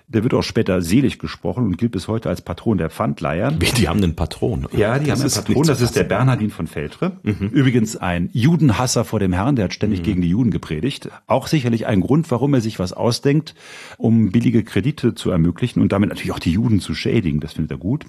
Der 0.07 0.23
wird 0.23 0.35
auch 0.35 0.43
später 0.43 0.83
selig 0.83 1.19
gesprochen 1.19 1.65
und 1.65 1.79
gilt 1.79 1.93
bis 1.93 2.09
heute 2.09 2.29
als 2.29 2.43
Patron 2.43 2.77
der 2.77 2.91
Pfandleiher. 2.91 3.51
Die 3.51 3.89
haben 3.89 4.03
einen 4.03 4.15
Patron. 4.15 4.69
Ja, 4.73 4.99
die 4.99 5.07
das 5.07 5.21
haben 5.21 5.23
einen 5.23 5.45
Patron. 5.45 5.67
Das 5.67 5.81
ist 5.81 5.97
der 5.97 6.05
Bernhardin 6.05 6.51
von 6.51 6.67
Feltre. 6.67 7.13
Mhm. 7.23 7.49
Übrigens 7.53 7.97
ein 7.97 8.29
Judenhasser 8.33 9.05
vor 9.05 9.19
dem 9.19 9.33
Herrn, 9.33 9.57
der 9.57 9.67
hat 9.67 9.75
ständig 9.75 10.01
mhm. 10.01 10.05
gegen 10.05 10.21
die 10.21 10.29
Juden 10.29 10.51
gepredigt. 10.51 11.09
Auch 11.27 11.47
sicherlich 11.47 11.87
ein 11.87 12.01
Grund, 12.01 12.31
warum 12.31 12.53
er 12.53 12.61
sich 12.61 12.79
was 12.79 12.93
ausdenkt, 12.93 13.55
um 13.97 14.31
billige 14.31 14.63
Kredite 14.63 15.15
zu 15.15 15.31
ermöglichen 15.31 15.81
und 15.81 15.93
damit 15.93 16.11
natürlich 16.11 16.33
auch 16.33 16.39
die 16.39 16.53
Juden 16.53 16.81
zu 16.81 16.95
schädigen. 16.95 17.41
Das 17.41 17.55
findet 17.55 17.71
er 17.73 17.79
gut. 17.79 18.05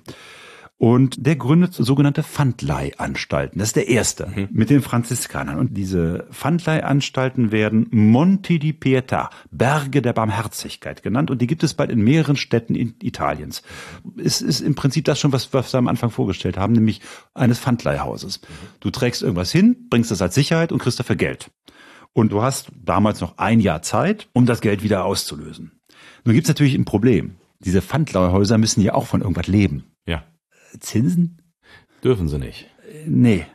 Und 0.77 1.25
der 1.25 1.37
gründet 1.37 1.73
sogenannte 1.73 2.21
Pfandleihanstalten. 2.21 3.59
Das 3.59 3.69
ist 3.69 3.77
der 3.77 3.87
erste 3.87 4.27
mhm. 4.27 4.49
mit 4.51 4.69
den 4.69 4.81
Franziskanern. 4.81 5.57
Und 5.57 5.77
diese 5.77 6.27
Pfandleihanstalten 6.31 7.53
werden 7.53 7.87
Monti 7.91 8.59
di 8.59 8.73
Pietà, 8.73 9.29
Berge 9.51 10.01
der 10.01 10.11
Barmherzigkeit 10.11 11.01
genannt. 11.01 11.31
Und 11.31 11.41
die 11.41 11.47
gibt 11.47 11.63
es 11.63 11.75
bald 11.75 11.91
in 11.91 12.03
mehreren 12.03 12.35
Städten 12.35 12.75
in 12.75 12.93
Italiens. 13.01 13.63
Es 14.17 14.41
ist 14.41 14.59
im 14.59 14.75
Prinzip 14.75 15.05
das 15.05 15.17
schon, 15.17 15.31
was, 15.31 15.53
wir 15.53 15.63
am 15.75 15.87
Anfang 15.87 16.09
vorgestellt 16.09 16.57
haben, 16.57 16.73
nämlich 16.73 16.99
eines 17.33 17.59
Pfandleihhauses. 17.59 18.41
Du 18.81 18.91
trägst 18.91 19.21
irgendwas 19.21 19.53
hin, 19.53 19.87
bringst 19.89 20.11
das 20.11 20.21
als 20.21 20.35
Sicherheit 20.35 20.73
und 20.73 20.79
kriegst 20.79 20.99
dafür 20.99 21.15
Geld. 21.15 21.51
Und 22.11 22.33
du 22.33 22.41
hast 22.41 22.71
damals 22.83 23.21
noch 23.21 23.37
ein 23.37 23.61
Jahr 23.61 23.81
Zeit, 23.81 24.27
um 24.33 24.45
das 24.45 24.59
Geld 24.59 24.83
wieder 24.83 25.05
auszulösen. 25.05 25.71
Nun 26.25 26.33
gibt 26.33 26.45
es 26.45 26.49
natürlich 26.49 26.75
ein 26.75 26.85
Problem. 26.85 27.35
Diese 27.59 27.81
Pfandleihhäuser 27.81 28.57
müssen 28.57 28.81
ja 28.81 28.93
auch 28.93 29.05
von 29.05 29.21
irgendwas 29.21 29.47
leben. 29.47 29.85
Zinsen? 30.79 31.41
Dürfen 32.03 32.27
sie 32.27 32.39
nicht. 32.39 32.67
Nee. 33.05 33.45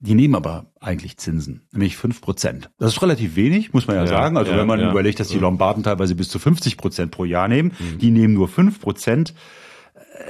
Die 0.00 0.14
nehmen 0.14 0.34
aber 0.34 0.66
eigentlich 0.80 1.16
Zinsen, 1.16 1.62
nämlich 1.70 1.96
fünf 1.96 2.20
Prozent. 2.20 2.70
Das 2.78 2.92
ist 2.92 3.02
relativ 3.02 3.36
wenig, 3.36 3.72
muss 3.72 3.86
man 3.86 3.94
ja, 3.94 4.02
ja 4.02 4.08
sagen. 4.08 4.36
Also 4.36 4.50
ja, 4.50 4.58
wenn 4.58 4.66
man 4.66 4.80
ja. 4.80 4.90
überlegt, 4.90 5.20
dass 5.20 5.28
die 5.28 5.38
Lombarden 5.38 5.84
teilweise 5.84 6.16
bis 6.16 6.28
zu 6.28 6.40
50 6.40 6.76
Prozent 6.76 7.12
pro 7.12 7.24
Jahr 7.24 7.46
nehmen, 7.46 7.72
mhm. 7.78 7.98
die 7.98 8.10
nehmen 8.10 8.34
nur 8.34 8.48
fünf 8.48 8.80
Prozent. 8.80 9.32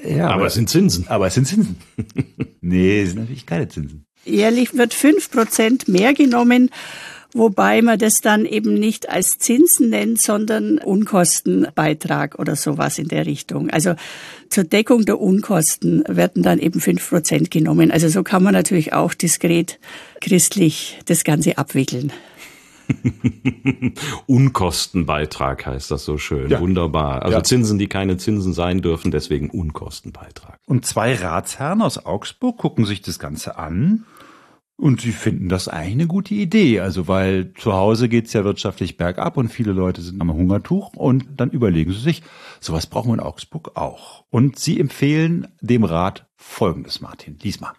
Äh, 0.03 0.19
ja, 0.19 0.27
aber, 0.27 0.35
aber 0.35 0.47
es 0.47 0.55
sind 0.55 0.69
Zinsen. 0.69 1.09
Aber 1.09 1.27
es 1.27 1.35
sind 1.35 1.47
Zinsen. 1.47 1.77
nee, 2.61 3.01
es 3.01 3.11
sind 3.11 3.21
natürlich 3.21 3.47
keine 3.47 3.67
Zinsen. 3.69 4.05
Jährlich 4.27 4.75
wird 4.75 4.93
fünf 4.93 5.31
Prozent 5.31 5.89
mehr 5.89 6.13
genommen 6.13 6.69
wobei 7.35 7.83
man 7.83 7.99
das 7.99 8.21
dann 8.21 8.45
eben 8.45 8.75
nicht 8.75 9.09
als 9.09 9.39
Zinsen 9.39 9.91
nennt, 9.91 10.21
sondern 10.21 10.79
Unkostenbeitrag 10.79 12.39
oder 12.39 12.57
sowas 12.57 12.99
in 12.99 13.09
der 13.09 13.27
Richtung. 13.27 13.71
Also 13.71 13.95
zur 14.49 14.65
Deckung 14.65 15.05
der 15.05 15.21
Unkosten 15.21 16.05
werden 16.07 16.43
dann 16.43 16.59
eben 16.59 16.81
fünf 16.81 17.09
Prozent 17.09 17.51
genommen. 17.51 17.91
Also 17.91 18.09
so 18.09 18.23
kann 18.23 18.43
man 18.43 18.53
natürlich 18.53 18.93
auch 18.93 19.15
diskret 19.15 19.79
christlich 20.21 21.01
das 21.07 21.25
Ganze 21.25 21.59
abwickeln. 21.59 22.13
Unkostenbeitrag 24.27 25.67
heißt 25.67 25.91
das 25.91 26.05
so 26.05 26.19
schön. 26.19 26.51
Ja. 26.51 26.61
Wunderbar. 26.61 27.23
Also 27.23 27.39
ja. 27.39 27.45
Zinsen, 27.45 27.79
die 27.79 27.89
keine 27.89 28.17
Zinsen 28.17 28.53
sein 28.53 28.83
dürfen, 28.83 29.11
deswegen 29.11 29.51
Unkostenbeitrag. 29.51 30.59
Und 30.67 30.87
zwei 30.87 31.15
Ratsherren 31.15 31.83
aus 31.83 32.05
Augsburg 32.05 32.59
gucken 32.59 32.85
sich 32.85 33.03
das 33.03 33.19
Ganze 33.19 33.57
an 33.57 34.05
Und 34.83 35.01
sie 35.01 35.13
finden 35.13 35.49
das 35.49 35.69
eigentlich 35.69 35.93
eine 35.93 36.07
gute 36.09 36.35
Idee. 36.35 36.81
Also 36.81 37.07
weil 37.07 37.53
zu 37.55 37.73
Hause 37.73 38.09
geht's 38.09 38.33
ja 38.33 38.43
wirtschaftlich 38.43 38.97
bergab 38.97 39.37
und 39.37 39.49
viele 39.49 39.71
Leute 39.71 40.03
sind 40.03 40.21
am 40.21 40.33
Hungertuch 40.33 40.95
und 40.95 41.25
dann 41.37 41.51
überlegen 41.51 41.93
sie 41.93 42.01
sich, 42.01 42.25
sowas 42.59 42.89
brauchen 42.89 43.11
wir 43.11 43.15
in 43.15 43.21
Augsburg 43.21 43.77
auch. 43.77 44.25
Und 44.31 44.59
sie 44.59 44.81
empfehlen 44.81 45.47
dem 45.61 45.85
Rat 45.85 46.27
Folgendes, 46.35 47.01
Martin. 47.01 47.39
Lies 47.41 47.61
mal 47.61 47.75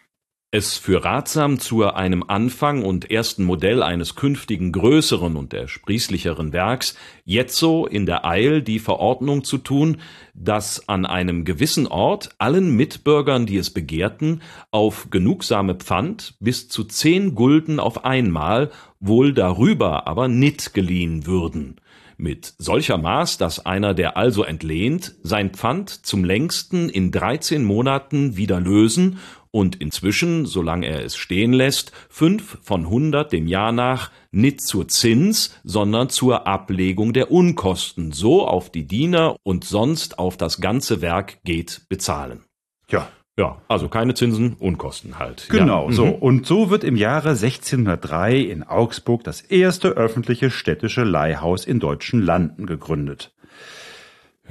es 0.54 0.78
für 0.78 1.04
ratsam 1.04 1.58
zu 1.58 1.84
einem 1.84 2.24
Anfang 2.28 2.84
und 2.84 3.10
ersten 3.10 3.44
Modell 3.44 3.82
eines 3.82 4.14
künftigen 4.14 4.72
größeren 4.72 5.36
und 5.36 5.52
ersprießlicheren 5.52 6.54
Werks 6.54 6.96
jetzo 7.26 7.88
in 7.88 8.06
der 8.06 8.24
Eil 8.24 8.62
die 8.62 8.78
Verordnung 8.78 9.44
zu 9.44 9.58
tun, 9.58 9.98
dass 10.36 10.88
an 10.88 11.08
einem 11.08 11.44
gewissen 11.44 11.88
Ort 11.88 12.36
allen 12.38 12.70
Mitbürgern, 12.76 13.48
die 13.48 13.58
es 13.58 13.72
begehrten, 13.72 14.44
auf 14.70 15.10
genugsame 15.10 15.74
Pfand 15.74 16.36
bis 16.40 16.70
zu 16.70 16.84
zehn 16.84 17.34
Gulden 17.34 17.80
auf 17.80 18.06
einmal, 18.06 18.70
wohl 19.00 19.34
darüber 19.34 20.06
aber 20.06 20.28
nit 20.28 20.76
geliehen 20.76 21.26
würden. 21.26 21.78
Mit 22.16 22.54
solcher 22.60 23.00
Maß, 23.00 23.40
dass 23.40 23.66
einer, 23.66 23.96
der 23.96 24.18
also 24.18 24.44
entlehnt, 24.44 25.16
sein 25.24 25.50
Pfand 25.50 25.90
zum 25.90 26.24
längsten 26.24 26.90
in 26.90 27.12
dreizehn 27.12 27.66
Monaten 27.66 28.38
wieder 28.38 28.60
lösen 28.60 29.18
und 29.54 29.76
inzwischen, 29.76 30.48
solange 30.48 30.88
er 30.88 31.06
es 31.06 31.16
stehen 31.16 31.54
lässt, 31.54 31.92
fünf 32.10 32.58
von 32.64 32.90
hundert 32.90 33.32
dem 33.32 33.46
Jahr 33.46 33.72
nach 33.72 34.10
nicht 34.32 34.62
zur 34.62 34.88
Zins, 34.88 35.60
sondern 35.64 36.10
zur 36.10 36.48
Ablegung 36.48 37.14
der 37.14 37.32
Unkosten 37.32 38.12
so 38.12 38.48
auf 38.48 38.72
die 38.72 38.88
Diener 38.88 39.36
und 39.44 39.64
sonst 39.64 40.18
auf 40.18 40.38
das 40.38 40.60
ganze 40.60 41.02
Werk 41.02 41.44
geht 41.44 41.84
bezahlen. 41.88 42.42
Ja. 42.90 43.08
Ja, 43.38 43.62
also 43.68 43.90
keine 43.90 44.14
Zinsen, 44.14 44.56
Unkosten 44.60 45.18
halt. 45.18 45.48
Genau, 45.50 45.90
ja. 45.90 45.96
so. 45.96 46.06
Mhm. 46.06 46.14
Und 46.14 46.46
so 46.46 46.70
wird 46.70 46.84
im 46.84 46.96
Jahre 46.96 47.30
1603 47.30 48.38
in 48.38 48.64
Augsburg 48.64 49.24
das 49.24 49.42
erste 49.42 49.90
öffentliche 49.90 50.52
städtische 50.52 51.04
Leihhaus 51.04 51.66
in 51.66 51.80
deutschen 51.80 52.22
Landen 52.22 52.68
gegründet. 52.68 53.34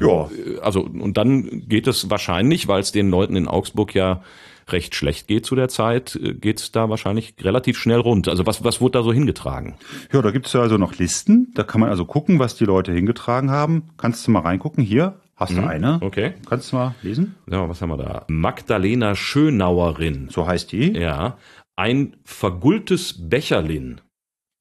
Ja. 0.00 0.28
Also, 0.62 0.80
und 0.80 1.16
dann 1.16 1.68
geht 1.68 1.86
es 1.86 2.10
wahrscheinlich, 2.10 2.66
weil 2.66 2.80
es 2.80 2.92
den 2.92 3.10
Leuten 3.10 3.36
in 3.36 3.46
Augsburg 3.46 3.94
ja 3.94 4.22
recht 4.68 4.94
schlecht 4.94 5.26
geht 5.28 5.44
zu 5.46 5.54
der 5.54 5.68
Zeit, 5.68 6.16
äh, 6.16 6.34
geht 6.34 6.60
es 6.60 6.72
da 6.72 6.88
wahrscheinlich 6.88 7.34
relativ 7.40 7.78
schnell 7.78 7.98
rund. 8.00 8.28
Also 8.28 8.46
was, 8.46 8.62
was 8.64 8.80
wurde 8.80 8.98
da 8.98 9.02
so 9.02 9.12
hingetragen? 9.12 9.74
Ja, 10.12 10.22
da 10.22 10.30
gibt's 10.30 10.52
ja 10.52 10.60
also 10.60 10.78
noch 10.78 10.96
Listen. 10.98 11.52
Da 11.54 11.62
kann 11.62 11.80
man 11.80 11.90
also 11.90 12.04
gucken, 12.04 12.38
was 12.38 12.56
die 12.56 12.64
Leute 12.64 12.92
hingetragen 12.92 13.50
haben. 13.50 13.88
Kannst 13.96 14.26
du 14.26 14.30
mal 14.30 14.40
reingucken? 14.40 14.82
Hier 14.84 15.20
hast 15.36 15.52
du 15.52 15.60
Mhm, 15.62 15.68
eine. 15.68 15.98
okay. 16.02 16.34
Kannst 16.48 16.72
du 16.72 16.76
mal 16.76 16.94
lesen? 17.02 17.34
Ja, 17.50 17.68
was 17.68 17.80
haben 17.82 17.90
wir 17.90 17.96
da? 17.96 18.24
Magdalena 18.28 19.14
Schönauerin. 19.14 20.28
So 20.30 20.46
heißt 20.46 20.72
die. 20.72 20.92
Ja. 20.92 21.36
Ein 21.76 22.16
vergulltes 22.24 23.28
Becherlin. 23.28 24.00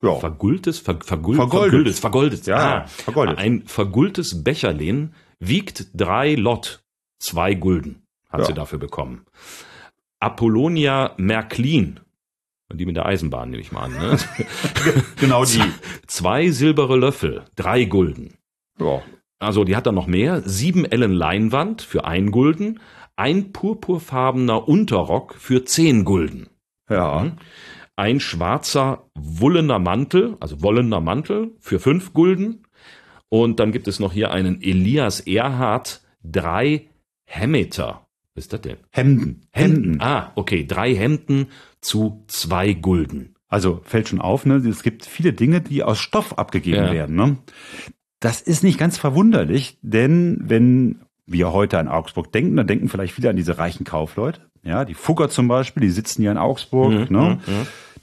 Ja. 0.03 0.15
Vergulltes, 0.15 0.79
ver, 0.79 0.97
vergul, 1.03 1.35
Vergoldet. 1.35 1.69
verguldet, 1.71 1.99
vergoldet. 1.99 2.47
Ja, 2.47 2.85
vergoldet. 2.87 3.37
Ein 3.37 3.63
vergulltes 3.67 4.43
Becherlin 4.43 5.13
wiegt 5.39 5.87
drei 5.93 6.33
Lot. 6.35 6.81
Zwei 7.19 7.53
Gulden 7.53 8.01
hat 8.31 8.39
Ja. 8.39 8.45
sie 8.47 8.53
dafür 8.55 8.79
bekommen. 8.79 9.25
Apollonia 10.21 11.13
Märklin. 11.17 11.99
Die 12.73 12.86
mit 12.86 12.95
der 12.95 13.05
Eisenbahn 13.05 13.49
nehme 13.49 13.62
ich 13.62 13.71
mal 13.71 13.84
an. 13.84 13.93
Ne? 13.93 14.17
Genau 15.19 15.43
die. 15.43 15.62
Zwei 16.07 16.51
silbere 16.51 16.95
Löffel, 16.95 17.43
drei 17.55 17.84
Gulden. 17.84 18.38
Ja. 18.79 19.01
Also 19.39 19.63
die 19.63 19.75
hat 19.75 19.88
dann 19.88 19.95
noch 19.95 20.07
mehr. 20.07 20.41
Sieben 20.41 20.86
Ellen 20.86 21.12
Leinwand 21.12 21.81
für 21.81 22.05
ein 22.05 22.31
Gulden. 22.31 22.79
Ein 23.15 23.51
purpurfarbener 23.51 24.67
Unterrock 24.67 25.36
für 25.36 25.65
zehn 25.65 26.05
Gulden. 26.05 26.49
Ja. 26.89 27.23
Mhm. 27.23 27.34
Ein 27.95 28.19
schwarzer 28.19 29.10
wullener 29.15 29.79
Mantel, 29.79 30.38
also 30.39 30.62
wollener 30.62 31.01
Mantel 31.01 31.51
für 31.60 31.79
fünf 31.79 32.13
Gulden. 32.13 32.65
Und 33.29 33.60
dann 33.60 33.71
gibt 33.71 33.88
es 33.88 33.99
noch 33.99 34.13
hier 34.13 34.31
einen 34.31 34.62
Elias 34.62 35.19
Erhard, 35.21 36.01
drei 36.23 36.89
Hemmeter. 37.25 38.07
Was 38.35 38.45
ist 38.45 38.53
das 38.53 38.61
denn? 38.61 38.77
Hemden. 38.91 39.41
Hemden. 39.51 40.01
Ah, 40.01 40.31
okay, 40.35 40.65
drei 40.65 40.95
Hemden 40.95 41.47
zu 41.81 42.23
zwei 42.27 42.73
Gulden. 42.73 43.35
Also 43.47 43.81
fällt 43.83 44.07
schon 44.07 44.21
auf, 44.21 44.45
ne? 44.45 44.55
Es 44.55 44.83
gibt 44.83 45.05
viele 45.05 45.33
Dinge, 45.33 45.59
die 45.59 45.83
aus 45.83 45.99
Stoff 45.99 46.37
abgegeben 46.37 46.85
Ja. 46.85 46.93
werden. 46.93 47.15
Ne? 47.15 47.37
Das 48.21 48.39
ist 48.39 48.63
nicht 48.63 48.77
ganz 48.77 48.97
verwunderlich, 48.97 49.77
denn 49.81 50.37
wenn 50.43 51.01
wir 51.25 51.51
heute 51.51 51.77
an 51.79 51.87
Augsburg 51.89 52.31
denken, 52.31 52.55
dann 52.55 52.67
denken 52.67 52.87
vielleicht 52.87 53.13
viele 53.13 53.29
an 53.29 53.35
diese 53.35 53.57
reichen 53.57 53.83
Kaufleute. 53.83 54.41
Ja, 54.63 54.85
die 54.85 54.93
Fugger 54.93 55.29
zum 55.29 55.47
Beispiel, 55.47 55.81
die 55.81 55.89
sitzen 55.89 56.21
hier 56.21 56.31
in 56.31 56.37
Augsburg. 56.37 57.09
Mhm, 57.09 57.17
ne? 57.17 57.39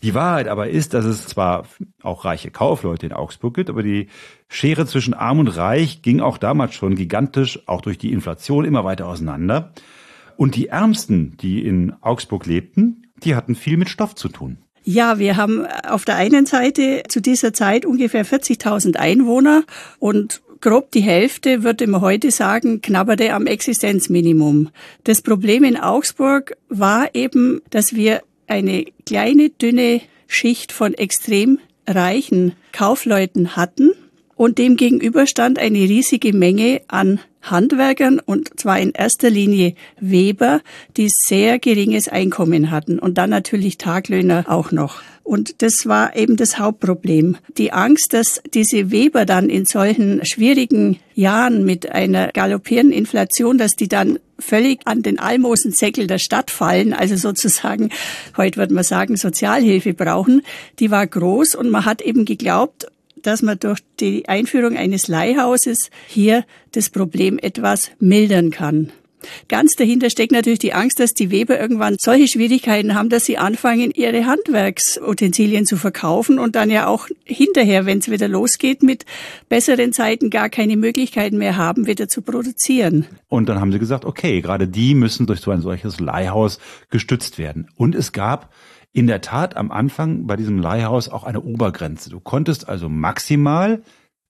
Die 0.03 0.15
Wahrheit 0.15 0.49
aber 0.49 0.69
ist, 0.69 0.93
dass 0.95 1.05
es 1.05 1.27
zwar 1.27 1.67
auch 2.03 2.25
reiche 2.25 2.51
Kaufleute 2.51 3.07
in 3.07 3.13
Augsburg 3.13 3.55
gibt, 3.55 3.71
aber 3.71 3.83
die 3.83 4.09
Schere 4.49 4.87
zwischen 4.87 5.15
Arm 5.15 5.39
und 5.39 5.49
Reich 5.49 6.03
ging 6.03 6.21
auch 6.21 6.37
damals 6.39 6.75
schon 6.75 6.95
gigantisch, 6.95 7.61
auch 7.67 7.81
durch 7.81 7.97
die 7.99 8.13
Inflation 8.13 8.65
immer 8.65 8.85
weiter 8.85 9.07
auseinander. 9.07 9.73
Und 10.39 10.55
die 10.55 10.69
Ärmsten, 10.69 11.37
die 11.39 11.67
in 11.67 11.95
Augsburg 12.01 12.47
lebten, 12.47 13.09
die 13.25 13.35
hatten 13.35 13.57
viel 13.57 13.77
mit 13.77 13.89
Stoff 13.89 14.15
zu 14.15 14.29
tun. 14.29 14.59
Ja, 14.85 15.19
wir 15.19 15.37
haben 15.37 15.67
auf 15.67 16.05
der 16.05 16.15
einen 16.15 16.47
Seite 16.47 17.03
zu 17.09 17.21
dieser 17.21 17.53
Zeit 17.53 17.85
ungefähr 17.85 18.25
40.000 18.25 18.95
Einwohner 18.95 19.65
und 19.99 20.41
grob 20.61 20.93
die 20.93 21.01
Hälfte, 21.01 21.65
würde 21.65 21.89
man 21.89 22.03
heute 22.03 22.31
sagen, 22.31 22.81
knabberte 22.81 23.35
am 23.35 23.49
Existenzminimum. 23.49 24.71
Das 25.03 25.23
Problem 25.23 25.65
in 25.65 25.77
Augsburg 25.77 26.57
war 26.69 27.17
eben, 27.17 27.61
dass 27.71 27.97
wir 27.97 28.23
eine 28.47 28.85
kleine, 29.07 29.51
dünne 29.51 30.03
Schicht 30.29 30.71
von 30.71 30.95
extrem 30.95 31.59
reichen 31.89 32.53
Kaufleuten 32.71 33.57
hatten 33.57 33.91
und 34.39 34.59
dem 34.59 34.77
gegenüber 34.77 35.27
stand 35.27 35.59
eine 35.59 35.81
riesige 35.81 36.33
Menge 36.33 36.81
an 36.87 37.19
Handwerkern 37.43 38.21
und 38.21 38.59
zwar 38.59 38.79
in 38.79 38.93
erster 38.93 39.31
Linie 39.31 39.75
Weber, 40.01 40.61
die 40.97 41.11
sehr 41.11 41.59
geringes 41.59 42.09
Einkommen 42.09 42.71
hatten 42.71 43.01
und 43.01 43.19
dann 43.19 43.31
natürlich 43.31 43.79
Taglöhner 43.79 44.45
auch 44.49 44.71
noch. 44.71 45.03
Und 45.25 45.61
das 45.61 45.87
war 45.87 46.15
eben 46.17 46.37
das 46.37 46.59
Hauptproblem. 46.59 47.37
Die 47.59 47.73
Angst, 47.73 48.13
dass 48.13 48.41
diese 48.55 48.93
Weber 48.93 49.27
dann 49.27 49.51
in 49.51 49.67
solchen 49.67 50.25
schwierigen 50.25 51.01
Jahren 51.15 51.65
mit 51.65 51.91
einer 51.91 52.29
galoppierenden 52.29 52.97
Inflation, 52.97 53.59
dass 53.59 53.75
die 53.75 53.89
dann 53.89 54.21
völlig 54.39 54.81
an 54.85 55.03
den 55.03 55.19
Almosensäckel 55.19 56.07
der 56.07 56.19
Stadt 56.19 56.51
fallen, 56.53 56.93
also 56.93 57.17
sozusagen, 57.17 57.91
heute 58.37 58.59
würde 58.59 58.73
man 58.73 58.85
sagen, 58.85 59.17
Sozialhilfe 59.17 59.95
brauchen, 59.95 60.43
die 60.79 60.93
war 60.93 61.07
groß 61.07 61.57
und 61.57 61.71
man 61.71 61.85
hat 61.85 62.03
eben 62.03 62.25
geglaubt, 62.25 62.87
dass 63.29 63.43
man 63.43 63.59
durch 63.59 63.81
die 64.01 64.27
Einführung 64.27 64.75
eines 64.79 65.07
Leihhauses 65.07 65.91
hier 66.07 66.47
das 66.73 66.89
Problem 66.89 67.39
etwas 67.39 67.91
mildern 68.01 68.51
kann. 68.51 68.91
Ganz 69.49 69.75
dahinter 69.77 70.09
steckt 70.09 70.33
natürlich 70.33 70.61
die 70.61 70.73
Angst, 70.73 70.99
dass 70.99 71.13
die 71.13 71.31
Weber 71.31 71.61
irgendwann 71.61 71.97
solche 71.99 72.27
Schwierigkeiten 72.27 72.95
haben, 72.95 73.11
dass 73.11 73.27
sie 73.27 73.37
anfangen, 73.37 73.91
ihre 73.91 74.25
Handwerksutensilien 74.25 75.67
zu 75.67 75.77
verkaufen 75.77 76.39
und 76.39 76.57
dann 76.57 76.71
ja 76.71 76.87
auch 76.87 77.09
hinterher, 77.25 77.85
wenn 77.85 77.99
es 77.99 78.11
wieder 78.11 78.29
losgeht, 78.29 78.83
mit 78.83 79.05
besseren 79.51 79.93
Zeiten 79.93 80.31
gar 80.31 80.49
keine 80.49 80.79
Möglichkeiten 80.79 81.37
mehr 81.37 81.59
haben, 81.59 81.87
wieder 81.87 82.09
zu 82.09 82.23
produzieren. 82.23 83.05
Und 83.29 83.51
dann 83.51 83.61
haben 83.61 83.73
sie 83.73 83.79
gesagt, 83.79 84.07
okay, 84.07 84.41
gerade 84.41 84.69
die 84.69 84.95
müssen 84.95 85.27
durch 85.27 85.41
so 85.41 85.51
ein 85.51 85.61
solches 85.61 86.01
Leihhaus 86.01 86.61
gestützt 86.89 87.37
werden. 87.37 87.69
Und 87.77 87.95
es 87.95 88.13
gab 88.13 88.51
in 88.99 89.07
der 89.07 89.21
Tat 89.21 89.57
am 89.57 89.71
Anfang 89.71 90.27
bei 90.27 90.37
diesem 90.37 90.59
Leihhaus 90.59 91.09
auch 91.09 91.25
eine 91.25 91.41
Obergrenze. 91.41 92.11
Du 92.11 92.21
konntest 92.21 92.69
also 92.69 92.89
maximal 92.89 93.83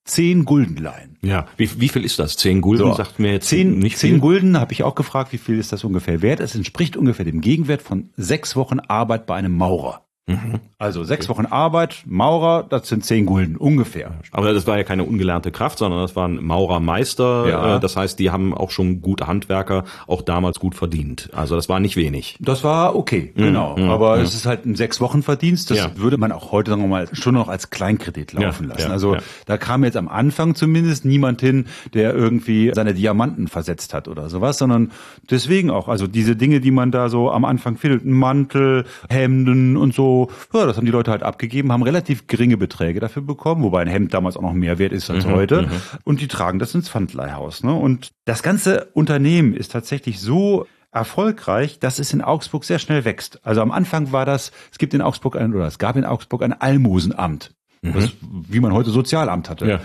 zehn 0.04 0.44
Gulden 0.44 0.76
leihen. 0.76 1.18
Ja, 1.22 1.46
wie, 1.56 1.80
wie 1.80 1.88
viel 1.88 2.04
ist 2.04 2.18
das? 2.18 2.36
Zehn 2.36 2.60
Gulden 2.60 2.86
So, 2.86 2.94
sagt 2.94 3.18
mir 3.18 3.32
jetzt 3.32 3.48
zehn, 3.48 3.78
nicht 3.78 3.98
zehn 3.98 4.12
viel. 4.12 4.20
Gulden 4.20 4.58
habe 4.58 4.72
ich 4.72 4.82
auch 4.82 4.94
gefragt, 4.94 5.32
wie 5.32 5.38
viel 5.38 5.58
ist 5.58 5.72
das 5.72 5.84
ungefähr 5.84 6.22
wert? 6.22 6.40
Es 6.40 6.54
entspricht 6.54 6.96
ungefähr 6.96 7.24
dem 7.24 7.40
Gegenwert 7.40 7.82
von 7.82 8.10
sechs 8.16 8.56
Wochen 8.56 8.80
Arbeit 8.80 9.26
bei 9.26 9.34
einem 9.36 9.56
Maurer. 9.56 10.07
Mhm. 10.28 10.60
Also 10.78 11.02
sechs 11.02 11.28
Wochen 11.28 11.46
Arbeit, 11.46 12.04
Maurer, 12.06 12.62
das 12.68 12.86
sind 12.88 13.04
zehn 13.04 13.26
Gulden 13.26 13.56
ungefähr. 13.56 14.12
Aber 14.30 14.52
das 14.52 14.66
war 14.68 14.76
ja 14.76 14.84
keine 14.84 15.02
ungelernte 15.04 15.50
Kraft, 15.50 15.78
sondern 15.78 16.00
das 16.02 16.14
waren 16.14 16.44
Maurermeister. 16.44 17.48
Ja. 17.48 17.76
Äh, 17.76 17.80
Das 17.80 17.96
heißt, 17.96 18.18
die 18.18 18.30
haben 18.30 18.54
auch 18.54 18.70
schon 18.70 19.00
gute 19.00 19.26
Handwerker, 19.26 19.84
auch 20.06 20.22
damals 20.22 20.60
gut 20.60 20.74
verdient. 20.74 21.30
Also 21.34 21.56
das 21.56 21.68
war 21.68 21.80
nicht 21.80 21.96
wenig. 21.96 22.36
Das 22.40 22.62
war 22.62 22.94
okay, 22.94 23.32
genau. 23.34 23.76
Aber 23.88 24.18
es 24.18 24.34
ist 24.34 24.46
halt 24.46 24.66
ein 24.66 24.74
sechs 24.76 25.00
Wochen 25.00 25.22
Verdienst. 25.22 25.70
Das 25.70 25.78
Ja. 25.78 25.90
würde 25.96 26.18
man 26.18 26.30
auch 26.32 26.52
heute, 26.52 26.70
sagen 26.70 26.82
wir 26.82 26.88
mal, 26.88 27.08
schon 27.12 27.34
noch 27.34 27.48
als 27.48 27.70
Kleinkredit 27.70 28.32
laufen 28.34 28.68
Ja, 28.68 28.74
lassen. 28.74 28.90
also 28.92 29.16
da 29.46 29.56
kam 29.56 29.82
jetzt 29.84 29.96
am 29.96 30.08
Anfang 30.08 30.54
zumindest 30.54 31.04
niemand 31.04 31.40
hin, 31.40 31.66
der 31.94 32.14
irgendwie 32.14 32.70
seine 32.74 32.94
Diamanten 32.94 33.48
versetzt 33.48 33.94
hat 33.94 34.08
oder 34.08 34.28
sowas, 34.28 34.58
sondern 34.58 34.90
deswegen 35.30 35.70
auch. 35.70 35.88
Also 35.88 36.06
diese 36.06 36.36
Dinge, 36.36 36.60
die 36.60 36.70
man 36.70 36.90
da 36.90 37.08
so 37.08 37.30
am 37.30 37.44
Anfang 37.44 37.76
findet, 37.76 38.04
Mantel, 38.04 38.84
Hemden 39.08 39.76
und 39.76 39.94
so, 39.94 40.17
ja, 40.52 40.66
das 40.66 40.76
haben 40.76 40.84
die 40.84 40.92
Leute 40.92 41.10
halt 41.10 41.22
abgegeben, 41.22 41.72
haben 41.72 41.82
relativ 41.82 42.26
geringe 42.26 42.56
Beträge 42.56 43.00
dafür 43.00 43.22
bekommen, 43.22 43.62
wobei 43.62 43.82
ein 43.82 43.88
Hemd 43.88 44.12
damals 44.14 44.36
auch 44.36 44.42
noch 44.42 44.52
mehr 44.52 44.78
wert 44.78 44.92
ist 44.92 45.10
als 45.10 45.26
Mhm, 45.26 45.30
heute. 45.30 45.68
Und 46.04 46.20
die 46.20 46.28
tragen 46.28 46.58
das 46.58 46.74
ins 46.74 46.88
Pfandleihhaus. 46.88 47.62
Ne? 47.62 47.72
Und 47.72 48.10
das 48.24 48.42
ganze 48.42 48.86
Unternehmen 48.94 49.54
ist 49.54 49.72
tatsächlich 49.72 50.20
so 50.20 50.66
erfolgreich, 50.90 51.78
dass 51.78 51.98
es 51.98 52.12
in 52.12 52.22
Augsburg 52.22 52.64
sehr 52.64 52.78
schnell 52.78 53.04
wächst. 53.04 53.40
Also 53.44 53.60
am 53.60 53.70
Anfang 53.70 54.12
war 54.12 54.24
das, 54.24 54.52
es 54.72 54.78
gibt 54.78 54.94
in 54.94 55.02
Augsburg 55.02 55.36
ein, 55.36 55.54
oder 55.54 55.66
es 55.66 55.78
gab 55.78 55.96
in 55.96 56.04
Augsburg 56.04 56.42
ein 56.42 56.52
Almosenamt. 56.52 57.54
Mhm. 57.82 57.92
Das, 57.92 58.10
wie 58.20 58.60
man 58.60 58.72
heute 58.72 58.90
Sozialamt 58.90 59.48
hatte. 59.48 59.68
Ja 59.68 59.80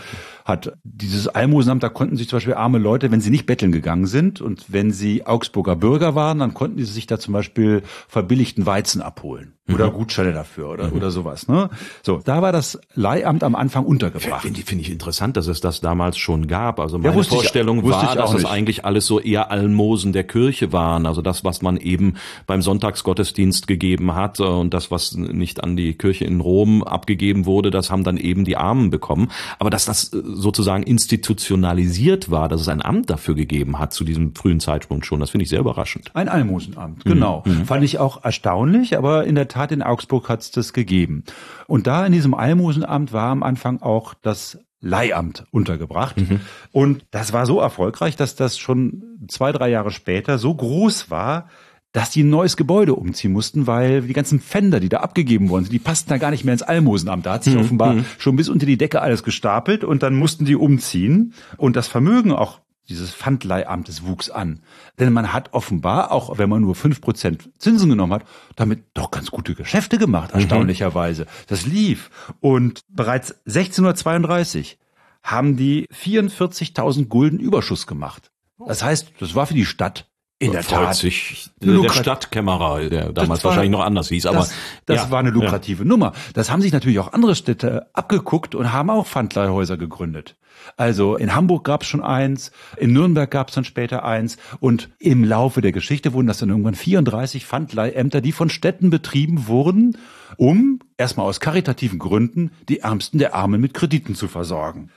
hat. 0.46 0.74
Dieses 0.84 1.28
Almosenamt, 1.28 1.84
da 1.84 1.90
konnten 1.90 2.18
sich 2.18 2.28
zum 2.28 2.38
Beispiel 2.38 2.54
arme 2.54 2.78
Leute, 2.78 3.12
wenn 3.12 3.22
sie 3.22 3.30
nicht 3.30 3.46
betteln 3.46 3.72
gegangen 3.72 4.08
sind 4.08 4.42
und 4.42 4.66
wenn 4.68 4.92
sie 4.92 5.26
Augsburger 5.26 5.76
Bürger 5.76 6.16
waren, 6.16 6.40
dann 6.40 6.54
konnten 6.54 6.78
die 6.78 6.84
sich 6.84 7.08
da 7.08 7.20
zum 7.20 7.34
Beispiel 7.34 7.84
verbilligten 8.08 8.66
Weizen 8.66 9.02
abholen 9.02 9.54
oder 9.72 9.88
mhm. 9.88 9.94
Gutscheine 9.94 10.34
dafür 10.34 10.70
oder, 10.70 10.88
mhm. 10.88 10.98
oder 10.98 11.10
sowas. 11.10 11.48
Ne? 11.48 11.70
So, 12.02 12.20
da 12.24 12.42
war 12.42 12.52
das 12.52 12.80
Leihamt 12.96 13.46
am 13.46 13.56
Anfang 13.56 13.86
untergebracht. 13.86 14.42
Finde 14.42 14.62
find 14.62 14.82
ich 14.82 14.92
interessant, 14.92 15.38
dass 15.38 15.48
es 15.48 15.62
das 15.62 15.80
damals 15.80 16.18
schon 16.18 16.48
gab. 16.48 16.82
Also 16.82 16.98
meine 16.98 17.16
ja, 17.16 17.24
Vorstellung 17.24 17.80
ich, 17.80 17.90
war, 17.90 18.14
dass 18.14 18.34
es 18.34 18.44
eigentlich 18.44 18.84
alles 18.84 19.06
so 19.06 19.22
eher 19.22 19.52
Almosen 19.52 20.12
der 20.12 20.26
Kirche 20.26 20.74
waren. 20.74 21.06
Also 21.06 21.22
das, 21.22 21.46
was 21.46 21.62
man 21.62 21.78
eben 21.78 22.16
beim 22.46 22.62
Sonntagsgottesdienst 22.62 23.66
gegeben 23.66 24.16
hat 24.16 24.42
äh, 24.42 24.44
und 24.44 24.74
das, 24.74 24.92
was 24.92 25.16
nicht 25.16 25.64
an 25.64 25.78
die 25.78 25.94
Kirche 25.94 26.26
in 26.26 26.42
Rom 26.42 26.84
abgegeben 26.84 27.46
wurde, 27.46 27.72
das 27.72 27.90
haben 27.90 28.04
dann 28.04 28.18
eben 28.18 28.44
die 28.44 28.58
Armen 28.58 28.90
bekommen. 28.90 29.32
Aber 29.60 29.70
dass 29.70 29.86
das 29.86 30.12
äh, 30.12 30.22
sozusagen 30.26 30.84
institutionalisiert 30.84 32.30
war, 32.30 32.50
dass 32.50 32.60
es 32.60 32.68
ein 32.68 32.82
Amt 32.82 33.10
dafür 33.10 33.36
gegeben 33.36 33.80
hat 33.80 33.94
zu 33.94 34.04
diesem 34.04 34.36
frühen 34.36 34.60
Zeitpunkt 34.60 35.06
schon. 35.06 35.22
Das 35.22 35.30
finde 35.30 35.44
ich 35.44 35.50
sehr 35.50 35.62
überraschend. 35.62 36.12
Ein 36.16 36.28
Almosenamt, 36.28 37.06
genau. 37.06 37.44
Mhm. 37.46 37.64
Fand 37.66 37.86
ich 37.86 37.98
auch 38.00 38.26
erstaunlich, 38.26 38.98
aber 38.98 39.24
in 39.24 39.36
der 39.36 39.53
Tat 39.54 39.72
in 39.72 39.82
Augsburg 39.82 40.30
hat 40.30 40.42
es 40.42 40.52
das 40.52 40.74
gegeben. 40.74 41.24
Und 41.68 41.88
da 41.88 42.06
in 42.06 42.12
diesem 42.12 42.34
Almosenamt 42.34 43.14
war 43.14 43.30
am 43.30 43.44
Anfang 43.44 43.82
auch 43.82 44.14
das 44.14 44.60
Leihamt 44.82 45.46
untergebracht. 45.52 46.18
Mhm. 46.18 46.42
Und 46.72 47.06
das 47.12 47.32
war 47.32 47.46
so 47.46 47.60
erfolgreich, 47.60 48.16
dass 48.16 48.36
das 48.36 48.58
schon 48.58 49.04
zwei, 49.30 49.52
drei 49.52 49.70
Jahre 49.70 49.92
später 49.92 50.38
so 50.38 50.54
groß 50.54 51.10
war, 51.10 51.48
dass 51.94 52.10
die 52.10 52.24
ein 52.24 52.30
neues 52.30 52.58
Gebäude 52.58 52.96
umziehen 52.96 53.32
mussten, 53.32 53.68
weil 53.68 54.02
die 54.02 54.14
ganzen 54.14 54.42
Pfänder, 54.42 54.80
die 54.80 54.90
da 54.90 54.98
abgegeben 54.98 55.50
worden 55.50 55.66
sind, 55.66 55.74
die 55.74 55.80
passten 55.80 56.10
da 56.10 56.18
gar 56.18 56.32
nicht 56.32 56.44
mehr 56.44 56.54
ins 56.54 56.64
Almosenamt. 56.64 57.26
Da 57.26 57.34
hat 57.34 57.44
sich 57.44 57.54
mhm. 57.54 57.62
offenbar 57.62 57.94
mhm. 57.94 58.06
schon 58.18 58.36
bis 58.36 58.50
unter 58.50 58.66
die 58.66 58.78
Decke 58.78 59.02
alles 59.02 59.24
gestapelt 59.24 59.84
und 59.84 60.04
dann 60.04 60.16
mussten 60.16 60.44
die 60.44 60.56
umziehen. 60.56 61.34
Und 61.56 61.76
das 61.76 61.88
Vermögen 61.88 62.34
auch 62.34 62.60
dieses 62.90 63.14
Pfandleihamtes 63.14 64.06
wuchs 64.06 64.30
an. 64.30 64.62
Denn 65.00 65.14
man 65.14 65.34
hat 65.34 65.54
offenbar, 65.54 66.12
auch 66.12 66.38
wenn 66.38 66.50
man 66.50 66.62
nur 66.62 66.76
fünf 66.76 67.02
Prozent 67.02 67.50
Zinsen 67.58 67.90
genommen 67.90 68.14
hat, 68.14 68.26
damit 68.56 68.84
doch 68.94 69.12
ganz 69.12 69.32
gute 69.32 69.56
Geschäfte 69.56 69.98
gemacht, 69.98 70.34
mhm. 70.34 70.42
erstaunlicherweise. 70.42 71.24
Mhm. 71.24 71.28
Das 71.48 71.66
lief. 71.66 72.10
Und 72.40 72.82
bereits 72.90 73.32
1632 73.46 74.78
haben 75.24 75.56
die 75.56 75.88
44.000 75.88 77.06
Gulden 77.08 77.40
Überschuss 77.40 77.88
gemacht. 77.88 78.32
Das 78.66 78.84
heißt, 78.84 79.14
das 79.20 79.36
war 79.36 79.46
für 79.48 79.54
die 79.54 79.66
Stadt 79.66 80.08
in 80.46 80.52
der 80.52 80.64
Tat. 80.64 80.96
sich 80.96 81.50
der 81.62 81.90
Stadtkämmerer, 81.90 82.90
der 82.90 83.14
damals 83.14 83.44
war, 83.44 83.52
wahrscheinlich 83.52 83.72
noch 83.72 83.84
anders 83.84 84.10
hieß. 84.10 84.26
Aber 84.26 84.40
das, 84.40 84.54
das 84.86 84.98
ja, 84.98 85.12
war 85.12 85.20
eine 85.20 85.30
lukrative 85.30 85.84
ja. 85.84 85.90
Nummer. 85.90 86.14
Das 86.34 86.52
haben 86.52 86.62
sich 86.62 86.74
natürlich 86.74 87.00
auch 87.00 87.14
andere 87.14 87.36
Städte 87.36 87.88
abgeguckt 87.94 88.56
und 88.56 88.72
haben 88.74 88.90
auch 88.90 89.08
Pfandleihhäuser 89.08 89.78
gegründet. 89.78 90.36
Also 90.78 91.16
in 91.16 91.36
Hamburg 91.36 91.66
gab 91.66 91.84
es 91.84 91.90
schon 91.90 92.04
eins, 92.04 92.52
in 92.78 92.94
Nürnberg 92.94 93.30
gab 93.30 93.50
es 93.50 93.56
dann 93.56 93.66
später 93.66 94.06
eins 94.06 94.38
und 94.60 94.90
im 95.00 95.24
Laufe 95.24 95.62
der 95.62 95.72
Geschichte 95.72 96.14
wurden 96.14 96.28
das 96.28 96.38
dann 96.38 96.50
irgendwann 96.50 96.76
34 96.76 97.46
Pfandleihämter, 97.46 98.22
die 98.22 98.32
von 98.32 98.50
Städten 98.50 98.90
betrieben 98.90 99.48
wurden, 99.48 99.98
um 100.38 100.80
erstmal 100.98 101.28
aus 101.28 101.40
karitativen 101.40 102.00
Gründen 102.00 102.52
die 102.70 102.80
Ärmsten 102.80 103.20
der 103.20 103.36
Armen 103.36 103.62
mit 103.62 103.74
Krediten 103.74 104.16
zu 104.16 104.28
versorgen. 104.28 104.90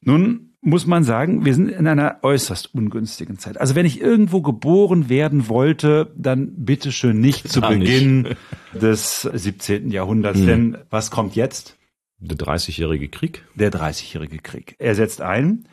Nun 0.00 0.51
muss 0.64 0.86
man 0.86 1.02
sagen, 1.02 1.44
wir 1.44 1.54
sind 1.54 1.68
in 1.70 1.88
einer 1.88 2.18
äußerst 2.22 2.72
ungünstigen 2.72 3.36
Zeit. 3.36 3.60
Also 3.60 3.74
wenn 3.74 3.84
ich 3.84 4.00
irgendwo 4.00 4.42
geboren 4.42 5.08
werden 5.08 5.48
wollte, 5.48 6.12
dann 6.16 6.52
bitteschön 6.54 7.20
nicht 7.20 7.48
zu 7.48 7.60
Beginn 7.60 8.22
nicht. 8.22 8.36
des 8.72 9.22
17. 9.22 9.90
Jahrhunderts. 9.90 10.38
Hm. 10.38 10.46
Denn 10.46 10.78
was 10.88 11.10
kommt 11.10 11.34
jetzt? 11.34 11.76
Der 12.18 12.36
30-jährige 12.36 13.08
Krieg? 13.08 13.44
Der 13.56 13.72
30-jährige 13.72 14.38
Krieg. 14.38 14.76
Er 14.78 14.94
setzt 14.94 15.20
ein. 15.20 15.66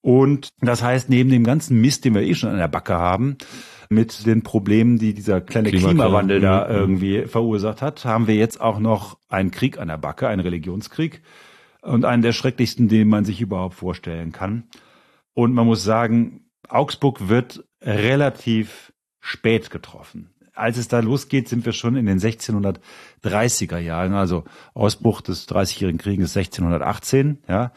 Und 0.00 0.50
das 0.60 0.80
heißt, 0.80 1.10
neben 1.10 1.28
dem 1.28 1.42
ganzen 1.42 1.80
Mist, 1.80 2.04
den 2.04 2.14
wir 2.14 2.22
eh 2.22 2.36
schon 2.36 2.50
an 2.50 2.56
der 2.56 2.68
Backe 2.68 2.94
haben, 2.94 3.36
mit 3.90 4.24
den 4.24 4.42
Problemen, 4.42 4.98
die 4.98 5.12
dieser 5.12 5.40
kleine 5.40 5.72
Klimawandel 5.72 6.40
da 6.40 6.68
mhm. 6.68 6.74
irgendwie 6.76 7.22
verursacht 7.26 7.82
hat, 7.82 8.04
haben 8.04 8.28
wir 8.28 8.36
jetzt 8.36 8.60
auch 8.60 8.78
noch 8.78 9.18
einen 9.28 9.50
Krieg 9.50 9.78
an 9.78 9.88
der 9.88 9.98
Backe, 9.98 10.28
einen 10.28 10.40
Religionskrieg 10.40 11.20
und 11.82 12.04
einen 12.04 12.22
der 12.22 12.32
schrecklichsten, 12.32 12.88
den 12.88 13.08
man 13.08 13.24
sich 13.24 13.40
überhaupt 13.40 13.74
vorstellen 13.74 14.32
kann. 14.32 14.64
Und 15.34 15.54
man 15.54 15.66
muss 15.66 15.84
sagen, 15.84 16.50
Augsburg 16.68 17.28
wird 17.28 17.64
relativ 17.82 18.92
spät 19.20 19.70
getroffen. 19.70 20.34
Als 20.54 20.76
es 20.76 20.88
da 20.88 21.00
losgeht, 21.00 21.48
sind 21.48 21.64
wir 21.64 21.72
schon 21.72 21.96
in 21.96 22.06
den 22.06 22.18
1630er 22.18 23.78
Jahren, 23.78 24.12
also 24.12 24.44
Ausbruch 24.74 25.20
des 25.22 25.46
Dreißigjährigen 25.46 25.98
Krieges 25.98 26.36
1618, 26.36 27.38
ja. 27.48 27.72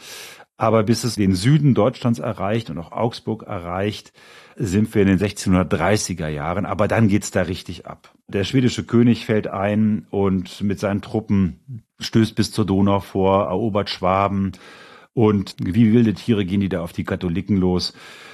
Aber 0.63 0.83
bis 0.83 1.03
es 1.03 1.15
den 1.15 1.35
Süden 1.35 1.73
Deutschlands 1.73 2.19
erreicht 2.19 2.69
und 2.69 2.77
auch 2.77 2.93
Augsburg 2.93 3.43
erreicht, 3.43 4.13
sind 4.55 4.95
wir 4.95 5.01
in 5.01 5.09
den 5.09 5.19
1630er 5.19 6.29
Jahren. 6.29 6.65
Aber 6.65 6.87
dann 6.87 7.09
geht's 7.09 7.31
da 7.31 7.41
richtig 7.41 7.85
ab. 7.85 8.13
Der 8.29 8.45
schwedische 8.45 8.85
König 8.85 9.25
fällt 9.25 9.47
ein 9.47 10.07
und 10.09 10.61
mit 10.61 10.79
seinen 10.79 11.01
Truppen 11.01 11.83
stößt 11.99 12.33
bis 12.35 12.53
zur 12.53 12.65
Donau 12.65 13.01
vor, 13.01 13.47
erobert 13.47 13.89
Schwaben 13.89 14.53
und 15.13 15.55
wie 15.59 15.91
wilde 15.91 16.13
Tiere 16.13 16.45
gehen 16.45 16.61
die 16.61 16.69
da 16.69 16.79
auf 16.79 16.93
die 16.93 17.03
Katholiken 17.03 17.57
los. 17.57 17.93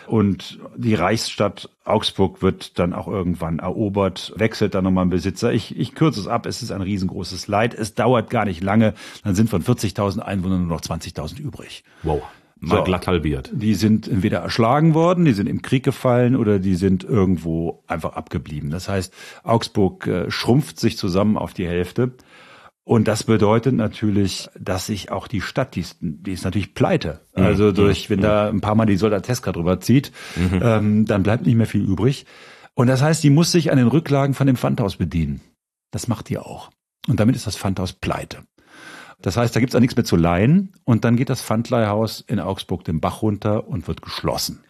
Und 0.09 0.57
die 0.75 0.95
Reichsstadt 0.95 1.69
Augsburg 1.85 2.41
wird 2.41 2.79
dann 2.79 2.93
auch 2.93 3.07
irgendwann 3.07 3.59
erobert, 3.59 4.33
wechselt 4.35 4.73
dann 4.73 4.83
nochmal 4.83 5.05
ein 5.05 5.11
Besitzer. 5.11 5.53
Ich, 5.53 5.77
ich 5.77 5.93
kürze 5.93 6.19
es 6.19 6.27
ab, 6.27 6.47
es 6.47 6.63
ist 6.63 6.71
ein 6.71 6.81
riesengroßes 6.81 7.47
Leid. 7.47 7.75
Es 7.75 7.93
dauert 7.93 8.31
gar 8.31 8.45
nicht 8.45 8.63
lange, 8.63 8.95
dann 9.23 9.35
sind 9.35 9.51
von 9.51 9.63
40.000 9.63 10.19
Einwohnern 10.19 10.61
nur 10.61 10.77
noch 10.77 10.81
20.000 10.81 11.39
übrig. 11.39 11.83
Wow. 12.01 12.23
Mal 12.59 12.77
so, 12.77 12.83
glatt 12.85 13.05
halbiert. 13.05 13.51
Die 13.53 13.75
sind 13.75 14.07
entweder 14.07 14.39
erschlagen 14.39 14.95
worden, 14.95 15.25
die 15.25 15.33
sind 15.33 15.47
im 15.47 15.61
Krieg 15.61 15.83
gefallen 15.83 16.35
oder 16.35 16.57
die 16.57 16.75
sind 16.75 17.03
irgendwo 17.03 17.83
einfach 17.85 18.13
abgeblieben. 18.13 18.71
Das 18.71 18.89
heißt, 18.89 19.13
Augsburg 19.43 20.07
äh, 20.07 20.31
schrumpft 20.31 20.79
sich 20.79 20.97
zusammen 20.97 21.37
auf 21.37 21.53
die 21.53 21.67
Hälfte. 21.67 22.13
Und 22.89 23.07
das 23.07 23.23
bedeutet 23.23 23.75
natürlich, 23.75 24.49
dass 24.59 24.87
sich 24.87 25.11
auch 25.11 25.27
die 25.27 25.41
Stadt, 25.41 25.75
die 25.75 25.81
ist, 25.81 25.97
die 26.01 26.33
ist 26.33 26.43
natürlich 26.43 26.73
pleite. 26.73 27.21
Mhm. 27.35 27.43
Also 27.43 27.71
durch, 27.71 28.09
wenn 28.09 28.19
da 28.19 28.49
ein 28.49 28.61
paar 28.61 28.73
Mal 28.73 28.87
die 28.87 28.97
Soldateska 28.97 29.51
drüber 29.51 29.79
zieht, 29.79 30.11
mhm. 30.35 30.59
ähm, 30.59 31.05
dann 31.05 31.21
bleibt 31.21 31.45
nicht 31.45 31.53
mehr 31.53 31.67
viel 31.67 31.83
übrig. 31.83 32.25
Und 32.73 32.87
das 32.87 33.03
heißt, 33.03 33.23
die 33.23 33.29
muss 33.29 33.51
sich 33.51 33.71
an 33.71 33.77
den 33.77 33.85
Rücklagen 33.85 34.33
von 34.33 34.47
dem 34.47 34.55
Pfandhaus 34.55 34.95
bedienen. 34.95 35.39
Das 35.91 36.07
macht 36.07 36.29
die 36.29 36.39
auch. 36.39 36.71
Und 37.07 37.19
damit 37.19 37.35
ist 37.35 37.45
das 37.45 37.57
Pfandhaus 37.57 37.93
pleite. 37.93 38.39
Das 39.21 39.37
heißt, 39.37 39.55
da 39.55 39.59
gibt's 39.59 39.75
auch 39.75 39.81
nichts 39.81 39.95
mehr 39.95 40.05
zu 40.05 40.15
leihen 40.15 40.71
und 40.83 41.05
dann 41.05 41.15
geht 41.15 41.29
das 41.29 41.43
Pfandleihhaus 41.43 42.21
in 42.21 42.39
Augsburg 42.39 42.85
den 42.85 43.01
Bach 43.01 43.21
runter 43.21 43.67
und 43.67 43.87
wird 43.87 44.01
geschlossen. 44.01 44.63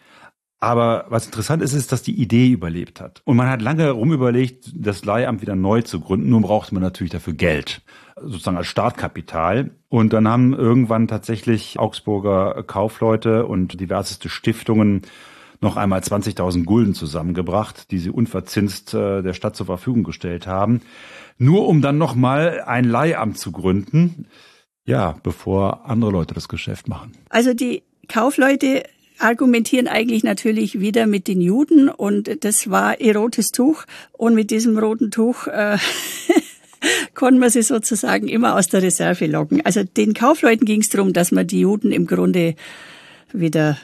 Aber 0.60 1.06
was 1.08 1.24
interessant 1.24 1.62
ist, 1.62 1.72
ist, 1.72 1.90
dass 1.90 2.02
die 2.02 2.20
Idee 2.20 2.50
überlebt 2.50 3.00
hat. 3.00 3.22
Und 3.24 3.38
man 3.38 3.48
hat 3.48 3.62
lange 3.62 3.90
rumüberlegt, 3.90 4.70
das 4.74 5.06
Leihamt 5.06 5.40
wieder 5.40 5.56
neu 5.56 5.80
zu 5.80 6.00
gründen. 6.00 6.28
Nun 6.28 6.42
braucht 6.42 6.70
man 6.70 6.82
natürlich 6.82 7.12
dafür 7.12 7.32
Geld, 7.32 7.80
sozusagen 8.16 8.58
als 8.58 8.66
Startkapital. 8.66 9.70
Und 9.88 10.12
dann 10.12 10.28
haben 10.28 10.52
irgendwann 10.52 11.08
tatsächlich 11.08 11.78
Augsburger 11.78 12.62
Kaufleute 12.64 13.46
und 13.46 13.80
diverseste 13.80 14.28
Stiftungen 14.28 15.02
noch 15.62 15.76
einmal 15.76 16.00
20.000 16.00 16.64
Gulden 16.64 16.94
zusammengebracht, 16.94 17.90
die 17.90 17.98
sie 17.98 18.10
unverzinst 18.10 18.92
äh, 18.94 19.22
der 19.22 19.34
Stadt 19.34 19.56
zur 19.56 19.66
Verfügung 19.66 20.04
gestellt 20.04 20.46
haben. 20.46 20.82
Nur 21.38 21.68
um 21.68 21.80
dann 21.80 21.96
noch 21.96 22.14
mal 22.14 22.62
ein 22.66 22.84
Leihamt 22.84 23.38
zu 23.38 23.50
gründen. 23.50 24.26
Ja, 24.84 25.16
bevor 25.22 25.86
andere 25.86 26.10
Leute 26.10 26.34
das 26.34 26.48
Geschäft 26.48 26.88
machen. 26.88 27.12
Also 27.28 27.54
die 27.54 27.82
Kaufleute 28.08 28.84
argumentieren 29.20 29.88
eigentlich 29.88 30.24
natürlich 30.24 30.80
wieder 30.80 31.06
mit 31.06 31.28
den 31.28 31.40
Juden 31.40 31.88
und 31.88 32.44
das 32.44 32.70
war 32.70 33.00
ihr 33.00 33.16
rotes 33.16 33.48
Tuch 33.48 33.84
und 34.12 34.34
mit 34.34 34.50
diesem 34.50 34.78
roten 34.78 35.10
Tuch 35.10 35.46
äh, 35.46 35.78
konnten 37.14 37.40
wir 37.40 37.50
sie 37.50 37.62
sozusagen 37.62 38.28
immer 38.28 38.56
aus 38.56 38.68
der 38.68 38.82
Reserve 38.82 39.26
locken. 39.26 39.64
Also 39.64 39.84
den 39.84 40.14
Kaufleuten 40.14 40.64
ging 40.64 40.80
es 40.80 40.88
darum, 40.88 41.12
dass 41.12 41.32
man 41.32 41.46
die 41.46 41.60
Juden 41.60 41.92
im 41.92 42.06
Grunde 42.06 42.54
wieder 43.32 43.78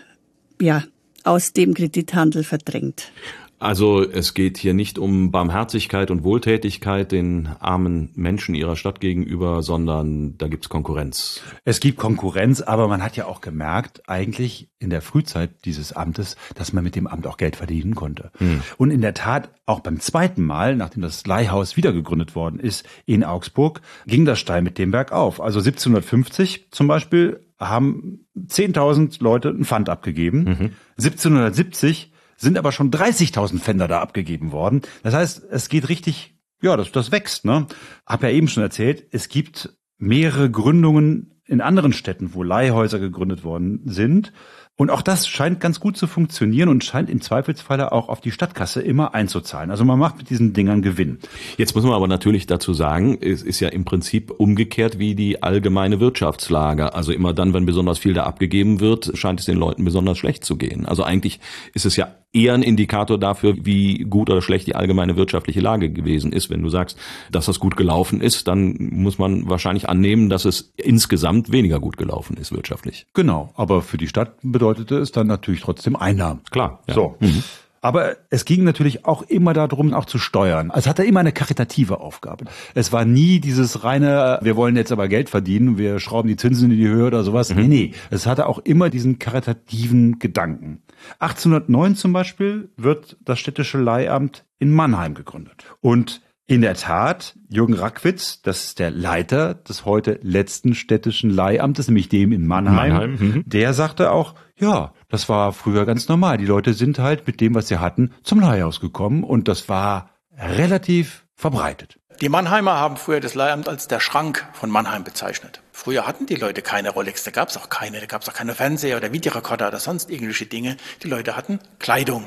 ja 0.60 0.84
aus 1.24 1.52
dem 1.52 1.74
Kredithandel 1.74 2.44
verdrängt. 2.44 3.10
Also 3.58 4.02
es 4.02 4.34
geht 4.34 4.58
hier 4.58 4.74
nicht 4.74 4.98
um 4.98 5.30
Barmherzigkeit 5.30 6.10
und 6.10 6.24
Wohltätigkeit 6.24 7.10
den 7.10 7.48
armen 7.58 8.10
Menschen 8.14 8.54
ihrer 8.54 8.76
Stadt 8.76 9.00
gegenüber, 9.00 9.62
sondern 9.62 10.36
da 10.36 10.48
gibt's 10.48 10.68
Konkurrenz. 10.68 11.40
Es 11.64 11.80
gibt 11.80 11.98
Konkurrenz, 11.98 12.60
aber 12.60 12.86
man 12.86 13.02
hat 13.02 13.16
ja 13.16 13.26
auch 13.26 13.40
gemerkt, 13.40 14.08
eigentlich 14.08 14.68
in 14.78 14.90
der 14.90 15.00
Frühzeit 15.00 15.64
dieses 15.64 15.92
Amtes, 15.92 16.36
dass 16.54 16.72
man 16.72 16.84
mit 16.84 16.96
dem 16.96 17.06
Amt 17.06 17.26
auch 17.26 17.38
Geld 17.38 17.56
verdienen 17.56 17.94
konnte. 17.94 18.30
Hm. 18.38 18.62
Und 18.76 18.90
in 18.90 19.00
der 19.00 19.14
Tat, 19.14 19.48
auch 19.64 19.80
beim 19.80 20.00
zweiten 20.00 20.42
Mal, 20.42 20.76
nachdem 20.76 21.02
das 21.02 21.26
Leihhaus 21.26 21.76
wieder 21.76 21.92
gegründet 21.92 22.34
worden 22.34 22.60
ist 22.60 22.86
in 23.06 23.24
Augsburg, 23.24 23.80
ging 24.06 24.26
das 24.26 24.38
steil 24.38 24.60
mit 24.60 24.76
dem 24.76 24.90
Berg 24.90 25.12
auf. 25.12 25.40
Also 25.40 25.60
1750 25.60 26.68
zum 26.72 26.88
Beispiel 26.88 27.40
haben 27.58 28.26
10.000 28.36 29.22
Leute 29.22 29.48
ein 29.48 29.64
Pfand 29.64 29.88
abgegeben. 29.88 30.44
Mhm. 30.44 30.70
1770 30.98 32.12
sind 32.36 32.58
aber 32.58 32.72
schon 32.72 32.90
30.000 32.90 33.58
Fender 33.58 33.88
da 33.88 34.00
abgegeben 34.00 34.52
worden. 34.52 34.82
Das 35.02 35.14
heißt, 35.14 35.44
es 35.50 35.68
geht 35.68 35.88
richtig, 35.88 36.36
ja, 36.60 36.76
das, 36.76 36.92
das 36.92 37.12
wächst. 37.12 37.44
Ne? 37.44 37.66
Hab 38.04 38.22
ja 38.22 38.30
eben 38.30 38.48
schon 38.48 38.62
erzählt, 38.62 39.06
es 39.10 39.28
gibt 39.28 39.76
mehrere 39.98 40.50
Gründungen 40.50 41.36
in 41.46 41.60
anderen 41.60 41.92
Städten, 41.92 42.34
wo 42.34 42.42
Leihhäuser 42.42 42.98
gegründet 42.98 43.44
worden 43.44 43.82
sind. 43.84 44.32
Und 44.78 44.90
auch 44.90 45.00
das 45.00 45.26
scheint 45.26 45.58
ganz 45.58 45.80
gut 45.80 45.96
zu 45.96 46.06
funktionieren 46.06 46.68
und 46.68 46.84
scheint 46.84 47.08
im 47.08 47.22
Zweifelsfalle 47.22 47.92
auch 47.92 48.10
auf 48.10 48.20
die 48.20 48.30
Stadtkasse 48.30 48.82
immer 48.82 49.14
einzuzahlen. 49.14 49.70
Also 49.70 49.86
man 49.86 49.98
macht 49.98 50.18
mit 50.18 50.28
diesen 50.28 50.52
Dingern 50.52 50.82
Gewinn. 50.82 51.18
Jetzt 51.56 51.74
muss 51.74 51.84
man 51.84 51.94
aber 51.94 52.08
natürlich 52.08 52.46
dazu 52.46 52.74
sagen, 52.74 53.16
es 53.22 53.42
ist 53.42 53.60
ja 53.60 53.68
im 53.68 53.86
Prinzip 53.86 54.30
umgekehrt 54.32 54.98
wie 54.98 55.14
die 55.14 55.42
allgemeine 55.42 55.98
Wirtschaftslage. 55.98 56.94
Also 56.94 57.12
immer 57.12 57.32
dann, 57.32 57.54
wenn 57.54 57.64
besonders 57.64 57.98
viel 57.98 58.12
da 58.12 58.24
abgegeben 58.24 58.80
wird, 58.80 59.16
scheint 59.16 59.40
es 59.40 59.46
den 59.46 59.56
Leuten 59.56 59.82
besonders 59.84 60.18
schlecht 60.18 60.44
zu 60.44 60.56
gehen. 60.56 60.84
Also 60.84 61.04
eigentlich 61.04 61.40
ist 61.72 61.86
es 61.86 61.96
ja 61.96 62.08
eher 62.36 62.54
ein 62.54 62.62
Indikator 62.62 63.18
dafür, 63.18 63.56
wie 63.64 64.04
gut 64.04 64.30
oder 64.30 64.42
schlecht 64.42 64.66
die 64.66 64.76
allgemeine 64.76 65.16
wirtschaftliche 65.16 65.60
Lage 65.60 65.90
gewesen 65.90 66.32
ist. 66.32 66.50
Wenn 66.50 66.62
du 66.62 66.68
sagst, 66.68 66.98
dass 67.32 67.46
das 67.46 67.58
gut 67.58 67.76
gelaufen 67.76 68.20
ist, 68.20 68.46
dann 68.46 68.76
muss 68.78 69.18
man 69.18 69.48
wahrscheinlich 69.48 69.88
annehmen, 69.88 70.28
dass 70.28 70.44
es 70.44 70.72
insgesamt 70.76 71.50
weniger 71.50 71.80
gut 71.80 71.96
gelaufen 71.96 72.36
ist 72.36 72.52
wirtschaftlich. 72.52 73.06
Genau, 73.14 73.52
aber 73.56 73.82
für 73.82 73.96
die 73.96 74.08
Stadt 74.08 74.34
bedeutete 74.42 74.98
es 74.98 75.12
dann 75.12 75.26
natürlich 75.26 75.62
trotzdem 75.62 75.96
Einnahmen. 75.96 76.40
Klar. 76.50 76.80
Ja. 76.86 76.94
So. 76.94 77.16
Mhm. 77.20 77.42
Aber 77.80 78.16
es 78.30 78.44
ging 78.44 78.64
natürlich 78.64 79.04
auch 79.04 79.22
immer 79.22 79.52
darum, 79.52 79.94
auch 79.94 80.06
zu 80.06 80.18
steuern. 80.18 80.72
Es 80.74 80.86
hatte 80.86 81.04
immer 81.04 81.20
eine 81.20 81.32
karitative 81.32 82.00
Aufgabe. 82.00 82.46
Es 82.74 82.92
war 82.92 83.04
nie 83.04 83.40
dieses 83.40 83.84
reine, 83.84 84.38
wir 84.42 84.56
wollen 84.56 84.76
jetzt 84.76 84.92
aber 84.92 85.08
Geld 85.08 85.30
verdienen, 85.30 85.78
wir 85.78 86.00
schrauben 86.00 86.28
die 86.28 86.36
Zinsen 86.36 86.70
in 86.70 86.78
die 86.78 86.88
Höhe 86.88 87.06
oder 87.06 87.22
sowas. 87.22 87.54
Mhm. 87.54 87.60
Nee, 87.62 87.68
nee. 87.68 87.94
Es 88.10 88.26
hatte 88.26 88.46
auch 88.46 88.58
immer 88.58 88.90
diesen 88.90 89.18
karitativen 89.18 90.18
Gedanken. 90.18 90.82
1809 91.18 91.96
zum 91.96 92.12
Beispiel 92.12 92.70
wird 92.76 93.16
das 93.24 93.38
städtische 93.38 93.78
Leihamt 93.78 94.44
in 94.58 94.70
Mannheim 94.70 95.14
gegründet. 95.14 95.64
Und 95.80 96.22
in 96.48 96.60
der 96.60 96.74
Tat, 96.74 97.36
Jürgen 97.48 97.74
Rackwitz, 97.74 98.40
das 98.40 98.64
ist 98.66 98.78
der 98.78 98.92
Leiter 98.92 99.54
des 99.54 99.84
heute 99.84 100.20
letzten 100.22 100.74
städtischen 100.74 101.28
Leihamtes, 101.28 101.88
nämlich 101.88 102.08
dem 102.08 102.30
in 102.30 102.46
Mannheim, 102.46 102.92
Mannheim 102.92 103.16
mhm. 103.18 103.42
der 103.46 103.72
sagte 103.72 104.12
auch, 104.12 104.34
ja, 104.56 104.92
das 105.08 105.28
war 105.28 105.52
früher 105.52 105.86
ganz 105.86 106.08
normal. 106.08 106.38
Die 106.38 106.46
Leute 106.46 106.74
sind 106.74 106.98
halt 106.98 107.26
mit 107.26 107.40
dem, 107.40 107.54
was 107.54 107.68
sie 107.68 107.78
hatten, 107.78 108.12
zum 108.22 108.40
Leihhaus 108.40 108.80
gekommen 108.80 109.24
und 109.24 109.48
das 109.48 109.68
war 109.68 110.10
relativ 110.36 111.26
verbreitet. 111.34 111.98
Die 112.22 112.30
Mannheimer 112.30 112.74
haben 112.76 112.96
früher 112.96 113.20
das 113.20 113.34
Leihamt 113.34 113.68
als 113.68 113.88
der 113.88 114.00
Schrank 114.00 114.48
von 114.54 114.70
Mannheim 114.70 115.04
bezeichnet. 115.04 115.60
Früher 115.70 116.06
hatten 116.06 116.24
die 116.24 116.36
Leute 116.36 116.62
keine 116.62 116.88
Rolex, 116.88 117.24
da 117.24 117.30
gab 117.30 117.50
es 117.50 117.58
auch 117.58 117.68
keine, 117.68 118.00
da 118.00 118.06
gab 118.06 118.22
es 118.22 118.28
auch 118.30 118.32
keine 118.32 118.54
Fernseher 118.54 118.96
oder 118.96 119.12
Videorekorder 119.12 119.68
oder 119.68 119.78
sonst 119.78 120.08
irgendwelche 120.08 120.46
Dinge. 120.46 120.78
Die 121.02 121.08
Leute 121.08 121.36
hatten 121.36 121.58
Kleidung. 121.78 122.24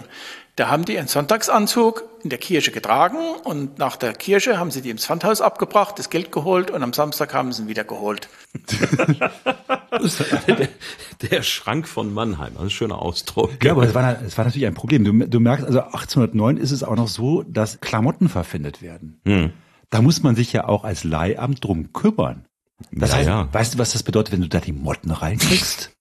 Da 0.60 0.68
haben 0.68 0.84
die 0.84 1.00
einen 1.00 1.08
Sonntagsanzug 1.08 2.04
in 2.22 2.30
der 2.30 2.38
Kirche 2.38 2.72
getragen 2.72 3.16
und 3.46 3.80
nach 3.80 3.96
der 3.96 4.12
Kirche 4.12 4.60
haben 4.60 4.72
sie 4.72 4.82
die 4.82 4.90
ins 4.90 5.06
Pfandhaus 5.06 5.40
abgebracht, 5.40 5.98
das 5.98 6.10
Geld 6.10 6.34
geholt 6.34 6.70
und 6.70 6.84
am 6.84 6.92
Samstag 6.92 7.34
haben 7.34 7.54
sie 7.54 7.62
ihn 7.62 7.70
wieder 7.70 7.86
geholt. 7.86 8.28
der, 10.48 10.68
der, 11.32 11.44
Schrank 11.44 11.88
von 11.88 12.14
Mannheim, 12.14 12.56
das 12.56 12.64
ist 12.64 12.68
ein 12.68 12.70
schöner 12.72 13.02
Ausdruck. 13.02 13.64
Ja, 13.64 13.72
aber 13.72 13.84
es 13.84 13.96
war, 13.96 14.22
es 14.22 14.38
war 14.38 14.44
natürlich 14.44 14.68
ein 14.68 14.74
Problem. 14.74 15.06
Du, 15.06 15.14
du, 15.28 15.40
merkst, 15.40 15.66
also 15.66 15.80
1809 15.80 16.58
ist 16.58 16.72
es 16.72 16.84
auch 16.84 16.98
noch 16.98 17.08
so, 17.08 17.44
dass 17.44 17.80
Klamotten 17.80 18.28
verpfändet 18.28 18.82
werden. 18.82 19.22
Hm. 19.24 19.54
Da 19.90 20.02
muss 20.02 20.24
man 20.24 20.36
sich 20.36 20.52
ja 20.52 20.68
auch 20.68 20.84
als 20.84 21.06
Leihamt 21.06 21.64
drum 21.64 21.94
kümmern. 21.94 22.44
Das 22.92 23.12
ja, 23.12 23.16
heißt, 23.16 23.28
ja. 23.30 23.48
weißt 23.54 23.76
du, 23.76 23.78
was 23.78 23.94
das 23.94 24.04
bedeutet, 24.04 24.34
wenn 24.34 24.42
du 24.42 24.50
da 24.50 24.60
die 24.60 24.74
Motten 24.74 25.12
reinkriegst? 25.12 25.96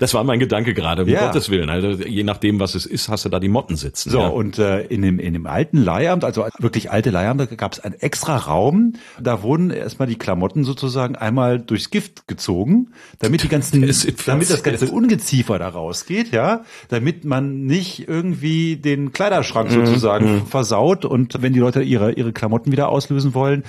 Das 0.00 0.14
war 0.14 0.24
mein 0.24 0.38
Gedanke 0.38 0.74
gerade, 0.74 1.02
um 1.02 1.08
ja. 1.08 1.26
Gottes 1.26 1.50
Willen. 1.50 1.68
Also 1.68 2.02
je 2.04 2.22
nachdem, 2.22 2.60
was 2.60 2.74
es 2.74 2.86
ist, 2.86 3.08
hast 3.08 3.24
du 3.24 3.28
da 3.28 3.40
die 3.40 3.48
Motten 3.48 3.76
sitzen. 3.76 4.10
So, 4.10 4.20
ja. 4.20 4.28
und 4.28 4.58
äh, 4.58 4.82
in, 4.82 5.02
dem, 5.02 5.18
in 5.18 5.32
dem 5.32 5.46
alten 5.46 5.78
Leihamt, 5.78 6.24
also 6.24 6.46
wirklich 6.58 6.90
alte 6.90 7.10
Leihamt, 7.10 7.56
gab 7.58 7.72
es 7.72 7.80
einen 7.80 7.94
extra 7.94 8.36
Raum. 8.36 8.94
Da 9.20 9.42
wurden 9.42 9.70
erstmal 9.70 10.08
die 10.08 10.16
Klamotten 10.16 10.64
sozusagen 10.64 11.16
einmal 11.16 11.58
durchs 11.58 11.90
Gift 11.90 12.28
gezogen, 12.28 12.88
damit 13.18 13.42
die 13.42 13.48
ganzen, 13.52 13.80
damit 14.26 14.50
das 14.50 14.62
ganze 14.62 14.90
Ungeziefer 14.90 15.58
da 15.58 15.68
rausgeht, 15.68 16.32
ja, 16.32 16.64
damit 16.88 17.24
man 17.24 17.64
nicht 17.64 18.08
irgendwie 18.08 18.76
den 18.76 19.12
Kleiderschrank 19.12 19.70
sozusagen 19.70 20.34
mhm. 20.34 20.46
versaut 20.46 21.04
und 21.04 21.42
wenn 21.42 21.52
die 21.52 21.60
Leute 21.60 21.82
ihre, 21.82 22.12
ihre 22.12 22.32
Klamotten 22.32 22.72
wieder 22.72 22.88
auslösen 22.88 23.34
wollen, 23.34 23.64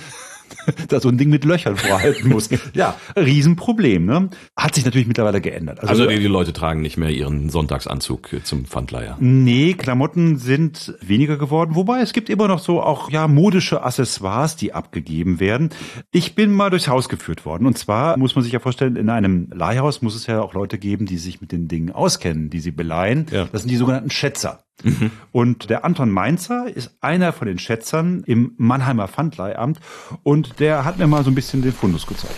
da 0.88 1.00
so 1.00 1.08
ein 1.08 1.18
Ding 1.18 1.30
mit 1.30 1.44
Löchern 1.44 1.76
vorhalten 1.76 2.28
muss. 2.28 2.48
Ja, 2.74 2.96
Riesenproblem. 3.16 4.04
Ne? 4.04 4.30
Hat 4.56 4.74
sich 4.74 4.84
natürlich 4.84 5.06
mittlerweile 5.06 5.40
geändert. 5.40 5.80
Also, 5.80 5.90
also 5.90 6.06
die, 6.06 6.18
die 6.18 6.26
Leute 6.26 6.52
tragen 6.52 6.80
nicht 6.80 6.96
mehr 6.96 7.10
ihren 7.10 7.50
Sonntagsanzug 7.50 8.30
zum 8.42 8.64
Pfandleiher. 8.64 9.16
Nee, 9.20 9.74
Klamotten 9.74 10.38
sind 10.38 10.94
weniger 11.00 11.36
geworden. 11.36 11.74
Wobei 11.74 12.00
es 12.00 12.12
gibt 12.12 12.30
immer 12.30 12.48
noch 12.48 12.58
so 12.58 12.82
auch 12.82 13.10
ja 13.10 13.28
modische 13.28 13.82
Accessoires, 13.82 14.56
die 14.56 14.72
abgegeben 14.72 15.40
werden. 15.40 15.70
Ich 16.10 16.34
bin 16.34 16.52
mal 16.52 16.70
durchs 16.70 16.88
Haus 16.88 17.08
geführt 17.08 17.44
worden. 17.44 17.66
Und 17.66 17.78
zwar 17.78 18.16
muss 18.16 18.34
man 18.34 18.42
sich 18.42 18.52
ja 18.52 18.60
vorstellen, 18.60 18.96
in 18.96 19.08
einem 19.10 19.48
Leihhaus 19.52 20.02
muss 20.02 20.14
es 20.14 20.26
ja 20.26 20.40
auch 20.40 20.54
Leute 20.54 20.78
geben, 20.78 21.06
die 21.06 21.18
sich 21.18 21.40
mit 21.40 21.52
den 21.52 21.68
Dingen 21.68 21.90
auskennen, 21.90 22.50
die 22.50 22.60
sie 22.60 22.72
beleihen. 22.72 23.26
Ja. 23.30 23.46
Das 23.52 23.62
sind 23.62 23.70
die 23.70 23.76
sogenannten 23.76 24.10
Schätzer. 24.10 24.63
Mhm. 24.82 25.10
Und 25.32 25.70
der 25.70 25.84
Anton 25.84 26.10
Mainzer 26.10 26.66
ist 26.74 26.90
einer 27.00 27.32
von 27.32 27.46
den 27.46 27.58
Schätzern 27.58 28.22
im 28.26 28.54
Mannheimer 28.56 29.08
Pfandleihamt 29.08 29.78
und 30.22 30.60
der 30.60 30.84
hat 30.84 30.98
mir 30.98 31.06
mal 31.06 31.24
so 31.24 31.30
ein 31.30 31.34
bisschen 31.34 31.62
den 31.62 31.72
Fundus 31.72 32.06
gezeigt. 32.06 32.36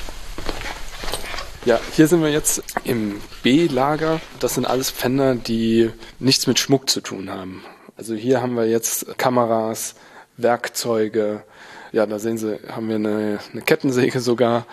Ja, 1.65 1.81
hier 1.95 2.07
sind 2.07 2.23
wir 2.23 2.31
jetzt 2.31 2.63
im 2.85 3.21
B-Lager. 3.43 4.21
Das 4.39 4.55
sind 4.55 4.67
alles 4.67 4.93
Pfänder, 4.93 5.35
die 5.35 5.91
nichts 6.21 6.47
mit 6.47 6.61
Schmuck 6.61 6.89
zu 6.89 7.01
tun 7.01 7.29
haben. 7.29 7.63
Also 7.97 8.15
hier 8.15 8.41
haben 8.41 8.55
wir 8.55 8.69
jetzt 8.69 9.19
Kameras, 9.19 9.97
Werkzeuge. 10.37 11.43
Ja, 11.91 12.07
da 12.07 12.21
sehen 12.21 12.39
Sie, 12.39 12.61
haben 12.71 12.89
wir 12.89 12.95
eine, 12.95 13.41
eine 13.53 13.63
Kettensäge 13.63 14.21
sogar. 14.21 14.65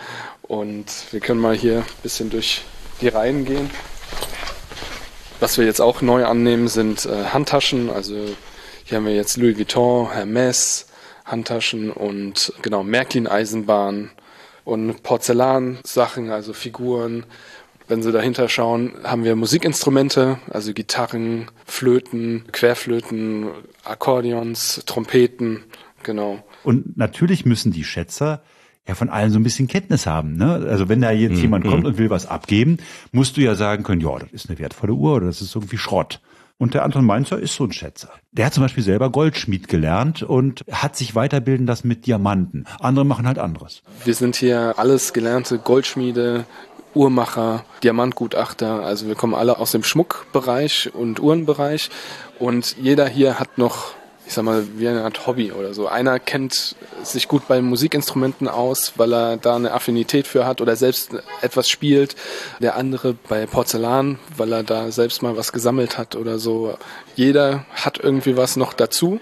Und 0.42 0.86
wir 1.10 1.18
können 1.18 1.40
mal 1.40 1.56
hier 1.56 1.78
ein 1.78 2.02
bisschen 2.04 2.30
durch 2.30 2.62
die 3.00 3.08
Reihen 3.08 3.44
gehen. 3.44 3.70
Was 5.40 5.58
wir 5.58 5.66
jetzt 5.66 5.80
auch 5.80 6.00
neu 6.00 6.24
annehmen, 6.24 6.68
sind 6.68 7.06
äh, 7.06 7.24
Handtaschen. 7.26 7.90
Also 7.90 8.14
hier 8.84 8.98
haben 8.98 9.06
wir 9.06 9.14
jetzt 9.14 9.36
Louis 9.36 9.58
Vuitton, 9.58 10.10
Hermes, 10.12 10.86
Handtaschen 11.24 11.90
und 11.90 12.52
genau 12.62 12.82
Märklin 12.82 13.26
Eisenbahn 13.26 14.10
und 14.64 15.02
Porzellansachen, 15.02 16.30
also 16.30 16.52
Figuren. 16.52 17.24
Wenn 17.86 18.02
Sie 18.02 18.12
dahinter 18.12 18.48
schauen, 18.48 18.94
haben 19.04 19.24
wir 19.24 19.36
Musikinstrumente, 19.36 20.38
also 20.48 20.72
Gitarren, 20.72 21.50
Flöten, 21.66 22.44
Querflöten, 22.50 23.48
Akkordeons, 23.84 24.82
Trompeten, 24.86 25.64
genau. 26.02 26.42
Und 26.62 26.96
natürlich 26.96 27.44
müssen 27.44 27.72
die 27.72 27.84
Schätzer 27.84 28.42
ja 28.86 28.94
von 28.94 29.08
allen 29.08 29.30
so 29.30 29.38
ein 29.38 29.42
bisschen 29.42 29.68
Kenntnis 29.68 30.06
haben. 30.06 30.36
Ne? 30.36 30.66
Also 30.68 30.88
wenn 30.88 31.00
da 31.00 31.10
jetzt 31.10 31.36
mhm. 31.36 31.42
jemand 31.42 31.66
kommt 31.66 31.84
und 31.84 31.98
will 31.98 32.10
was 32.10 32.26
abgeben, 32.26 32.78
musst 33.12 33.36
du 33.36 33.40
ja 33.40 33.54
sagen 33.54 33.82
können, 33.82 34.00
ja, 34.00 34.18
das 34.18 34.30
ist 34.32 34.48
eine 34.48 34.58
wertvolle 34.58 34.92
Uhr 34.92 35.14
oder 35.14 35.26
das 35.26 35.40
ist 35.40 35.54
irgendwie 35.54 35.78
Schrott. 35.78 36.20
Und 36.56 36.74
der 36.74 36.84
Anton 36.84 37.04
Mainzer 37.04 37.38
ist 37.38 37.54
so 37.54 37.64
ein 37.64 37.72
Schätzer. 37.72 38.10
Der 38.30 38.46
hat 38.46 38.54
zum 38.54 38.62
Beispiel 38.62 38.84
selber 38.84 39.10
Goldschmied 39.10 39.66
gelernt 39.66 40.22
und 40.22 40.64
hat 40.70 40.96
sich 40.96 41.14
weiterbilden 41.14 41.66
lassen 41.66 41.88
mit 41.88 42.06
Diamanten. 42.06 42.64
Andere 42.78 43.04
machen 43.04 43.26
halt 43.26 43.38
anderes. 43.38 43.82
Wir 44.04 44.14
sind 44.14 44.36
hier 44.36 44.74
alles 44.76 45.12
gelernte 45.12 45.58
Goldschmiede, 45.58 46.44
Uhrmacher, 46.94 47.64
Diamantgutachter. 47.82 48.84
Also 48.84 49.08
wir 49.08 49.16
kommen 49.16 49.34
alle 49.34 49.58
aus 49.58 49.72
dem 49.72 49.82
Schmuckbereich 49.82 50.94
und 50.94 51.20
Uhrenbereich. 51.20 51.90
Und 52.38 52.76
jeder 52.80 53.08
hier 53.08 53.40
hat 53.40 53.58
noch 53.58 53.93
ich 54.26 54.32
sag 54.32 54.44
mal, 54.44 54.66
wie 54.76 54.88
eine 54.88 55.04
Art 55.04 55.26
Hobby 55.26 55.52
oder 55.52 55.74
so. 55.74 55.86
Einer 55.86 56.18
kennt 56.18 56.76
sich 57.02 57.28
gut 57.28 57.46
bei 57.46 57.60
Musikinstrumenten 57.60 58.48
aus, 58.48 58.94
weil 58.96 59.12
er 59.12 59.36
da 59.36 59.56
eine 59.56 59.72
Affinität 59.72 60.26
für 60.26 60.46
hat 60.46 60.60
oder 60.60 60.76
selbst 60.76 61.10
etwas 61.42 61.68
spielt. 61.68 62.16
Der 62.60 62.76
andere 62.76 63.14
bei 63.28 63.46
Porzellan, 63.46 64.18
weil 64.36 64.52
er 64.52 64.62
da 64.62 64.90
selbst 64.90 65.22
mal 65.22 65.36
was 65.36 65.52
gesammelt 65.52 65.98
hat 65.98 66.16
oder 66.16 66.38
so. 66.38 66.78
Jeder 67.16 67.66
hat 67.74 67.98
irgendwie 67.98 68.36
was 68.36 68.56
noch 68.56 68.72
dazu. 68.72 69.20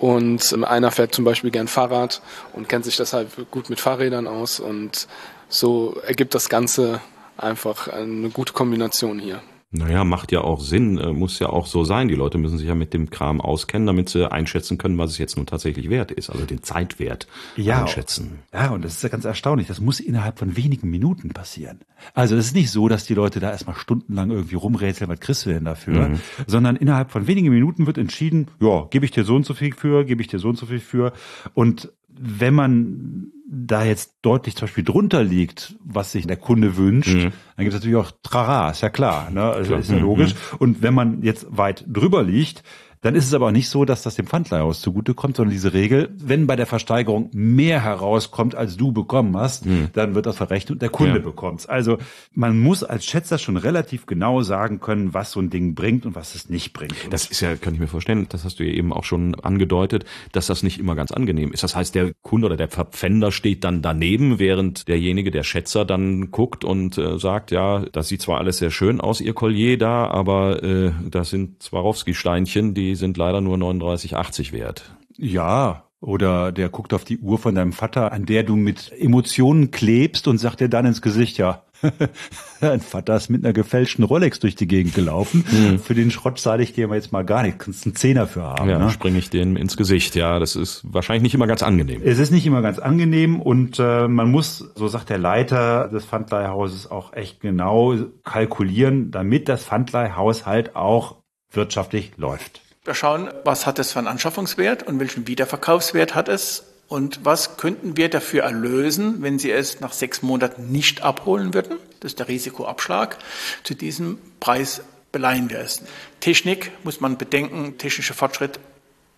Und 0.00 0.64
einer 0.64 0.90
fährt 0.90 1.14
zum 1.14 1.24
Beispiel 1.24 1.50
gern 1.50 1.68
Fahrrad 1.68 2.20
und 2.52 2.68
kennt 2.68 2.84
sich 2.84 2.96
deshalb 2.96 3.50
gut 3.50 3.70
mit 3.70 3.78
Fahrrädern 3.78 4.26
aus. 4.26 4.58
Und 4.58 5.06
so 5.48 5.96
ergibt 6.06 6.34
das 6.34 6.48
Ganze 6.48 7.00
einfach 7.36 7.88
eine 7.88 8.30
gute 8.30 8.52
Kombination 8.52 9.18
hier. 9.18 9.40
Naja, 9.72 10.02
macht 10.02 10.32
ja 10.32 10.40
auch 10.40 10.60
Sinn, 10.60 10.98
äh, 10.98 11.12
muss 11.12 11.38
ja 11.38 11.48
auch 11.48 11.66
so 11.68 11.84
sein. 11.84 12.08
Die 12.08 12.16
Leute 12.16 12.38
müssen 12.38 12.58
sich 12.58 12.66
ja 12.66 12.74
mit 12.74 12.92
dem 12.92 13.08
Kram 13.08 13.40
auskennen, 13.40 13.86
damit 13.86 14.08
sie 14.08 14.30
einschätzen 14.30 14.78
können, 14.78 14.98
was 14.98 15.12
es 15.12 15.18
jetzt 15.18 15.36
nun 15.36 15.46
tatsächlich 15.46 15.88
wert 15.88 16.10
ist, 16.10 16.28
also 16.28 16.44
den 16.44 16.64
Zeitwert 16.64 17.28
ja, 17.56 17.82
einschätzen. 17.82 18.40
Ja, 18.52 18.70
und 18.70 18.84
das 18.84 18.94
ist 18.94 19.02
ja 19.04 19.08
ganz 19.08 19.24
erstaunlich. 19.24 19.68
Das 19.68 19.80
muss 19.80 20.00
innerhalb 20.00 20.40
von 20.40 20.56
wenigen 20.56 20.90
Minuten 20.90 21.28
passieren. 21.28 21.78
Also 22.14 22.34
es 22.34 22.46
ist 22.46 22.54
nicht 22.56 22.72
so, 22.72 22.88
dass 22.88 23.04
die 23.04 23.14
Leute 23.14 23.38
da 23.38 23.52
erstmal 23.52 23.76
stundenlang 23.76 24.32
irgendwie 24.32 24.56
rumrätseln, 24.56 25.08
was 25.08 25.20
kriegst 25.20 25.46
du 25.46 25.50
denn 25.50 25.64
dafür, 25.64 26.08
mhm. 26.08 26.20
sondern 26.48 26.74
innerhalb 26.74 27.12
von 27.12 27.28
wenigen 27.28 27.50
Minuten 27.50 27.86
wird 27.86 27.96
entschieden, 27.96 28.48
ja, 28.60 28.88
gebe 28.90 29.04
ich 29.04 29.12
dir 29.12 29.22
so 29.22 29.36
und 29.36 29.46
so 29.46 29.54
viel 29.54 29.72
für, 29.72 30.04
gebe 30.04 30.20
ich 30.20 30.26
dir 30.26 30.40
so 30.40 30.48
und 30.48 30.58
so 30.58 30.66
viel 30.66 30.80
für. 30.80 31.12
Und 31.54 31.92
wenn 32.08 32.54
man 32.54 33.32
da 33.52 33.82
jetzt 33.84 34.14
deutlich 34.22 34.54
zum 34.54 34.66
Beispiel 34.66 34.84
drunter 34.84 35.24
liegt, 35.24 35.74
was 35.84 36.12
sich 36.12 36.24
der 36.24 36.36
Kunde 36.36 36.76
wünscht, 36.76 37.14
mhm. 37.14 37.32
dann 37.56 37.64
gibt 37.64 37.70
es 37.70 37.74
natürlich 37.74 37.96
auch 37.96 38.12
Trara, 38.22 38.70
ist 38.70 38.80
ja 38.80 38.90
klar, 38.90 39.30
ne? 39.30 39.42
Also 39.42 39.70
klar. 39.70 39.80
ist 39.80 39.90
ja 39.90 39.98
logisch. 39.98 40.34
Mhm. 40.34 40.58
Und 40.58 40.82
wenn 40.82 40.94
man 40.94 41.22
jetzt 41.22 41.46
weit 41.50 41.84
drüber 41.88 42.22
liegt, 42.22 42.62
Dann 43.02 43.14
ist 43.14 43.26
es 43.26 43.34
aber 43.34 43.46
auch 43.46 43.52
nicht 43.52 43.68
so, 43.68 43.84
dass 43.84 44.02
das 44.02 44.16
dem 44.16 44.26
Pfandleihhaus 44.26 44.80
zugutekommt, 44.82 45.36
sondern 45.36 45.52
diese 45.52 45.72
Regel, 45.72 46.10
wenn 46.18 46.46
bei 46.46 46.56
der 46.56 46.66
Versteigerung 46.66 47.30
mehr 47.32 47.82
herauskommt, 47.82 48.54
als 48.54 48.76
du 48.76 48.92
bekommen 48.92 49.36
hast, 49.36 49.64
hm. 49.64 49.88
dann 49.94 50.14
wird 50.14 50.26
das 50.26 50.36
verrechnet 50.36 50.72
und 50.72 50.82
der 50.82 50.90
Kunde 50.90 51.16
ja. 51.16 51.24
bekommt's. 51.24 51.66
Also 51.66 51.98
man 52.34 52.60
muss 52.60 52.84
als 52.84 53.06
Schätzer 53.06 53.38
schon 53.38 53.56
relativ 53.56 54.04
genau 54.04 54.42
sagen 54.42 54.80
können, 54.80 55.14
was 55.14 55.32
so 55.32 55.40
ein 55.40 55.48
Ding 55.48 55.74
bringt 55.74 56.04
und 56.04 56.14
was 56.14 56.34
es 56.34 56.50
nicht 56.50 56.74
bringt. 56.74 56.94
Das 57.10 57.26
ist 57.26 57.40
ja, 57.40 57.56
kann 57.56 57.72
ich 57.72 57.80
mir 57.80 57.86
vorstellen, 57.86 58.26
das 58.28 58.44
hast 58.44 58.60
du 58.60 58.64
ja 58.64 58.72
eben 58.72 58.92
auch 58.92 59.04
schon 59.04 59.34
angedeutet, 59.34 60.04
dass 60.32 60.46
das 60.46 60.62
nicht 60.62 60.78
immer 60.78 60.94
ganz 60.94 61.10
angenehm 61.10 61.52
ist. 61.52 61.62
Das 61.62 61.74
heißt, 61.74 61.94
der 61.94 62.12
Kunde 62.20 62.46
oder 62.46 62.56
der 62.56 62.68
Verpfänder 62.68 63.32
steht 63.32 63.64
dann 63.64 63.80
daneben, 63.80 64.38
während 64.38 64.88
derjenige, 64.88 65.30
der 65.30 65.42
Schätzer 65.42 65.86
dann 65.86 66.30
guckt 66.30 66.64
und 66.64 66.98
äh, 66.98 67.18
sagt, 67.18 67.50
ja, 67.50 67.86
das 67.92 68.08
sieht 68.08 68.20
zwar 68.20 68.38
alles 68.38 68.58
sehr 68.58 68.70
schön 68.70 69.00
aus, 69.00 69.22
ihr 69.22 69.32
Collier 69.32 69.78
da, 69.78 70.06
aber 70.08 70.62
äh, 70.62 70.92
das 71.08 71.30
sind 71.30 71.62
Swarovski-Steinchen, 71.62 72.74
die 72.74 72.89
sind 72.94 73.16
leider 73.16 73.40
nur 73.40 73.56
39,80 73.56 74.52
wert. 74.52 74.94
Ja, 75.16 75.84
oder 76.00 76.50
der 76.50 76.70
guckt 76.70 76.94
auf 76.94 77.04
die 77.04 77.18
Uhr 77.18 77.38
von 77.38 77.54
deinem 77.54 77.72
Vater, 77.72 78.12
an 78.12 78.24
der 78.24 78.42
du 78.42 78.56
mit 78.56 78.90
Emotionen 78.98 79.70
klebst 79.70 80.28
und 80.28 80.38
sagt 80.38 80.60
dir 80.60 80.68
dann 80.68 80.86
ins 80.86 81.02
Gesicht, 81.02 81.36
ja, 81.36 81.62
dein 82.60 82.80
Vater 82.80 83.16
ist 83.16 83.28
mit 83.28 83.44
einer 83.44 83.52
gefälschten 83.52 84.04
Rolex 84.04 84.40
durch 84.40 84.54
die 84.54 84.66
Gegend 84.66 84.94
gelaufen. 84.94 85.44
Mhm. 85.50 85.78
Für 85.78 85.94
den 85.94 86.10
Schrott 86.10 86.38
zahle 86.38 86.62
ich 86.62 86.72
dir 86.72 86.88
jetzt 86.88 87.12
mal 87.12 87.24
gar 87.24 87.42
nicht. 87.42 87.58
Kannst 87.58 87.86
einen 87.86 87.94
Zehner 87.94 88.26
für 88.26 88.42
haben. 88.42 88.68
Ja, 88.68 88.78
ne? 88.78 88.90
springe 88.90 89.18
ich 89.18 89.30
den 89.30 89.56
ins 89.56 89.76
Gesicht. 89.76 90.14
Ja, 90.14 90.38
das 90.38 90.56
ist 90.56 90.82
wahrscheinlich 90.84 91.22
nicht 91.22 91.34
immer 91.34 91.46
ganz 91.46 91.62
angenehm. 91.62 92.02
Es 92.04 92.18
ist 92.18 92.30
nicht 92.30 92.46
immer 92.46 92.62
ganz 92.62 92.78
angenehm 92.78 93.40
und 93.40 93.78
äh, 93.78 94.08
man 94.08 94.30
muss, 94.30 94.58
so 94.74 94.88
sagt 94.88 95.10
der 95.10 95.18
Leiter 95.18 95.88
des 95.88 96.04
Pfandleihhauses, 96.04 96.90
auch 96.90 97.12
echt 97.12 97.40
genau 97.40 97.94
kalkulieren, 98.24 99.10
damit 99.10 99.48
das 99.48 99.64
Pfandleihhaus 99.64 100.46
halt 100.46 100.76
auch 100.76 101.16
wirtschaftlich 101.52 102.12
läuft. 102.16 102.62
Wir 102.82 102.94
schauen, 102.94 103.30
was 103.44 103.66
hat 103.66 103.78
es 103.78 103.92
für 103.92 103.98
einen 103.98 104.08
Anschaffungswert 104.08 104.84
und 104.84 104.98
welchen 104.98 105.26
Wiederverkaufswert 105.26 106.14
hat 106.14 106.28
es 106.28 106.64
und 106.88 107.26
was 107.26 107.58
könnten 107.58 107.98
wir 107.98 108.08
dafür 108.08 108.44
erlösen, 108.44 109.20
wenn 109.20 109.38
Sie 109.38 109.50
es 109.50 109.80
nach 109.80 109.92
sechs 109.92 110.22
Monaten 110.22 110.72
nicht 110.72 111.02
abholen 111.02 111.52
würden? 111.52 111.76
Das 112.00 112.12
ist 112.12 112.20
der 112.20 112.28
Risikoabschlag. 112.28 113.18
Zu 113.64 113.74
diesem 113.74 114.18
Preis 114.40 114.82
beleihen 115.12 115.50
wir 115.50 115.58
es. 115.58 115.82
Technik 116.20 116.72
muss 116.82 117.02
man 117.02 117.18
bedenken, 117.18 117.76
technischer 117.76 118.14
Fortschritt 118.14 118.58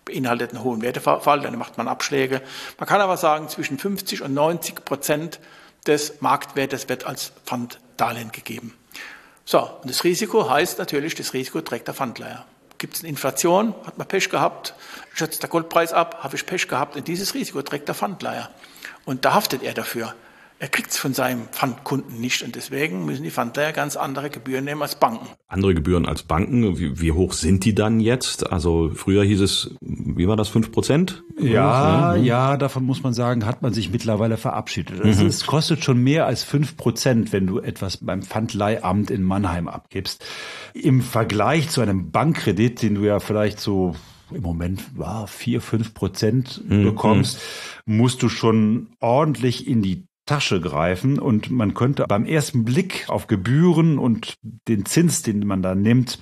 beinhaltet 0.03 0.49
einen 0.49 0.63
hohen 0.65 0.81
Wertefall, 0.81 1.39
dann 1.39 1.57
macht 1.57 1.77
man 1.77 1.87
Abschläge. 1.87 2.41
Man 2.77 2.89
kann 2.89 2.99
aber 2.99 3.15
sagen, 3.15 3.47
zwischen 3.47 3.79
50 3.79 4.23
und 4.23 4.33
90 4.33 4.83
Prozent 4.83 5.39
des 5.87 6.19
Marktwertes 6.19 6.89
wird 6.89 7.05
als 7.05 7.31
Pfanddarlehen 7.45 8.33
gegeben. 8.33 8.73
So, 9.45 9.61
und 9.61 9.89
das 9.89 10.03
Risiko 10.03 10.49
heißt 10.49 10.79
natürlich, 10.79 11.15
das 11.15 11.33
Risiko 11.33 11.61
trägt 11.61 11.87
der 11.87 11.93
Pfandleiher. 11.93 12.45
Gibt 12.83 12.97
es 12.97 13.01
eine 13.01 13.11
Inflation, 13.11 13.73
hat 13.85 13.97
man 13.97 14.05
Pech 14.05 14.29
gehabt, 14.29 14.73
schätzt 15.13 15.41
der 15.41 15.49
Goldpreis 15.49 15.93
ab, 15.93 16.21
habe 16.21 16.35
ich 16.35 16.45
Pech 16.45 16.67
gehabt. 16.67 16.97
Und 16.97 17.07
dieses 17.07 17.33
Risiko 17.33 17.61
trägt 17.61 17.87
der 17.87 17.95
Pfandleiher. 17.95 18.49
Und 19.05 19.23
da 19.23 19.35
haftet 19.35 19.63
er 19.63 19.73
dafür. 19.73 20.13
Er 20.63 20.69
kriegt 20.69 20.91
es 20.91 20.97
von 20.97 21.13
seinem 21.13 21.49
Pfandkunden 21.51 22.21
nicht 22.21 22.41
und 22.41 22.55
deswegen 22.55 23.05
müssen 23.05 23.23
die 23.23 23.31
Pfandleiher 23.31 23.73
ganz 23.73 23.97
andere 23.97 24.29
Gebühren 24.29 24.63
nehmen 24.63 24.81
als 24.81 24.95
Banken. 24.95 25.27
Andere 25.49 25.73
Gebühren 25.73 26.05
als 26.05 26.23
Banken, 26.23 26.79
wie, 26.79 27.01
wie 27.01 27.11
hoch 27.11 27.33
sind 27.33 27.65
die 27.65 27.75
dann 27.75 27.99
jetzt? 27.99 28.49
Also 28.49 28.89
früher 28.95 29.25
hieß 29.25 29.41
es, 29.41 29.75
wie 29.81 30.25
war 30.25 30.37
das, 30.37 30.47
fünf 30.47 30.71
Prozent? 30.71 31.21
Ja, 31.37 32.15
ja, 32.15 32.55
davon 32.55 32.85
muss 32.85 33.03
man 33.03 33.13
sagen, 33.13 33.45
hat 33.45 33.61
man 33.61 33.73
sich 33.73 33.91
mittlerweile 33.91 34.37
verabschiedet. 34.37 35.01
Also 35.01 35.23
mhm. 35.23 35.27
Es 35.27 35.45
kostet 35.45 35.83
schon 35.83 36.01
mehr 36.01 36.27
als 36.27 36.45
fünf 36.45 36.77
Prozent, 36.77 37.33
wenn 37.33 37.45
du 37.45 37.59
etwas 37.59 37.97
beim 37.97 38.21
Pfandleihamt 38.21 39.11
in 39.11 39.21
Mannheim 39.23 39.67
abgibst. 39.67 40.25
Im 40.73 41.01
Vergleich 41.01 41.71
zu 41.71 41.81
einem 41.81 42.09
Bankkredit, 42.11 42.81
den 42.81 42.95
du 42.95 43.01
ja 43.01 43.19
vielleicht 43.19 43.59
so 43.59 43.95
im 44.31 44.43
Moment 44.43 44.97
war 44.97 45.27
vier, 45.27 45.59
fünf 45.59 45.93
Prozent 45.93 46.63
mhm. 46.69 46.85
bekommst, 46.85 47.41
mhm. 47.85 47.97
musst 47.97 48.23
du 48.23 48.29
schon 48.29 48.87
ordentlich 49.01 49.67
in 49.67 49.81
die 49.81 50.07
Tasche 50.25 50.61
greifen 50.61 51.19
und 51.19 51.49
man 51.51 51.73
könnte 51.73 52.05
beim 52.07 52.25
ersten 52.25 52.63
Blick 52.63 53.05
auf 53.09 53.27
Gebühren 53.27 53.97
und 53.99 54.35
den 54.67 54.85
Zins, 54.85 55.21
den 55.21 55.45
man 55.45 55.61
da 55.61 55.75
nimmt, 55.75 56.19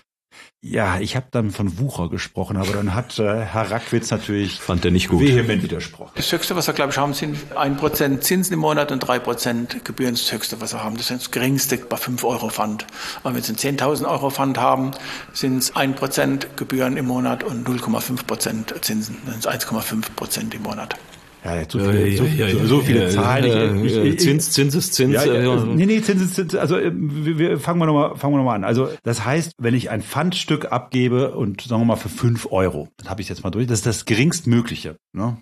ja, 0.64 1.00
ich 1.00 1.16
habe 1.16 1.26
dann 1.32 1.50
von 1.50 1.80
Wucher 1.80 2.10
gesprochen, 2.10 2.56
aber 2.56 2.74
dann 2.74 2.94
hat 2.94 3.18
äh, 3.18 3.42
Herr 3.42 3.72
Rackwitz 3.72 4.12
natürlich 4.12 4.60
Fand 4.60 4.86
er 4.86 4.92
nicht 4.92 5.10
gut. 5.10 5.22
vehement 5.22 5.64
widersprochen. 5.64 6.12
Das 6.16 6.32
Höchste, 6.32 6.56
was 6.56 6.68
wir, 6.68 6.76
glaube 6.76 6.92
ich, 6.92 6.98
haben, 7.00 7.16
sind 7.16 7.38
ein 7.56 7.78
Prozent 7.78 8.24
Zinsen 8.24 8.54
im 8.54 8.60
Monat 8.60 8.92
und 8.92 9.00
drei 9.00 9.18
Prozent 9.18 9.84
Gebühren. 9.84 10.14
Das 10.14 10.32
Höchste, 10.32 10.62
was 10.62 10.74
wir 10.74 10.84
haben. 10.84 10.98
Das 10.98 11.10
ist 11.10 11.20
das 11.20 11.32
Geringste 11.32 11.78
bei 11.78 11.98
fünf 11.98 12.24
Euro 12.24 12.50
Pfand. 12.50 12.86
Aber 13.24 13.34
wenn 13.34 13.42
Sie 13.42 13.68
einen 13.68 13.78
10.000 13.80 14.08
Euro 14.08 14.30
Pfand 14.30 14.60
haben, 14.60 14.92
sind 15.34 15.58
es 15.58 15.76
ein 15.76 15.96
Prozent 15.96 16.56
Gebühren 16.58 16.96
im 16.96 17.08
Monat 17.08 17.44
und 17.44 17.68
0,5 17.68 18.26
Prozent 18.26 18.76
Zinsen. 18.82 19.18
Das 19.26 19.42
sind 19.42 19.74
1,5 19.74 20.12
Prozent 20.16 20.54
im 20.54 20.62
Monat. 20.62 20.96
Ja, 21.44 21.64
so 21.68 21.80
viele, 21.80 22.18
so, 22.18 22.24
ja, 22.26 22.48
ja, 22.48 22.66
so 22.66 22.82
viele 22.82 23.10
Zahlen. 23.10 23.84
Ich, 23.84 23.96
ich, 23.96 24.20
Zins, 24.20 24.52
Zins 24.52 24.76
ist 24.76 24.94
Zins. 24.94 25.16
Ja, 25.16 25.26
ja, 25.26 25.66
nee, 25.66 25.88
nee, 25.88 26.02
Zins 26.02 26.22
ist 26.22 26.36
Zins. 26.36 26.56
Also 26.56 26.78
äh, 26.78 26.92
wir, 26.94 27.40
wir 27.40 27.60
fangen 27.60 27.80
wir 27.80 27.88
nochmal 27.88 28.16
fangen 28.16 28.34
wir 28.34 28.38
noch 28.38 28.46
mal 28.46 28.56
an. 28.56 28.64
Also 28.64 28.90
das 29.04 29.26
heißt, 29.26 29.54
wenn 29.58 29.74
ich 29.74 29.90
ein 29.90 30.04
Pfandstück 30.04 30.72
abgebe 30.72 31.32
und 31.36 31.62
sagen 31.62 31.82
wir 31.82 31.86
mal 31.86 31.96
für 31.96 32.10
fünf 32.10 32.48
Euro, 32.52 32.90
dann 32.98 33.10
habe 33.10 33.22
ich 33.22 33.30
jetzt 33.30 33.44
mal 33.44 33.50
durch, 33.50 33.66
das 33.66 33.80
ist 33.80 33.86
das 33.88 34.06
geringstmögliche. 34.06 34.98
Ne? 35.14 35.38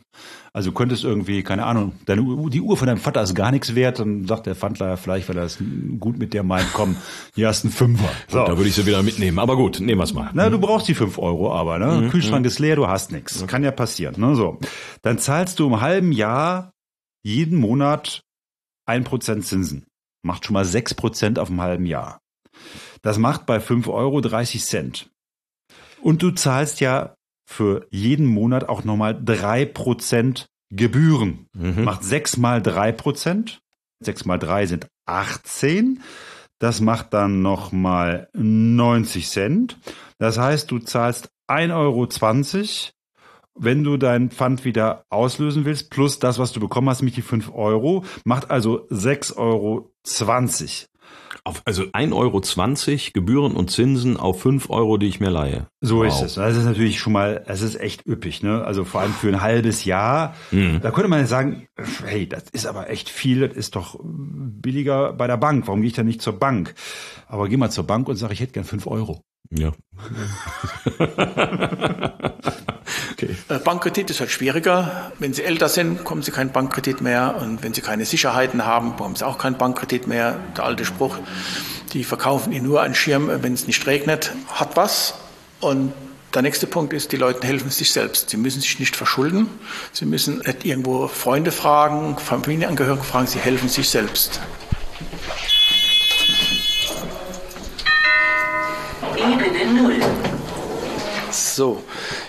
Also 0.51 0.71
du 0.71 0.75
könntest 0.75 1.03
irgendwie, 1.03 1.43
keine 1.43 1.65
Ahnung, 1.65 1.93
deine, 2.05 2.23
die 2.49 2.61
Uhr 2.61 2.75
von 2.75 2.87
deinem 2.87 2.97
Vater 2.97 3.21
ist 3.21 3.35
gar 3.35 3.51
nichts 3.51 3.75
wert, 3.75 3.99
dann 3.99 4.25
sagt 4.25 4.47
der 4.47 4.55
Pfandleiher 4.55 4.97
vielleicht, 4.97 5.29
weil 5.29 5.37
er 5.37 5.43
es 5.43 5.59
gut 5.99 6.17
mit 6.17 6.33
dir 6.33 6.41
meint, 6.41 6.73
komm, 6.73 6.95
hier 7.35 7.47
hast 7.47 7.63
du 7.63 7.67
einen 7.67 7.73
Fünfer. 7.73 8.09
So. 8.27 8.45
da 8.45 8.57
würde 8.57 8.67
ich 8.67 8.75
sie 8.75 8.87
wieder 8.87 9.03
mitnehmen, 9.03 9.37
aber 9.37 9.55
gut, 9.55 9.79
nehmen 9.79 9.99
wir 9.99 10.05
es 10.05 10.13
mal. 10.13 10.31
Na, 10.33 10.49
du 10.49 10.59
brauchst 10.59 10.87
die 10.87 10.95
fünf 10.95 11.19
Euro 11.19 11.53
aber, 11.53 11.77
ne? 11.77 12.01
Mhm. 12.01 12.09
Kühlschrank 12.09 12.41
mhm. 12.41 12.47
ist 12.47 12.57
leer, 12.57 12.75
du 12.77 12.87
hast 12.87 13.11
nichts. 13.11 13.45
Kann 13.45 13.63
ja 13.63 13.71
passieren, 13.71 14.15
ne? 14.19 14.35
So. 14.35 14.59
Dann 15.03 15.19
zahlst 15.19 15.59
du 15.59 15.67
im 15.67 15.81
halben 15.81 16.11
Jahr 16.11 16.71
jeden 17.23 17.59
Monat 17.59 18.23
ein 18.87 19.03
Prozent 19.03 19.45
Zinsen. 19.45 19.85
Macht 20.23 20.45
schon 20.45 20.55
mal 20.55 20.65
sechs 20.65 20.95
Prozent 20.95 21.37
auf 21.37 21.49
dem 21.49 21.61
halben 21.61 21.85
Jahr. 21.85 22.19
Das 23.03 23.19
macht 23.19 23.45
bei 23.45 23.59
fünf 23.59 23.87
Euro 23.87 24.19
30 24.19 24.63
Cent. 24.63 25.09
Und 26.01 26.23
du 26.23 26.31
zahlst 26.31 26.79
ja 26.79 27.13
für 27.49 27.87
jeden 27.89 28.27
Monat 28.27 28.69
auch 28.69 28.83
nochmal 28.83 29.19
drei 29.19 29.65
Prozent 29.65 30.49
Gebühren. 30.71 31.47
Mhm. 31.57 31.83
Macht 31.83 32.03
sechs 32.03 32.37
mal 32.37 32.61
drei 32.61 32.91
Prozent. 32.91 33.59
Sechs 33.99 34.23
mal 34.23 34.37
drei 34.37 34.67
sind 34.67 34.87
18. 35.07 36.01
Das 36.59 36.79
macht 36.79 37.13
dann 37.13 37.41
nochmal 37.41 38.29
90 38.33 39.27
Cent. 39.27 39.77
Das 40.19 40.37
heißt, 40.37 40.69
du 40.69 40.77
zahlst 40.77 41.29
1,20 41.49 41.73
Euro, 41.73 42.07
wenn 43.55 43.83
du 43.83 43.97
dein 43.97 44.29
Pfand 44.29 44.63
wieder 44.63 45.03
auslösen 45.09 45.65
willst, 45.65 45.89
plus 45.89 46.19
das, 46.19 46.37
was 46.37 46.51
du 46.51 46.59
bekommen 46.59 46.89
hast, 46.89 47.01
nämlich 47.01 47.15
die 47.15 47.23
5 47.23 47.51
Euro, 47.51 48.05
macht 48.25 48.51
also 48.51 48.87
6,20 48.89 49.37
Euro. 49.37 49.91
Auf, 51.43 51.61
also 51.65 51.83
1,20 51.83 52.13
Euro 52.13 53.11
Gebühren 53.13 53.53
und 53.53 53.71
Zinsen 53.71 54.17
auf 54.17 54.41
5 54.41 54.69
Euro, 54.69 54.97
die 54.97 55.07
ich 55.07 55.19
mir 55.19 55.29
leihe. 55.29 55.67
So 55.81 55.97
wow. 55.97 56.07
ist 56.07 56.21
es. 56.21 56.33
Das 56.35 56.55
ist 56.55 56.65
natürlich 56.65 56.99
schon 56.99 57.13
mal, 57.13 57.43
es 57.47 57.61
ist 57.61 57.79
echt 57.79 58.05
üppig, 58.05 58.43
ne? 58.43 58.63
Also 58.63 58.83
vor 58.83 59.01
allem 59.01 59.13
für 59.13 59.29
ein 59.29 59.41
halbes 59.41 59.85
Jahr. 59.85 60.35
Mhm. 60.51 60.79
Da 60.81 60.91
könnte 60.91 61.09
man 61.09 61.19
ja 61.19 61.25
sagen, 61.25 61.67
hey, 62.05 62.27
das 62.27 62.43
ist 62.51 62.65
aber 62.65 62.89
echt 62.89 63.09
viel, 63.09 63.47
das 63.47 63.57
ist 63.57 63.75
doch 63.75 63.99
billiger 64.03 65.13
bei 65.13 65.27
der 65.27 65.37
Bank. 65.37 65.67
Warum 65.67 65.81
gehe 65.81 65.89
ich 65.89 65.95
da 65.95 66.03
nicht 66.03 66.21
zur 66.21 66.33
Bank? 66.33 66.75
Aber 67.27 67.47
geh 67.47 67.57
mal 67.57 67.69
zur 67.69 67.85
Bank 67.85 68.07
und 68.07 68.15
sag, 68.15 68.31
ich 68.31 68.39
hätte 68.39 68.53
gern 68.53 68.65
5 68.65 68.87
Euro. 68.87 69.23
Ja. 69.51 69.71
Okay. 73.21 73.35
Äh, 73.49 73.59
Bankkredit 73.59 74.09
ist 74.09 74.21
halt 74.21 74.31
schwieriger. 74.31 75.11
Wenn 75.19 75.33
Sie 75.33 75.43
älter 75.43 75.67
sind, 75.67 75.97
bekommen 75.97 76.21
Sie 76.21 76.31
keinen 76.31 76.51
Bankkredit 76.51 77.01
mehr. 77.01 77.35
Und 77.41 77.63
wenn 77.63 77.73
Sie 77.73 77.81
keine 77.81 78.05
Sicherheiten 78.05 78.65
haben, 78.65 78.91
bekommen 78.91 79.15
Sie 79.15 79.25
auch 79.25 79.37
keinen 79.37 79.57
Bankkredit 79.57 80.07
mehr. 80.07 80.39
Der 80.55 80.63
alte 80.63 80.85
Spruch, 80.85 81.17
die 81.93 82.05
verkaufen 82.05 82.53
Ihnen 82.53 82.65
nur 82.65 82.81
einen 82.81 82.95
Schirm, 82.95 83.29
wenn 83.43 83.53
es 83.53 83.67
nicht 83.67 83.85
regnet, 83.87 84.31
hat 84.47 84.77
was. 84.77 85.15
Und 85.59 85.91
der 86.33 86.43
nächste 86.43 86.67
Punkt 86.67 86.93
ist, 86.93 87.11
die 87.11 87.17
Leute 87.17 87.45
helfen 87.45 87.69
sich 87.69 87.91
selbst. 87.91 88.29
Sie 88.29 88.37
müssen 88.37 88.61
sich 88.61 88.79
nicht 88.79 88.95
verschulden. 88.95 89.47
Sie 89.91 90.05
müssen 90.05 90.39
nicht 90.39 90.63
irgendwo 90.63 91.07
Freunde 91.07 91.51
fragen, 91.51 92.17
Familienangehörige 92.17 93.03
fragen. 93.03 93.27
Sie 93.27 93.39
helfen 93.39 93.67
sich 93.67 93.89
selbst. 93.89 94.39
So, 101.31 101.83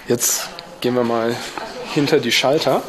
jetzt 0.08 0.48
gehen 0.80 0.94
wir 0.94 1.04
mal 1.04 1.34
hinter 1.92 2.18
die 2.18 2.32
Schalter. 2.32 2.82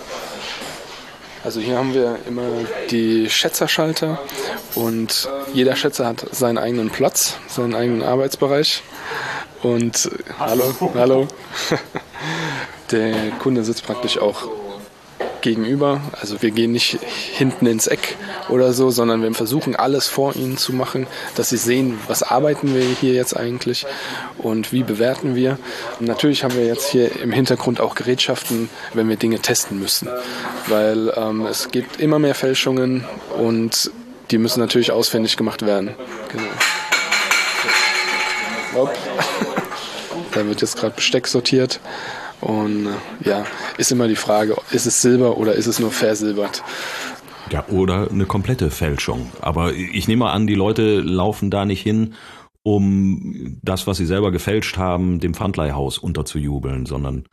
Also 1.44 1.60
hier 1.60 1.78
haben 1.78 1.94
wir 1.94 2.20
immer 2.28 2.44
die 2.90 3.30
Schätzerschalter 3.30 4.20
und 4.76 5.28
jeder 5.54 5.76
Schätzer 5.76 6.06
hat 6.06 6.26
seinen 6.32 6.58
eigenen 6.58 6.90
Platz, 6.90 7.38
seinen 7.48 7.74
eigenen 7.74 8.04
Arbeitsbereich. 8.04 8.84
Und 9.64 10.10
hallo, 10.40 10.74
hallo. 10.96 11.28
Der 12.92 13.32
Kunde 13.40 13.64
sitzt 13.64 13.86
praktisch 13.86 14.18
auch 14.18 14.48
gegenüber. 15.42 16.02
Also 16.20 16.42
wir 16.42 16.52
gehen 16.52 16.72
nicht 16.72 17.00
hinten 17.02 17.66
ins 17.66 17.88
Eck 17.88 18.18
oder 18.50 18.74
so, 18.74 18.90
sondern 18.90 19.22
wir 19.22 19.34
versuchen 19.34 19.76
alles 19.76 20.08
vor 20.08 20.36
ihnen 20.36 20.58
zu 20.58 20.74
machen, 20.74 21.08
dass 21.36 21.50
sie 21.50 21.58
sehen, 21.58 22.00
was 22.08 22.24
arbeiten 22.24 22.74
wir 22.76 22.84
hier 22.84 23.14
jetzt 23.14 23.36
eigentlich 23.36 23.86
und 24.38 24.72
wie 24.72 24.84
bewerten 24.84 25.36
wir. 25.36 25.58
Und 26.00 26.08
natürlich 26.08 26.44
haben 26.44 26.56
wir 26.56 26.66
jetzt 26.66 26.90
hier 26.90 27.22
im 27.22 27.32
Hintergrund 27.32 27.80
auch 27.82 27.96
Gerätschaften, 27.96 28.70
wenn 28.94 29.10
wir 29.10 29.16
Dinge 29.16 29.40
testen 29.40 29.80
müssen, 29.80 30.08
weil 30.68 31.14
ähm, 31.16 31.46
es 31.46 31.70
gibt 31.72 32.00
immer 32.00 32.20
mehr 32.20 32.36
Fälschungen 32.36 33.06
und 33.38 33.92
die 34.32 34.38
müssen 34.38 34.60
natürlich 34.60 34.92
ausfindig 34.92 35.38
gemacht 35.38 35.66
werden. 35.66 35.96
Genau. 36.32 36.44
Da 40.34 40.48
wird 40.48 40.62
jetzt 40.62 40.78
gerade 40.78 40.96
Besteck 40.96 41.28
sortiert. 41.28 41.82
Und 42.42 42.88
äh, 42.88 43.30
ja, 43.30 43.46
ist 43.78 43.92
immer 43.92 44.08
die 44.08 44.16
Frage, 44.16 44.56
ist 44.72 44.86
es 44.86 45.02
Silber 45.02 45.38
oder 45.38 45.54
ist 45.54 45.68
es 45.68 45.80
nur 45.80 45.92
versilbert? 45.92 46.64
Ja, 47.52 47.66
oder 47.68 48.10
eine 48.10 48.26
komplette 48.26 48.72
Fälschung. 48.72 49.30
Aber 49.42 49.74
ich 49.74 50.08
nehme 50.08 50.30
an, 50.30 50.48
die 50.48 50.56
Leute 50.56 51.02
laufen 51.02 51.52
da 51.52 51.66
nicht 51.66 51.82
hin, 51.82 52.14
um 52.64 53.58
das, 53.62 53.88
was 53.88 53.98
sie 53.98 54.06
selber 54.06 54.32
gefälscht 54.32 54.78
haben, 54.78 55.20
dem 55.20 55.34
Pfandleihhaus 55.34 55.98
unterzujubeln, 55.98 56.86
sondern 56.86 57.26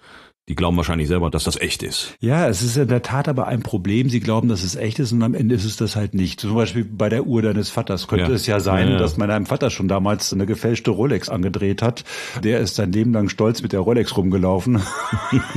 die 0.49 0.55
glauben 0.55 0.79
wahrscheinlich 0.79 1.09
selber, 1.09 1.31
dass 1.31 1.45
das 1.45 1.61
echt 1.61 1.83
ist. 1.83 2.15
Ja, 2.21 2.49
es 2.49 2.63
ist 2.63 2.77
in 2.79 2.89
der 2.89 3.03
Tat 3.03 3.29
aber 3.29 3.47
ein 3.47 3.61
Problem. 3.61 4.09
Sie 4.09 4.21
glauben, 4.21 4.49
dass 4.49 4.63
es 4.63 4.77
echt 4.77 4.99
ist 4.99 5.13
und 5.13 5.23
am 5.23 5.35
Ende 5.35 5.55
ist 5.55 5.67
es 5.67 5.77
das 5.77 5.95
halt 5.95 6.15
nicht. 6.15 6.41
Zum 6.41 6.55
Beispiel 6.55 6.85
bei 6.85 7.11
der 7.11 7.27
Uhr 7.27 7.43
deines 7.43 7.69
Vaters 7.69 8.09
könnte 8.09 8.31
ja. 8.31 8.35
es 8.35 8.47
ja 8.47 8.59
sein, 8.59 8.89
ja, 8.89 8.95
ja. 8.95 8.99
dass 8.99 9.19
meinem 9.19 9.45
Vater 9.45 9.69
schon 9.69 9.89
damals 9.89 10.33
eine 10.33 10.47
gefälschte 10.47 10.91
Rolex 10.91 11.29
angedreht 11.29 11.83
hat. 11.83 12.05
Der 12.43 12.61
ist 12.61 12.77
sein 12.77 12.93
Leben 12.93 13.13
lang 13.13 13.29
stolz 13.29 13.63
mit 13.63 13.73
der 13.73 13.81
Rolex 13.81 14.17
rumgelaufen. 14.17 14.81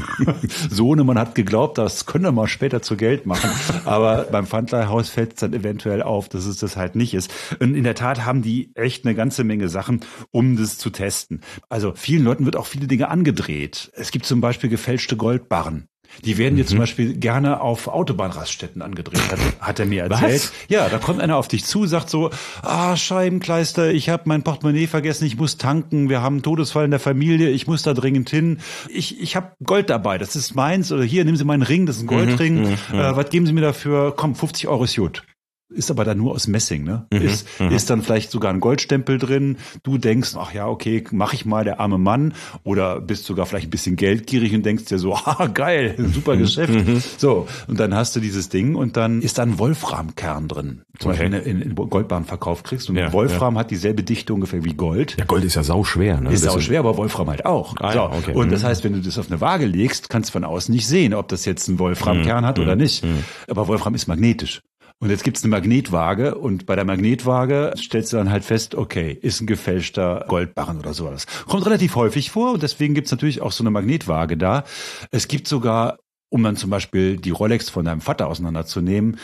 Sohnemann 0.70 1.18
hat 1.18 1.36
geglaubt, 1.36 1.78
das 1.78 2.06
könne 2.06 2.28
er 2.28 2.32
mal 2.34 2.48
später 2.48 2.82
zu 2.82 2.98
Geld 2.98 3.26
machen. 3.26 3.50
Aber 3.86 4.28
beim 4.30 4.46
Pfandleihhaus 4.46 5.10
fällt 5.10 5.34
es 5.34 5.39
dann 5.39 5.54
eventuell 5.54 6.04
auf, 6.04 6.28
dass 6.28 6.46
es 6.46 6.58
das 6.58 6.76
halt 6.76 6.98
nicht 6.98 7.14
ist. 7.14 7.32
Und 7.60 7.76
in 7.76 7.86
der 7.86 7.96
Tat 7.96 8.26
haben 8.26 8.42
die 8.42 8.72
echt 8.76 9.06
eine 9.06 9.16
ganze 9.16 9.46
Menge 9.46 9.70
Sachen, 9.70 10.02
um 10.32 10.58
das 10.58 10.78
zu 10.78 10.89
testen. 10.89 11.39
Also 11.70 11.94
vielen 11.96 12.26
Leuten 12.26 12.44
wird 12.44 12.58
auch 12.58 12.66
viele 12.66 12.88
Dinge 12.88 13.10
angedreht. 13.10 13.89
Es 13.96 14.12
gibt 14.12 14.26
zum 14.26 14.42
Beispiel 14.42 14.70
gefälschte 14.82 15.16
Goldbarren. 15.16 15.88
Die 16.26 16.38
werden 16.38 16.56
dir 16.58 16.64
mhm. 16.64 16.68
zum 16.68 16.80
Beispiel 16.80 17.14
gerne 17.14 17.62
auf 17.62 17.88
Autobahnraststätten 17.88 18.82
angedreht, 18.82 19.22
hat, 19.32 19.40
hat 19.62 19.80
er 19.80 19.86
mir 19.86 20.04
erzählt. 20.04 20.34
Was? 20.34 20.54
Ja, 20.68 20.90
da 20.90 20.98
kommt 20.98 21.22
einer 21.22 21.38
auf 21.38 21.48
dich 21.48 21.64
zu, 21.64 21.86
sagt 21.86 22.10
so, 22.10 22.32
ah, 22.64 22.98
Scheibenkleister, 22.98 23.92
ich 23.92 24.10
habe 24.10 24.24
mein 24.26 24.44
Portemonnaie 24.44 24.88
vergessen, 24.88 25.26
ich 25.26 25.38
muss 25.38 25.58
tanken, 25.58 26.10
wir 26.10 26.22
haben 26.22 26.38
einen 26.38 26.44
Todesfall 26.44 26.84
in 26.84 26.92
der 26.92 27.00
Familie, 27.00 27.50
ich 27.50 27.68
muss 27.68 27.84
da 27.84 27.94
dringend 27.94 28.30
hin. 28.30 28.60
Ich, 28.90 29.22
ich 29.22 29.38
habe 29.38 29.54
Gold 29.64 29.90
dabei, 29.90 30.18
das 30.18 30.36
ist 30.36 30.54
meins, 30.54 30.92
oder 30.92 31.04
hier, 31.04 31.24
nehmen 31.24 31.38
Sie 31.38 31.46
meinen 31.46 31.64
Ring, 31.64 31.86
das 31.86 31.98
ist 31.98 32.04
ein 32.04 32.08
Goldring, 32.08 32.64
mhm, 32.64 32.78
mhm, 32.92 33.00
äh, 33.00 33.16
was 33.16 33.30
geben 33.30 33.46
Sie 33.46 33.54
mir 33.54 33.62
dafür? 33.62 34.14
Komm, 34.16 34.36
50 34.36 34.68
Euro 34.68 34.84
ist 34.84 34.98
gut 34.98 35.24
ist 35.72 35.90
aber 35.90 36.04
dann 36.04 36.18
nur 36.18 36.34
aus 36.34 36.48
Messing, 36.48 36.84
ne? 36.84 37.06
Mhm, 37.12 37.22
ist, 37.22 37.48
mhm. 37.60 37.72
ist 37.72 37.90
dann 37.90 38.02
vielleicht 38.02 38.32
sogar 38.32 38.54
ein 38.54 38.60
Goldstempel 38.60 39.18
drin. 39.18 39.58
Du 39.84 39.98
denkst, 39.98 40.36
ach 40.38 40.54
ja, 40.54 40.68
okay, 40.68 41.04
mach 41.12 41.34
ich 41.34 41.46
mal, 41.46 41.64
der 41.64 41.80
arme 41.80 41.98
Mann. 41.98 42.34
Oder 42.64 43.00
bist 43.00 43.26
sogar 43.26 43.46
vielleicht 43.46 43.68
ein 43.68 43.72
bisschen 43.72 43.96
geldgierig 43.96 44.54
und 44.54 44.66
denkst 44.66 44.86
dir 44.86 45.00
so, 45.00 45.16
ah, 45.26 45.48
geil, 45.48 45.96
super 46.14 46.36
mhm, 46.36 46.40
Geschäft. 46.40 46.74
Mhm. 46.74 47.02
So, 47.18 47.48
und 47.68 47.80
dann 47.80 47.96
hast 47.96 48.16
du 48.16 48.20
dieses 48.20 48.50
Ding 48.50 48.76
und 48.76 48.98
dann 48.98 49.22
ist 49.22 49.38
da 49.38 49.44
ein 49.44 49.60
Wolframkern 49.60 50.48
drin. 50.48 50.82
Zum 51.00 51.12
okay. 51.12 51.30
Beispiel, 51.30 51.46
wenn 51.46 51.60
du 51.60 51.64
in, 51.64 51.72
in 51.72 51.76
Goldbahn 51.76 52.26
verkauft 52.26 52.66
kriegst. 52.66 52.90
Und 52.90 52.98
ja, 52.98 53.12
Wolfram 53.14 53.56
ja. 53.56 53.62
hat 53.62 53.72
dieselbe 53.72 54.04
Dichte 54.04 54.34
ungefähr 54.34 54.64
wie 54.64 54.74
Gold. 54.74 55.16
Ja, 55.18 55.26
Gold 55.26 55.44
ist 55.46 55.56
ja 55.56 55.64
sau 55.64 55.84
schwer, 55.84 56.22
ne? 56.22 56.32
Ist 56.32 56.44
sau 56.44 56.60
schwer, 56.60 56.80
aber 56.80 56.98
Wolfram 56.98 57.30
halt 57.30 57.46
auch. 57.46 57.76
Ah, 57.80 57.94
so, 57.94 58.02
okay. 58.02 58.34
Und 58.34 58.52
das 58.52 58.64
mhm. 58.64 58.68
heißt, 58.68 58.84
wenn 58.84 58.94
du 58.94 59.00
das 59.00 59.18
auf 59.18 59.32
eine 59.32 59.42
Waage 59.42 59.66
legst, 59.66 60.10
kannst 60.10 60.30
du 60.30 60.34
von 60.34 60.44
außen 60.44 60.74
nicht 60.74 60.88
sehen, 60.88 61.14
ob 61.14 61.30
das 61.30 61.46
jetzt 61.46 61.68
ein 61.68 61.80
Wolframkern 61.80 62.46
hat 62.46 62.60
oder 62.60 62.76
nicht. 62.76 63.04
Aber 63.48 63.68
Wolfram 63.68 63.96
ist 63.96 64.08
magnetisch. 64.08 64.62
Und 65.02 65.10
jetzt 65.10 65.24
gibt's 65.24 65.43
eine 65.43 65.49
Magnetwaage 65.49 66.36
und 66.36 66.68
bei 66.68 66.76
der 66.76 66.86
Magnetwaage 66.86 67.74
stellst 67.76 68.14
du 68.14 68.18
dann 68.18 68.30
halt 68.30 68.45
fest, 68.45 68.76
okay, 68.76 69.18
ist 69.20 69.41
ein 69.41 69.47
gefälschter 69.47 70.26
Goldbarren 70.28 70.78
oder 70.78 70.93
sowas. 70.93 71.26
Kommt 71.47 71.66
relativ 71.66 71.95
häufig 71.95 72.30
vor 72.30 72.52
und 72.54 72.62
deswegen 72.62 72.93
gibt's 72.93 73.10
natürlich 73.10 73.41
auch 73.41 73.52
so 73.52 73.64
eine 73.64 73.72
Magnetwaage 73.72 74.38
da. 74.38 74.64
Es 75.10 75.28
gibt 75.28 75.47
sogar, 75.47 75.97
um 76.30 76.43
dann 76.43 76.56
zum 76.56 76.70
Beispiel 76.70 77.18
die 77.18 77.32
Rolex 77.32 77.68
von 77.68 77.84
deinem 77.84 77.99
Vater 77.99 78.28
auseinanderzunehmen, 78.28 79.18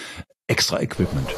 extra 0.48 0.82
Equipment. 0.82 1.30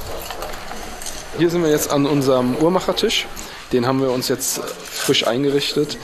Hier 1.37 1.49
sind 1.49 1.61
wir 1.61 1.69
jetzt 1.69 1.91
an 1.91 2.05
unserem 2.05 2.55
Uhrmachertisch. 2.55 3.27
Den 3.73 3.85
haben 3.85 3.99
wir 3.99 4.09
uns 4.09 4.29
jetzt 4.29 4.61
frisch 4.63 5.27
eingerichtet, 5.27 5.97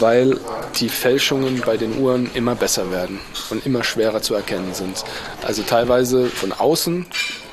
weil 0.00 0.38
die 0.78 0.90
Fälschungen 0.90 1.62
bei 1.64 1.78
den 1.78 1.98
Uhren 1.98 2.30
immer 2.34 2.54
besser 2.54 2.90
werden 2.90 3.20
und 3.48 3.64
immer 3.64 3.84
schwerer 3.84 4.20
zu 4.20 4.34
erkennen 4.34 4.74
sind. 4.74 5.02
Also 5.42 5.62
teilweise 5.62 6.26
von 6.26 6.52
außen 6.52 7.06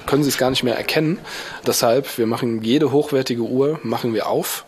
können 0.08 0.24
sie 0.24 0.30
es 0.30 0.38
gar 0.38 0.50
nicht 0.50 0.64
mehr 0.64 0.76
erkennen. 0.76 1.20
Deshalb, 1.68 2.18
wir 2.18 2.26
machen 2.26 2.64
jede 2.64 2.92
hochwertige 2.92 3.44
Uhr, 3.44 3.80
machen 3.84 4.14
wir 4.16 4.28
auf. 4.28 4.66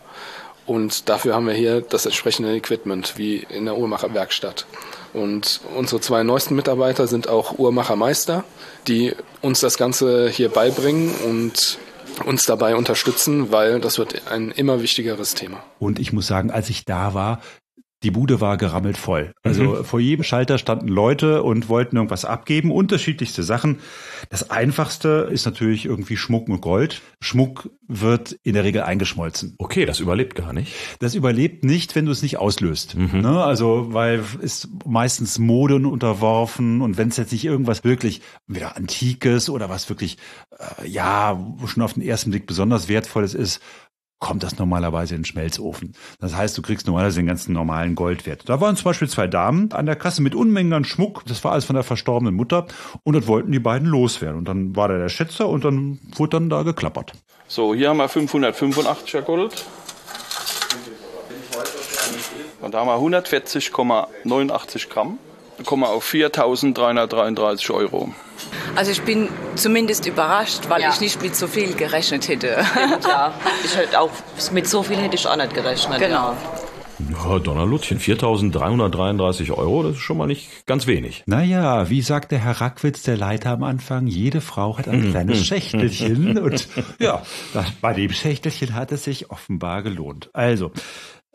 Und 0.67 1.09
dafür 1.09 1.33
haben 1.33 1.47
wir 1.47 1.55
hier 1.55 1.81
das 1.81 2.05
entsprechende 2.05 2.55
Equipment, 2.55 3.17
wie 3.17 3.37
in 3.37 3.65
der 3.65 3.75
Uhrmacherwerkstatt. 3.75 4.67
Und 5.13 5.61
unsere 5.75 5.99
zwei 5.99 6.21
neuesten 6.21 6.55
Mitarbeiter 6.55 7.07
sind 7.07 7.27
auch 7.27 7.57
Uhrmachermeister, 7.57 8.43
die 8.87 9.15
uns 9.41 9.61
das 9.61 9.79
Ganze 9.79 10.29
hier 10.29 10.49
beibringen 10.49 11.11
und 11.25 11.79
uns 12.25 12.45
dabei 12.45 12.75
unterstützen, 12.75 13.51
weil 13.51 13.79
das 13.79 13.97
wird 13.97 14.27
ein 14.29 14.51
immer 14.51 14.81
wichtigeres 14.81 15.33
Thema. 15.33 15.63
Und 15.79 15.99
ich 15.99 16.13
muss 16.13 16.27
sagen, 16.27 16.51
als 16.51 16.69
ich 16.69 16.85
da 16.85 17.13
war, 17.15 17.41
die 18.03 18.11
Bude 18.11 18.39
war 18.39 18.57
gerammelt 18.57 18.97
voll. 18.97 19.33
Also 19.43 19.63
mhm. 19.63 19.83
vor 19.83 19.99
jedem 19.99 20.23
Schalter 20.23 20.57
standen 20.57 20.87
Leute 20.87 21.43
und 21.43 21.67
wollten 21.67 21.97
irgendwas 21.97 22.23
abgeben, 22.23 22.71
unterschiedlichste 22.71 23.43
Sachen. 23.43 23.79
Das 24.29 24.49
einfachste 24.49 25.29
ist 25.31 25.45
natürlich 25.45 25.85
irgendwie 25.85 26.15
Schmuck 26.15 26.47
und 26.47 26.61
Gold. 26.61 27.01
Schmuck 27.19 27.69
wird 27.87 28.37
in 28.43 28.53
der 28.53 28.63
Regel 28.63 28.83
eingeschmolzen. 28.83 29.55
Okay, 29.57 29.85
das 29.85 29.99
überlebt 29.99 30.35
gar 30.35 30.53
nicht. 30.53 30.73
Das 30.99 31.15
überlebt 31.15 31.65
nicht, 31.65 31.95
wenn 31.95 32.05
du 32.05 32.11
es 32.11 32.21
nicht 32.21 32.37
auslöst. 32.37 32.95
Mhm. 32.95 33.21
Ne? 33.21 33.43
Also, 33.43 33.87
weil 33.91 34.23
ist 34.41 34.69
meistens 34.85 35.39
Moden 35.39 35.85
unterworfen 35.85 36.81
und 36.81 36.97
wenn 36.97 37.09
es 37.09 37.17
jetzt 37.17 37.31
nicht 37.31 37.45
irgendwas 37.45 37.83
wirklich 37.83 38.21
wieder 38.47 38.77
Antikes 38.77 39.49
oder 39.49 39.69
was 39.69 39.89
wirklich, 39.89 40.17
äh, 40.57 40.87
ja, 40.87 41.43
schon 41.65 41.83
auf 41.83 41.93
den 41.93 42.03
ersten 42.03 42.29
Blick 42.29 42.45
besonders 42.45 42.87
wertvolles 42.87 43.33
ist, 43.33 43.59
kommt 44.19 44.43
das 44.43 44.57
normalerweise 44.57 45.15
in 45.15 45.21
den 45.21 45.25
Schmelzofen. 45.25 45.93
Das 46.19 46.35
heißt, 46.35 46.57
du 46.57 46.61
kriegst 46.61 46.85
normalerweise 46.87 47.19
den 47.19 47.27
ganzen 47.27 47.53
normalen 47.53 47.95
Goldwert. 47.95 48.47
Da 48.47 48.59
waren 48.59 48.75
zum 48.75 48.83
Beispiel 48.85 49.09
zwei 49.09 49.27
Damen 49.27 49.71
an 49.71 49.85
der 49.85 49.95
Kasse 49.95 50.21
mit 50.21 50.35
Unmengen 50.35 50.73
an 50.73 50.83
Schmuck. 50.83 51.23
Das 51.25 51.43
war 51.43 51.53
alles 51.53 51.65
von 51.65 51.75
der 51.75 51.83
verstorbenen 51.83 52.35
Mutter. 52.35 52.67
Und 53.03 53.15
das 53.15 53.27
wollten 53.27 53.51
die 53.51 53.59
beiden 53.59 53.87
loswerden. 53.87 54.37
Und 54.37 54.45
dann 54.45 54.75
war 54.75 54.89
da 54.89 54.97
der 54.97 55.09
Schätzer 55.09 55.47
und 55.47 55.63
dann 55.63 55.99
wurde 56.15 56.31
dann 56.31 56.49
da 56.49 56.63
geklappert. 56.63 57.13
So, 57.47 57.73
hier 57.73 57.89
haben 57.89 57.97
wir 57.97 58.09
585er 58.09 59.21
Gold. 59.21 59.65
Und 62.61 62.73
da 62.73 62.85
haben 62.85 62.87
wir 62.87 63.19
140,89 63.19 64.89
Gramm. 64.89 65.17
Wir 65.59 65.89
auf 65.89 66.11
4.333 66.11 67.73
Euro. 67.73 68.13
Also 68.75 68.91
ich 68.91 69.01
bin 69.01 69.29
zumindest 69.55 70.05
überrascht, 70.05 70.69
weil 70.69 70.81
ja. 70.81 70.89
ich 70.89 71.01
nicht 71.01 71.21
mit 71.21 71.35
so 71.35 71.47
viel 71.47 71.73
gerechnet 71.73 72.27
hätte. 72.27 72.63
Ja, 73.07 73.33
ich 73.63 73.75
hätte 73.75 73.99
auch 73.99 74.11
mit 74.51 74.67
so 74.67 74.83
viel 74.83 74.97
hätte 74.97 75.15
ich 75.15 75.27
auch 75.27 75.35
nicht 75.35 75.53
gerechnet. 75.53 75.99
Genau. 75.99 76.35
Ja, 77.11 77.39
Donnerluttchen, 77.39 77.99
4.333 77.99 79.51
Euro, 79.51 79.83
das 79.83 79.93
ist 79.93 80.01
schon 80.01 80.17
mal 80.17 80.27
nicht 80.27 80.65
ganz 80.65 80.85
wenig. 80.85 81.23
Naja, 81.27 81.89
wie 81.89 82.01
sagte 82.01 82.37
Herr 82.37 82.59
Rackwitz, 82.59 83.03
der 83.03 83.15
Leiter 83.15 83.51
am 83.51 83.63
Anfang, 83.63 84.07
jede 84.07 84.41
Frau 84.41 84.77
hat 84.77 84.89
ein 84.89 85.11
kleines 85.11 85.45
Schächtelchen. 85.45 86.37
Und 86.39 86.67
ja, 86.99 87.21
bei 87.79 87.93
dem 87.93 88.11
Schächtelchen 88.11 88.75
hat 88.75 88.91
es 88.91 89.05
sich 89.05 89.31
offenbar 89.31 89.81
gelohnt. 89.81 90.29
Also, 90.33 90.71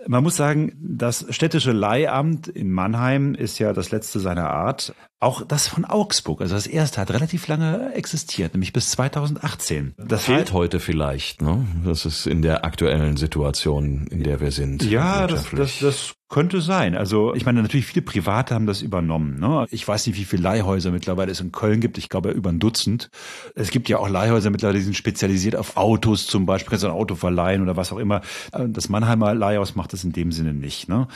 man 0.06 0.22
muss 0.22 0.36
sagen, 0.36 0.72
das 0.78 1.26
städtische 1.30 1.72
Leihamt 1.72 2.48
in 2.48 2.70
Mannheim 2.70 3.34
ist 3.34 3.58
ja 3.58 3.72
das 3.72 3.90
letzte 3.90 4.20
seiner 4.20 4.50
Art. 4.50 4.94
Auch 5.24 5.40
das 5.40 5.68
von 5.68 5.86
Augsburg, 5.86 6.42
also 6.42 6.54
das 6.54 6.66
erste, 6.66 7.00
hat 7.00 7.10
relativ 7.10 7.48
lange 7.48 7.94
existiert, 7.94 8.52
nämlich 8.52 8.74
bis 8.74 8.90
2018. 8.90 9.94
Das 9.96 10.24
fehlt 10.24 10.52
heute 10.52 10.80
vielleicht, 10.80 11.40
ne? 11.40 11.66
Das 11.82 12.04
ist 12.04 12.26
in 12.26 12.42
der 12.42 12.66
aktuellen 12.66 13.16
Situation, 13.16 14.06
in 14.08 14.22
der 14.22 14.42
wir 14.42 14.50
sind. 14.50 14.82
Ja, 14.84 15.26
das, 15.26 15.46
das, 15.50 15.78
das 15.78 16.14
könnte 16.34 16.60
sein. 16.60 16.96
Also 16.96 17.32
ich 17.36 17.46
meine, 17.46 17.62
natürlich 17.62 17.86
viele 17.86 18.02
Private 18.02 18.56
haben 18.56 18.66
das 18.66 18.82
übernommen. 18.82 19.38
Ne? 19.38 19.66
Ich 19.70 19.86
weiß 19.86 20.04
nicht, 20.08 20.18
wie 20.18 20.24
viele 20.24 20.42
Leihhäuser 20.42 20.90
mittlerweile 20.90 21.30
es 21.30 21.40
in 21.40 21.52
Köln 21.52 21.80
gibt. 21.80 21.96
Ich 21.96 22.08
glaube 22.08 22.32
über 22.32 22.50
ein 22.50 22.58
Dutzend. 22.58 23.08
Es 23.54 23.70
gibt 23.70 23.88
ja 23.88 23.98
auch 23.98 24.08
Leihhäuser 24.08 24.50
mittlerweile, 24.50 24.78
die 24.78 24.84
sind 24.84 24.96
spezialisiert 24.96 25.54
auf 25.54 25.76
Autos 25.76 26.26
zum 26.26 26.44
Beispiel. 26.44 26.70
Kannst 26.70 26.82
du 26.82 26.88
ein 26.88 26.92
Auto 26.92 27.14
verleihen 27.14 27.62
oder 27.62 27.76
was 27.76 27.92
auch 27.92 27.98
immer. 27.98 28.22
Das 28.50 28.88
Mannheimer 28.88 29.32
Leihhaus 29.32 29.76
macht 29.76 29.92
das 29.92 30.02
in 30.02 30.12
dem 30.12 30.32
Sinne 30.32 30.54
nicht. 30.54 30.88
Ne? 30.88 31.06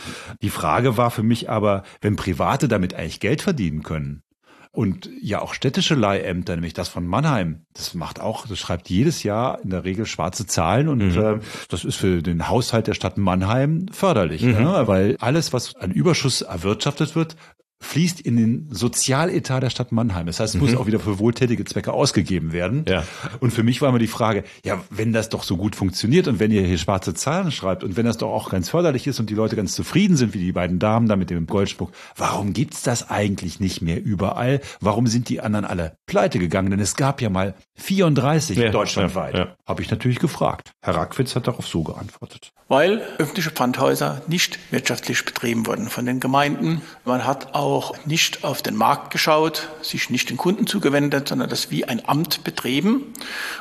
Die 0.40 0.50
Frage 0.50 0.96
war 0.96 1.10
für 1.10 1.24
mich 1.24 1.50
aber, 1.50 1.82
wenn 2.00 2.14
Private 2.14 2.68
damit 2.68 2.94
eigentlich 2.94 3.18
Geld 3.18 3.42
verdienen 3.42 3.82
können, 3.82 3.97
können. 3.98 4.22
Und 4.70 5.08
ja, 5.20 5.40
auch 5.40 5.54
städtische 5.54 5.94
Leihämter, 5.94 6.54
nämlich 6.54 6.74
das 6.74 6.88
von 6.88 7.06
Mannheim, 7.06 7.62
das 7.72 7.94
macht 7.94 8.20
auch, 8.20 8.46
das 8.46 8.58
schreibt 8.58 8.90
jedes 8.90 9.22
Jahr 9.22 9.60
in 9.62 9.70
der 9.70 9.84
Regel 9.84 10.06
schwarze 10.06 10.46
Zahlen 10.46 10.88
und 10.88 10.98
mhm. 10.98 11.20
äh, 11.20 11.38
das 11.68 11.84
ist 11.84 11.96
für 11.96 12.22
den 12.22 12.48
Haushalt 12.48 12.86
der 12.86 12.94
Stadt 12.94 13.16
Mannheim 13.16 13.86
förderlich, 13.90 14.42
mhm. 14.42 14.52
ne? 14.52 14.82
weil 14.86 15.16
alles, 15.20 15.52
was 15.52 15.74
an 15.74 15.90
Überschuss 15.90 16.42
erwirtschaftet 16.42 17.16
wird, 17.16 17.34
fließt 17.80 18.20
in 18.20 18.36
den 18.36 18.68
Sozialetat 18.70 19.62
der 19.62 19.70
Stadt 19.70 19.92
Mannheim. 19.92 20.26
Das 20.26 20.40
heißt, 20.40 20.56
es 20.56 20.60
muss 20.60 20.72
Mhm. 20.72 20.78
auch 20.78 20.86
wieder 20.86 20.98
für 20.98 21.18
wohltätige 21.18 21.64
Zwecke 21.64 21.92
ausgegeben 21.92 22.52
werden. 22.52 22.84
Ja. 22.88 23.04
Und 23.40 23.52
für 23.52 23.62
mich 23.62 23.80
war 23.80 23.90
immer 23.90 23.98
die 24.00 24.08
Frage, 24.08 24.42
ja, 24.64 24.82
wenn 24.90 25.12
das 25.12 25.28
doch 25.28 25.44
so 25.44 25.56
gut 25.56 25.76
funktioniert 25.76 26.26
und 26.28 26.40
wenn 26.40 26.50
ihr 26.50 26.62
hier 26.62 26.78
schwarze 26.78 27.14
Zahlen 27.14 27.52
schreibt 27.52 27.84
und 27.84 27.96
wenn 27.96 28.04
das 28.06 28.18
doch 28.18 28.30
auch 28.32 28.50
ganz 28.50 28.68
förderlich 28.68 29.06
ist 29.06 29.20
und 29.20 29.30
die 29.30 29.34
Leute 29.34 29.54
ganz 29.56 29.74
zufrieden 29.74 30.16
sind, 30.16 30.34
wie 30.34 30.38
die 30.38 30.52
beiden 30.52 30.78
Damen 30.78 31.06
da 31.08 31.16
mit 31.16 31.30
dem 31.30 31.46
Goldschmuck, 31.46 31.92
warum 32.16 32.52
gibt's 32.52 32.82
das 32.82 33.10
eigentlich 33.10 33.60
nicht 33.60 33.80
mehr 33.80 34.02
überall? 34.04 34.60
Warum 34.80 35.06
sind 35.06 35.28
die 35.28 35.40
anderen 35.40 35.64
alle 35.64 35.96
pleite 36.06 36.38
gegangen? 36.38 36.70
Denn 36.70 36.80
es 36.80 36.96
gab 36.96 37.20
ja 37.20 37.30
mal 37.30 37.54
34 37.76 38.58
Ja, 38.58 38.70
deutschlandweit. 38.70 39.34
ja, 39.34 39.40
ja. 39.40 39.56
Habe 39.66 39.82
ich 39.82 39.90
natürlich 39.90 40.18
gefragt. 40.18 40.72
Herr 40.82 40.96
Rackwitz 40.96 41.36
hat 41.36 41.46
darauf 41.46 41.66
so 41.66 41.82
geantwortet. 41.84 42.52
weil 42.70 43.00
öffentliche 43.18 43.50
Pfandhäuser 43.50 44.20
nicht 44.26 44.58
wirtschaftlich 44.70 45.24
betrieben 45.24 45.66
wurden 45.66 45.88
von 45.88 46.04
den 46.04 46.20
Gemeinden. 46.20 46.82
Man 47.06 47.24
hat 47.26 47.54
auch 47.54 47.67
nicht 48.04 48.44
auf 48.44 48.62
den 48.62 48.76
Markt 48.76 49.10
geschaut, 49.10 49.68
sich 49.82 50.10
nicht 50.10 50.30
den 50.30 50.36
Kunden 50.36 50.66
zugewendet, 50.66 51.28
sondern 51.28 51.48
das 51.48 51.70
wie 51.70 51.84
ein 51.84 52.06
Amt 52.08 52.44
betrieben. 52.44 53.12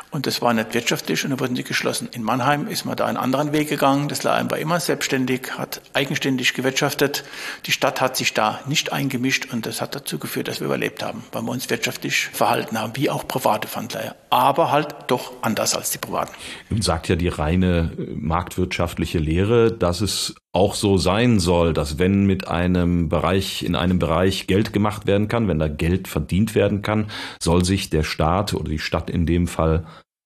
Und 0.09 0.25
das 0.25 0.41
war 0.41 0.53
nicht 0.53 0.73
wirtschaftlich 0.73 1.23
und 1.25 1.31
dann 1.31 1.39
wurden 1.39 1.55
sie 1.55 1.63
geschlossen. 1.63 2.07
In 2.13 2.23
Mannheim 2.23 2.67
ist 2.67 2.85
man 2.85 2.95
da 2.95 3.05
einen 3.05 3.17
anderen 3.17 3.51
Weg 3.51 3.67
gegangen. 3.67 4.07
Das 4.07 4.23
Laheim 4.23 4.49
war 4.49 4.57
immer 4.57 4.79
selbstständig, 4.79 5.57
hat 5.57 5.81
eigenständig 5.93 6.53
gewirtschaftet. 6.53 7.25
Die 7.65 7.71
Stadt 7.71 7.99
hat 7.99 8.15
sich 8.15 8.33
da 8.33 8.59
nicht 8.67 8.93
eingemischt 8.93 9.51
und 9.51 9.65
das 9.65 9.81
hat 9.81 9.95
dazu 9.95 10.17
geführt, 10.17 10.47
dass 10.47 10.61
wir 10.61 10.67
überlebt 10.67 11.03
haben, 11.03 11.23
weil 11.33 11.41
wir 11.41 11.51
uns 11.51 11.69
wirtschaftlich 11.69 12.27
verhalten 12.27 12.79
haben, 12.79 12.93
wie 12.95 13.09
auch 13.09 13.27
private 13.27 13.67
Pfandleiher. 13.67 14.15
Aber 14.29 14.71
halt 14.71 14.95
doch 15.07 15.33
anders 15.41 15.75
als 15.75 15.91
die 15.91 15.97
privaten. 15.97 16.31
Nun 16.69 16.81
sagt 16.81 17.09
ja 17.09 17.15
die 17.15 17.27
reine 17.27 17.91
äh, 17.97 18.13
marktwirtschaftliche 18.15 19.19
Lehre, 19.19 19.73
dass 19.73 20.01
es 20.01 20.35
auch 20.57 20.73
so 20.73 20.97
sein 20.97 21.39
soll, 21.39 21.71
dass 21.71 21.99
wenn 21.99 22.25
mit 22.25 22.47
einem 22.47 23.09
Bereich, 23.09 23.61
in 23.61 23.75
einem 23.75 23.99
Bereich 23.99 24.47
Geld 24.47 24.73
gemacht 24.73 25.05
werden 25.05 25.27
kann, 25.27 25.47
wenn 25.47 25.59
da 25.59 25.67
Geld 25.67 26.07
verdient 26.07 26.55
werden 26.55 26.81
kann, 26.81 27.11
soll 27.39 27.63
sich 27.63 27.91
der 27.91 28.01
Staat 28.01 28.55
oder 28.55 28.69
die 28.69 28.79
Stadt 28.79 29.11
in 29.11 29.27
dem 29.27 29.45
Fall 29.45 29.85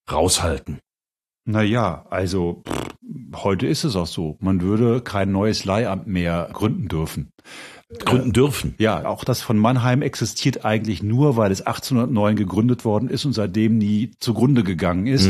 raushalten. 0.09 0.79
Naja, 1.45 2.05
also 2.09 2.63
pff, 2.65 2.80
heute 3.35 3.67
ist 3.67 3.83
es 3.83 3.95
auch 3.95 4.07
so. 4.07 4.37
Man 4.39 4.61
würde 4.61 5.01
kein 5.01 5.31
neues 5.31 5.65
Leihamt 5.65 6.07
mehr 6.07 6.49
gründen 6.53 6.87
dürfen. 6.87 7.31
Gründen 7.99 8.31
dürfen. 8.31 8.75
Ja, 8.77 9.05
auch 9.05 9.25
das 9.25 9.41
von 9.41 9.57
Mannheim 9.57 10.01
existiert 10.01 10.63
eigentlich 10.63 11.03
nur, 11.03 11.35
weil 11.35 11.51
es 11.51 11.61
1809 11.61 12.35
gegründet 12.37 12.85
worden 12.85 13.09
ist 13.09 13.25
und 13.25 13.33
seitdem 13.33 13.77
nie 13.77 14.11
zugrunde 14.19 14.63
gegangen 14.63 15.07
ist. 15.07 15.29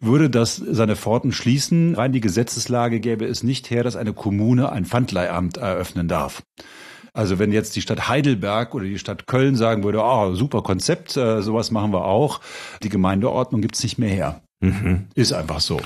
Würde 0.00 0.28
das 0.28 0.56
seine 0.56 0.96
Pforten 0.96 1.32
schließen, 1.32 1.94
rein 1.94 2.12
die 2.12 2.20
Gesetzeslage 2.20 3.00
gäbe 3.00 3.24
es 3.24 3.42
nicht 3.42 3.70
her, 3.70 3.84
dass 3.84 3.96
eine 3.96 4.12
Kommune 4.12 4.70
ein 4.70 4.84
Pfandleihamt 4.84 5.56
eröffnen 5.56 6.08
darf. 6.08 6.42
Also 7.14 7.38
wenn 7.38 7.52
jetzt 7.52 7.76
die 7.76 7.80
Stadt 7.80 8.08
Heidelberg 8.08 8.74
oder 8.74 8.84
die 8.84 8.98
Stadt 8.98 9.26
Köln 9.26 9.54
sagen 9.56 9.84
würde, 9.84 10.02
ah, 10.02 10.34
super 10.34 10.62
Konzept, 10.62 11.16
äh, 11.16 11.42
sowas 11.42 11.70
machen 11.70 11.92
wir 11.92 12.04
auch, 12.04 12.40
die 12.82 12.88
Gemeindeordnung 12.88 13.62
gibt's 13.62 13.82
nicht 13.82 13.98
mehr 13.98 14.10
her. 14.10 14.42
Ist 15.14 15.32
einfach 15.32 15.60
so. 15.60 15.80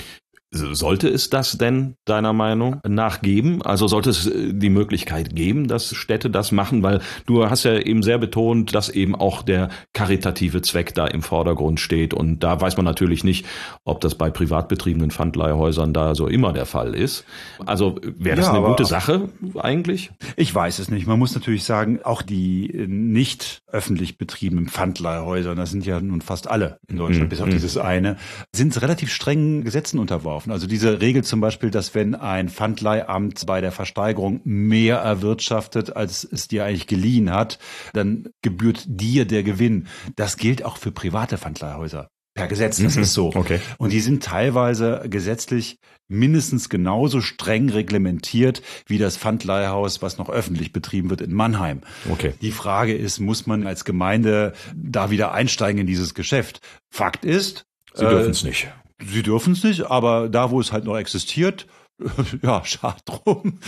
Sollte 0.51 1.07
es 1.07 1.29
das 1.29 1.59
denn 1.59 1.95
deiner 2.05 2.33
Meinung 2.33 2.81
nach 2.87 3.21
geben? 3.21 3.61
Also 3.61 3.87
sollte 3.87 4.09
es 4.09 4.25
äh, 4.25 4.51
die 4.51 4.69
Möglichkeit 4.71 5.35
geben, 5.35 5.67
dass 5.67 5.93
Städte 5.95 6.31
das 6.31 6.51
machen? 6.51 6.81
Weil 6.81 7.01
du 7.27 7.47
hast 7.47 7.65
ja 7.65 7.77
eben 7.77 8.01
sehr 8.01 8.17
betont, 8.17 8.73
dass 8.73 8.89
eben 8.89 9.13
auch 9.13 9.43
der 9.43 9.69
karitative 9.93 10.63
Zweck 10.63 10.95
da 10.95 11.05
im 11.05 11.21
Vordergrund 11.21 11.79
steht. 11.79 12.15
Und 12.15 12.39
da 12.39 12.59
weiß 12.59 12.77
man 12.77 12.85
natürlich 12.85 13.23
nicht, 13.23 13.45
ob 13.83 14.01
das 14.01 14.15
bei 14.15 14.31
privat 14.31 14.69
betriebenen 14.69 15.11
Pfandleihhäusern 15.11 15.93
da 15.93 16.15
so 16.15 16.25
immer 16.25 16.51
der 16.51 16.65
Fall 16.65 16.95
ist. 16.95 17.25
Also 17.67 17.99
wäre 18.03 18.37
das 18.37 18.47
Ja, 18.47 18.53
eine 18.53 18.65
gute 18.65 18.85
Sache 18.85 19.29
eigentlich? 19.59 20.09
Ich 20.35 20.53
weiß 20.53 20.79
es 20.79 20.89
nicht. 20.89 21.05
Man 21.05 21.19
muss 21.19 21.35
natürlich 21.35 21.63
sagen, 21.63 21.99
auch 22.03 22.23
die 22.23 22.71
äh, 22.71 22.87
nicht 22.87 23.61
öffentlich 23.71 24.17
betriebenen 24.17 24.67
Pfandleihhäuser, 24.67 25.53
das 25.53 25.69
sind 25.69 25.85
ja 25.85 26.01
nun 26.01 26.21
fast 26.21 26.49
alle 26.49 26.79
in 26.87 26.97
Deutschland, 26.97 27.25
Mhm. 27.25 27.29
bis 27.29 27.41
auf 27.41 27.49
dieses 27.49 27.77
eine, 27.77 28.17
sind 28.51 28.81
relativ 28.81 29.11
strengen 29.11 29.63
Gesetzen 29.63 29.99
unterworfen. 29.99 30.38
Also 30.47 30.67
diese 30.67 31.01
Regel 31.01 31.23
zum 31.23 31.41
Beispiel, 31.41 31.69
dass 31.71 31.93
wenn 31.95 32.15
ein 32.15 32.49
Pfandleihamt 32.49 33.45
bei 33.45 33.61
der 33.61 33.71
Versteigerung 33.71 34.41
mehr 34.43 34.97
erwirtschaftet, 34.97 35.95
als 35.95 36.23
es 36.23 36.47
dir 36.47 36.65
eigentlich 36.65 36.87
geliehen 36.87 37.31
hat, 37.31 37.59
dann 37.93 38.29
gebührt 38.41 38.83
dir 38.87 39.25
der 39.25 39.43
Gewinn. 39.43 39.87
Das 40.15 40.37
gilt 40.37 40.63
auch 40.63 40.77
für 40.77 40.91
private 40.91 41.37
Pfandleihhäuser. 41.37 42.09
Per 42.35 42.47
Gesetz, 42.47 42.81
das 42.81 42.95
Mhm. 42.95 43.01
ist 43.01 43.13
so. 43.13 43.31
Okay. 43.35 43.59
Und 43.79 43.91
die 43.91 43.99
sind 43.99 44.23
teilweise 44.23 45.03
gesetzlich 45.09 45.77
mindestens 46.07 46.69
genauso 46.69 47.21
streng 47.21 47.69
reglementiert 47.69 48.61
wie 48.87 48.97
das 48.97 49.17
Pfandleihhaus, 49.17 50.01
was 50.01 50.17
noch 50.17 50.29
öffentlich 50.29 50.71
betrieben 50.71 51.09
wird 51.09 51.21
in 51.21 51.33
Mannheim. 51.33 51.81
Okay. 52.09 52.33
Die 52.41 52.51
Frage 52.51 52.95
ist, 52.95 53.19
muss 53.19 53.45
man 53.45 53.67
als 53.67 53.83
Gemeinde 53.83 54.53
da 54.75 55.11
wieder 55.11 55.33
einsteigen 55.33 55.81
in 55.81 55.87
dieses 55.87 56.13
Geschäft? 56.13 56.61
Fakt 56.89 57.25
ist, 57.25 57.65
Sie 57.93 58.05
dürfen 58.05 58.31
es 58.31 58.43
nicht. 58.43 58.69
Sie 59.03 59.23
dürfen 59.23 59.53
es 59.53 59.63
nicht, 59.63 59.85
aber 59.89 60.29
da, 60.29 60.51
wo 60.51 60.59
es 60.59 60.71
halt 60.71 60.85
noch 60.85 60.97
existiert, 60.97 61.67
ja, 62.41 62.63
schade 62.63 63.01
drum. 63.05 63.59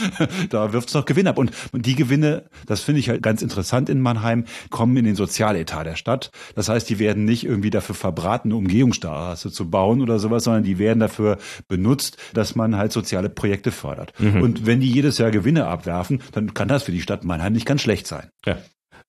Da 0.49 0.73
wirft's 0.73 0.93
noch 0.93 1.05
Gewinn 1.05 1.27
ab. 1.27 1.38
Und 1.38 1.51
die 1.73 1.95
Gewinne, 1.95 2.45
das 2.65 2.82
finde 2.82 2.99
ich 2.99 3.09
halt 3.09 3.21
ganz 3.21 3.41
interessant 3.41 3.89
in 3.89 3.99
Mannheim, 3.99 4.45
kommen 4.69 4.95
in 4.97 5.05
den 5.05 5.15
Sozialetat 5.15 5.86
der 5.86 5.95
Stadt. 5.95 6.32
Das 6.55 6.69
heißt, 6.69 6.89
die 6.89 6.99
werden 6.99 7.25
nicht 7.25 7.45
irgendwie 7.45 7.69
dafür 7.69 7.95
verbraten, 7.95 8.49
eine 8.49 8.55
Umgehungsstraße 8.55 9.51
zu 9.51 9.69
bauen 9.69 10.01
oder 10.01 10.19
sowas, 10.19 10.45
sondern 10.45 10.63
die 10.63 10.79
werden 10.79 10.99
dafür 10.99 11.38
benutzt, 11.67 12.17
dass 12.34 12.55
man 12.55 12.77
halt 12.77 12.91
soziale 12.91 13.29
Projekte 13.29 13.71
fördert. 13.71 14.13
Und 14.19 14.65
wenn 14.65 14.79
die 14.79 14.91
jedes 14.91 15.17
Jahr 15.17 15.32
Gewinne 15.32 15.67
abwerfen, 15.67 16.21
dann 16.32 16.53
kann 16.53 16.67
das 16.67 16.84
für 16.84 16.91
die 16.91 17.01
Stadt 17.01 17.23
Mannheim 17.23 17.53
nicht 17.53 17.65
ganz 17.65 17.82
schlecht 17.82 18.07
sein. 18.07 18.29
Ja. 18.45 18.57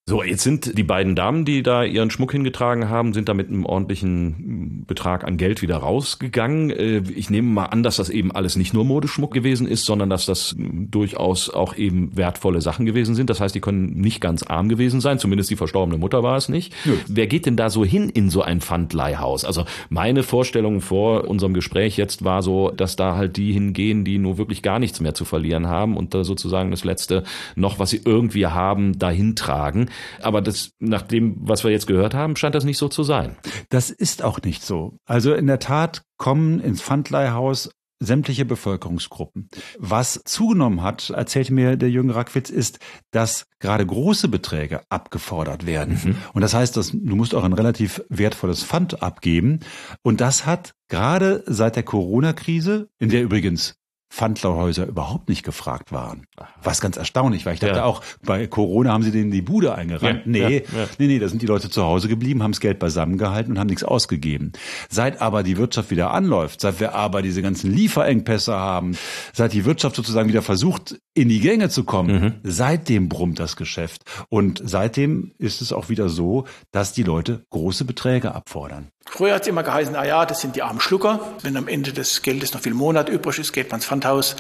So, 0.09 0.25
jetzt 0.25 0.43
sind 0.43 0.77
die 0.77 0.83
beiden 0.83 1.15
Damen, 1.15 1.45
die 1.45 1.63
da 1.63 1.85
ihren 1.85 2.11
Schmuck 2.11 2.33
hingetragen 2.33 2.89
haben, 2.89 3.13
sind 3.13 3.29
da 3.29 3.35
mit 3.35 3.49
einem 3.49 3.65
ordentlichen 3.65 4.85
Betrag 4.85 5.23
an 5.23 5.37
Geld 5.37 5.63
wieder 5.63 5.77
rausgegangen. 5.77 6.71
Äh, 6.71 7.03
Ich 7.15 7.31
nehme 7.31 7.49
mal 7.49 7.67
an, 7.67 7.85
dass 7.85 7.97
das 7.97 8.11
eben 8.11 8.33
alles 8.33 8.57
nicht 8.57 8.75
nur 8.75 8.85
Modeschmuck 8.85 9.33
gewesen 9.33 9.69
ist, 9.69 9.85
sondern 9.85 10.11
dass 10.11 10.27
das 10.27 10.57
durchaus 10.59 11.51
auch 11.51 11.77
eben 11.77 12.17
wertvolle 12.17 12.61
Sachen 12.61 12.85
gewesen 12.85 13.15
sind. 13.15 13.31
Das 13.31 13.41
heißt, 13.41 13.55
die 13.55 13.61
können 13.61 13.93
nicht 13.93 14.21
ganz 14.21 14.43
arm 14.43 14.69
gewesen 14.69 15.01
sein. 15.01 15.21
Zumindest 15.21 15.51
die 15.51 15.57
verstorbene 15.57 15.99
Mutter 15.99 16.25
war 16.25 16.37
es 16.37 16.49
nicht. 16.49 16.75
Wer 17.07 17.29
geht 17.29 17.47
denn 17.47 17.57
da 17.57 17.71
so 17.71 17.85
hin 17.85 18.09
in 18.09 18.29
so 18.29 18.43
ein 18.43 18.61
Pfandleihhaus? 18.61 19.45
Also 19.45 19.67
meine 19.89 20.25
Vorstellung 20.25 20.81
vor 20.81 21.29
unserem 21.29 21.55
Gespräch 21.55 21.97
jetzt 21.97 22.25
war 22.25 22.43
so, 22.43 22.71
dass 22.71 22.97
da 22.97 23.15
halt 23.15 23.37
die 23.37 23.53
hingehen, 23.53 24.05
die 24.05 24.19
nur 24.19 24.37
wirklich 24.37 24.63
gar 24.63 24.81
nichts 24.81 24.99
mehr 25.01 25.15
zu 25.15 25.25
verlieren 25.25 25.69
haben 25.69 25.97
und 25.97 26.13
da 26.13 26.25
sozusagen 26.25 26.73
das 26.73 26.83
Letzte 26.83 27.23
noch, 27.55 27.79
was 27.79 27.91
sie 27.91 28.01
irgendwie 28.05 28.47
haben, 28.49 28.99
dahin 28.99 29.37
tragen. 29.37 29.91
Aber 30.21 30.41
das, 30.41 30.73
nach 30.79 31.03
dem, 31.03 31.37
was 31.41 31.65
wir 31.65 31.71
jetzt 31.71 31.87
gehört 31.87 32.15
haben, 32.15 32.37
scheint 32.37 32.55
das 32.55 32.65
nicht 32.65 32.79
so 32.79 32.89
zu 32.89 33.03
sein. 33.03 33.37
Das 33.69 33.91
ist 33.91 34.23
auch 34.23 34.41
nicht 34.43 34.63
so. 34.63 34.99
Also 35.05 35.35
in 35.35 35.47
der 35.47 35.59
Tat 35.59 36.03
kommen 36.17 36.61
ins 36.61 36.83
Pfandleihhaus 36.83 37.71
sämtliche 38.03 38.45
Bevölkerungsgruppen. 38.45 39.49
Was 39.79 40.21
zugenommen 40.25 40.83
hat, 40.83 41.11
erzählte 41.11 41.55
mir 41.55 41.77
der 41.77 41.89
Jürgen 41.89 42.11
Rackwitz, 42.11 42.51
ist, 42.51 42.81
dass 43.13 43.47
gerade 43.61 43.87
große 43.87 44.29
Beträge 44.29 44.83
abgefordert 44.89 45.67
werden. 45.67 46.17
Und 46.33 46.43
das 46.43 46.53
heißt, 46.53 46.77
dass 46.77 46.91
du 46.91 47.17
musst 47.17 47.35
auch 47.35 47.45
ein 47.45 47.53
relativ 47.53 48.03
wertvolles 48.09 48.65
Pfand 48.65 49.03
abgeben. 49.03 49.61
Und 50.03 50.21
das 50.21 50.47
hat 50.47 50.75
gerade 50.89 51.45
seit 51.47 51.77
der 51.77 51.85
Corona-Krise, 51.85 52.89
in 52.99 53.09
der 53.09 53.23
übrigens 53.23 53.77
Pfandleihhäuser 54.13 54.87
überhaupt 54.87 55.31
nicht 55.31 55.43
gefragt 55.43 55.91
waren. 55.91 56.27
Was 56.63 56.83
ganz 56.83 56.99
erstaunlich 56.99 57.47
war. 57.47 57.55
Ich 57.55 57.61
dachte 57.61 57.77
Ja. 57.79 57.85
auch, 57.85 58.03
bei 58.23 58.47
Corona 58.47 58.93
haben 58.93 59.03
sie 59.03 59.11
denen 59.11 59.31
die 59.31 59.41
Bude 59.41 59.75
eingerannt. 59.75 60.21
Ja, 60.27 60.31
nee, 60.31 60.57
ja, 60.59 60.87
nee, 60.99 61.07
nee, 61.07 61.19
da 61.19 61.29
sind 61.29 61.41
die 61.41 61.47
Leute 61.47 61.71
zu 61.71 61.83
Hause 61.83 62.09
geblieben, 62.09 62.43
haben 62.43 62.53
das 62.53 62.61
Geld 62.61 62.79
beisammengehalten 62.79 63.53
und 63.55 63.59
haben 63.59 63.69
nichts 63.69 63.85
ausgegeben. 63.85 64.53
Seit 64.91 65.23
aber 65.23 65.43
die 65.43 65.57
Wirtschaft 65.57 65.91
wieder 65.91 66.11
anläuft, 66.11 66.61
seit 66.61 66.79
wir 66.79 66.95
aber 66.95 67.23
diese 67.23 67.41
ganzen 67.41 67.73
Lieferengpässe 67.73 68.53
haben, 68.55 68.99
seit 69.33 69.55
die 69.55 69.65
Wirtschaft 69.65 69.97
sozusagen 69.97 70.29
wieder 70.29 70.43
versucht, 70.43 71.01
in 71.15 71.29
die 71.29 71.41
Gänge 71.41 71.69
zu 71.69 71.85
kommen, 71.85 72.41
seitdem 72.43 73.09
brummt 73.09 73.39
das 73.39 73.57
Geschäft. 73.57 74.03
Und 74.29 74.63
seitdem 74.65 75.33
ist 75.39 75.61
es 75.61 75.73
auch 75.73 75.89
wieder 75.89 76.09
so, 76.09 76.47
dass 76.71 76.93
die 76.93 77.03
Leute 77.03 77.45
große 77.51 77.85
Beträge 77.85 78.35
abfordern. 78.35 78.89
Früher 79.07 79.35
hat 79.35 79.43
es 79.43 79.49
immer 79.49 79.63
geheißen, 79.63 79.95
ah 79.95 80.07
ja, 80.07 80.25
das 80.25 80.41
sind 80.41 80.57
die 80.57 80.63
armen 80.63 80.81
Schlucker. 80.81 81.21
Wenn 81.43 81.57
am 81.57 81.69
Ende 81.69 81.93
des 81.93 82.23
Geldes 82.23 82.55
noch 82.55 82.61
viel 82.61 82.75
Monat 82.75 83.09
übrig 83.09 83.39
ist, 83.39 83.53
geht 83.53 83.71
man 83.71 83.79
ins 83.79 83.87
Pfandhaus. 83.87 84.37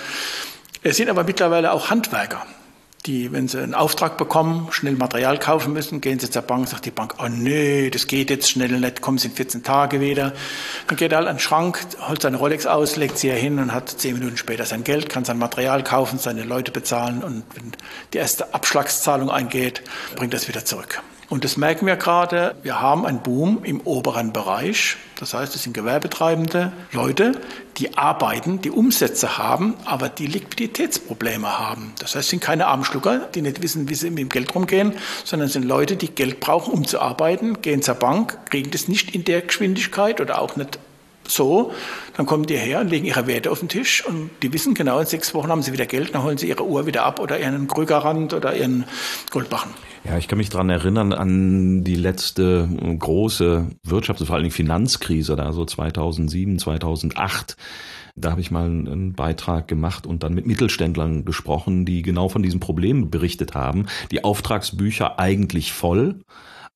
Es 0.82 0.96
sind 0.96 1.10
aber 1.10 1.24
mittlerweile 1.24 1.72
auch 1.72 1.90
Handwerker, 1.90 2.46
die, 3.06 3.32
wenn 3.32 3.48
sie 3.48 3.60
einen 3.60 3.74
Auftrag 3.74 4.16
bekommen, 4.16 4.68
schnell 4.70 4.94
Material 4.94 5.38
kaufen 5.38 5.72
müssen, 5.72 6.00
gehen 6.00 6.18
sie 6.18 6.30
zur 6.30 6.42
Bank, 6.42 6.68
sagt 6.68 6.86
die 6.86 6.90
Bank, 6.90 7.16
oh 7.18 7.28
nee, 7.28 7.90
das 7.90 8.06
geht 8.06 8.30
jetzt 8.30 8.48
schnell 8.48 8.78
nicht, 8.78 9.00
kommen 9.00 9.18
sie 9.18 9.28
in 9.28 9.34
14 9.34 9.62
Tage 9.62 10.00
wieder. 10.00 10.32
Dann 10.86 10.96
geht 10.96 11.12
er 11.12 11.18
halt 11.18 11.28
an 11.28 11.36
den 11.36 11.40
Schrank, 11.40 11.84
holt 12.08 12.22
seine 12.22 12.36
Rolex 12.36 12.66
aus, 12.66 12.96
legt 12.96 13.18
sie 13.18 13.28
hier 13.30 13.38
hin 13.38 13.58
und 13.58 13.72
hat 13.72 13.88
zehn 13.88 14.14
Minuten 14.14 14.36
später 14.36 14.64
sein 14.64 14.84
Geld, 14.84 15.08
kann 15.08 15.24
sein 15.24 15.38
Material 15.38 15.82
kaufen, 15.82 16.18
seine 16.18 16.44
Leute 16.44 16.70
bezahlen 16.70 17.24
und 17.24 17.42
wenn 17.54 17.72
die 18.12 18.18
erste 18.18 18.54
Abschlagszahlung 18.54 19.30
eingeht, 19.30 19.82
bringt 20.14 20.32
das 20.32 20.46
wieder 20.46 20.64
zurück. 20.64 21.02
Und 21.32 21.44
das 21.44 21.56
merken 21.56 21.86
wir 21.86 21.96
gerade. 21.96 22.56
Wir 22.62 22.82
haben 22.82 23.06
einen 23.06 23.22
Boom 23.22 23.64
im 23.64 23.80
oberen 23.80 24.34
Bereich. 24.34 24.98
Das 25.18 25.32
heißt, 25.32 25.54
es 25.54 25.62
sind 25.62 25.72
gewerbetreibende 25.72 26.74
Leute, 26.92 27.40
die 27.78 27.96
arbeiten, 27.96 28.60
die 28.60 28.70
Umsätze 28.70 29.38
haben, 29.38 29.72
aber 29.86 30.10
die 30.10 30.26
Liquiditätsprobleme 30.26 31.58
haben. 31.58 31.94
Das 32.00 32.10
heißt, 32.10 32.24
es 32.24 32.28
sind 32.28 32.42
keine 32.42 32.66
Armschlucker, 32.66 33.30
die 33.34 33.40
nicht 33.40 33.62
wissen, 33.62 33.88
wie 33.88 33.94
sie 33.94 34.10
mit 34.10 34.18
dem 34.18 34.28
Geld 34.28 34.54
rumgehen, 34.54 34.92
sondern 35.24 35.46
es 35.46 35.54
sind 35.54 35.64
Leute, 35.64 35.96
die 35.96 36.10
Geld 36.10 36.38
brauchen, 36.38 36.70
um 36.70 36.86
zu 36.86 37.00
arbeiten, 37.00 37.62
gehen 37.62 37.80
zur 37.80 37.94
Bank, 37.94 38.36
kriegen 38.50 38.70
das 38.70 38.86
nicht 38.86 39.14
in 39.14 39.24
der 39.24 39.40
Geschwindigkeit 39.40 40.20
oder 40.20 40.38
auch 40.38 40.56
nicht 40.56 40.78
so, 41.26 41.72
dann 42.14 42.26
kommen 42.26 42.44
die 42.44 42.58
her 42.58 42.80
und 42.80 42.88
legen 42.88 43.06
ihre 43.06 43.26
Werte 43.26 43.50
auf 43.50 43.60
den 43.60 43.70
Tisch 43.70 44.04
und 44.04 44.28
die 44.42 44.52
wissen 44.52 44.74
genau, 44.74 44.98
in 44.98 45.06
sechs 45.06 45.32
Wochen 45.32 45.48
haben 45.48 45.62
sie 45.62 45.72
wieder 45.72 45.86
Geld, 45.86 46.14
dann 46.14 46.24
holen 46.24 46.36
sie 46.36 46.48
ihre 46.48 46.66
Uhr 46.66 46.84
wieder 46.84 47.04
ab 47.04 47.20
oder 47.20 47.38
ihren 47.38 47.68
Krügerrand 47.68 48.34
oder 48.34 48.54
ihren 48.54 48.84
Goldbachen. 49.30 49.70
Ja, 50.04 50.18
ich 50.18 50.26
kann 50.26 50.38
mich 50.38 50.48
dran 50.48 50.68
erinnern 50.68 51.12
an 51.12 51.84
die 51.84 51.94
letzte 51.94 52.68
große 52.98 53.68
Wirtschafts-, 53.86 54.24
vor 54.24 54.34
allen 54.34 54.42
Dingen 54.42 54.54
Finanzkrise, 54.54 55.36
da 55.36 55.52
so 55.52 55.64
2007, 55.64 56.58
2008. 56.58 57.56
Da 58.16 58.32
habe 58.32 58.40
ich 58.40 58.50
mal 58.50 58.64
einen 58.64 59.14
Beitrag 59.14 59.68
gemacht 59.68 60.06
und 60.06 60.22
dann 60.22 60.34
mit 60.34 60.46
Mittelständlern 60.46 61.24
gesprochen, 61.24 61.84
die 61.86 62.02
genau 62.02 62.28
von 62.28 62.42
diesem 62.42 62.58
Problem 62.58 63.10
berichtet 63.10 63.54
haben. 63.54 63.86
Die 64.10 64.24
Auftragsbücher 64.24 65.18
eigentlich 65.20 65.72
voll 65.72 66.16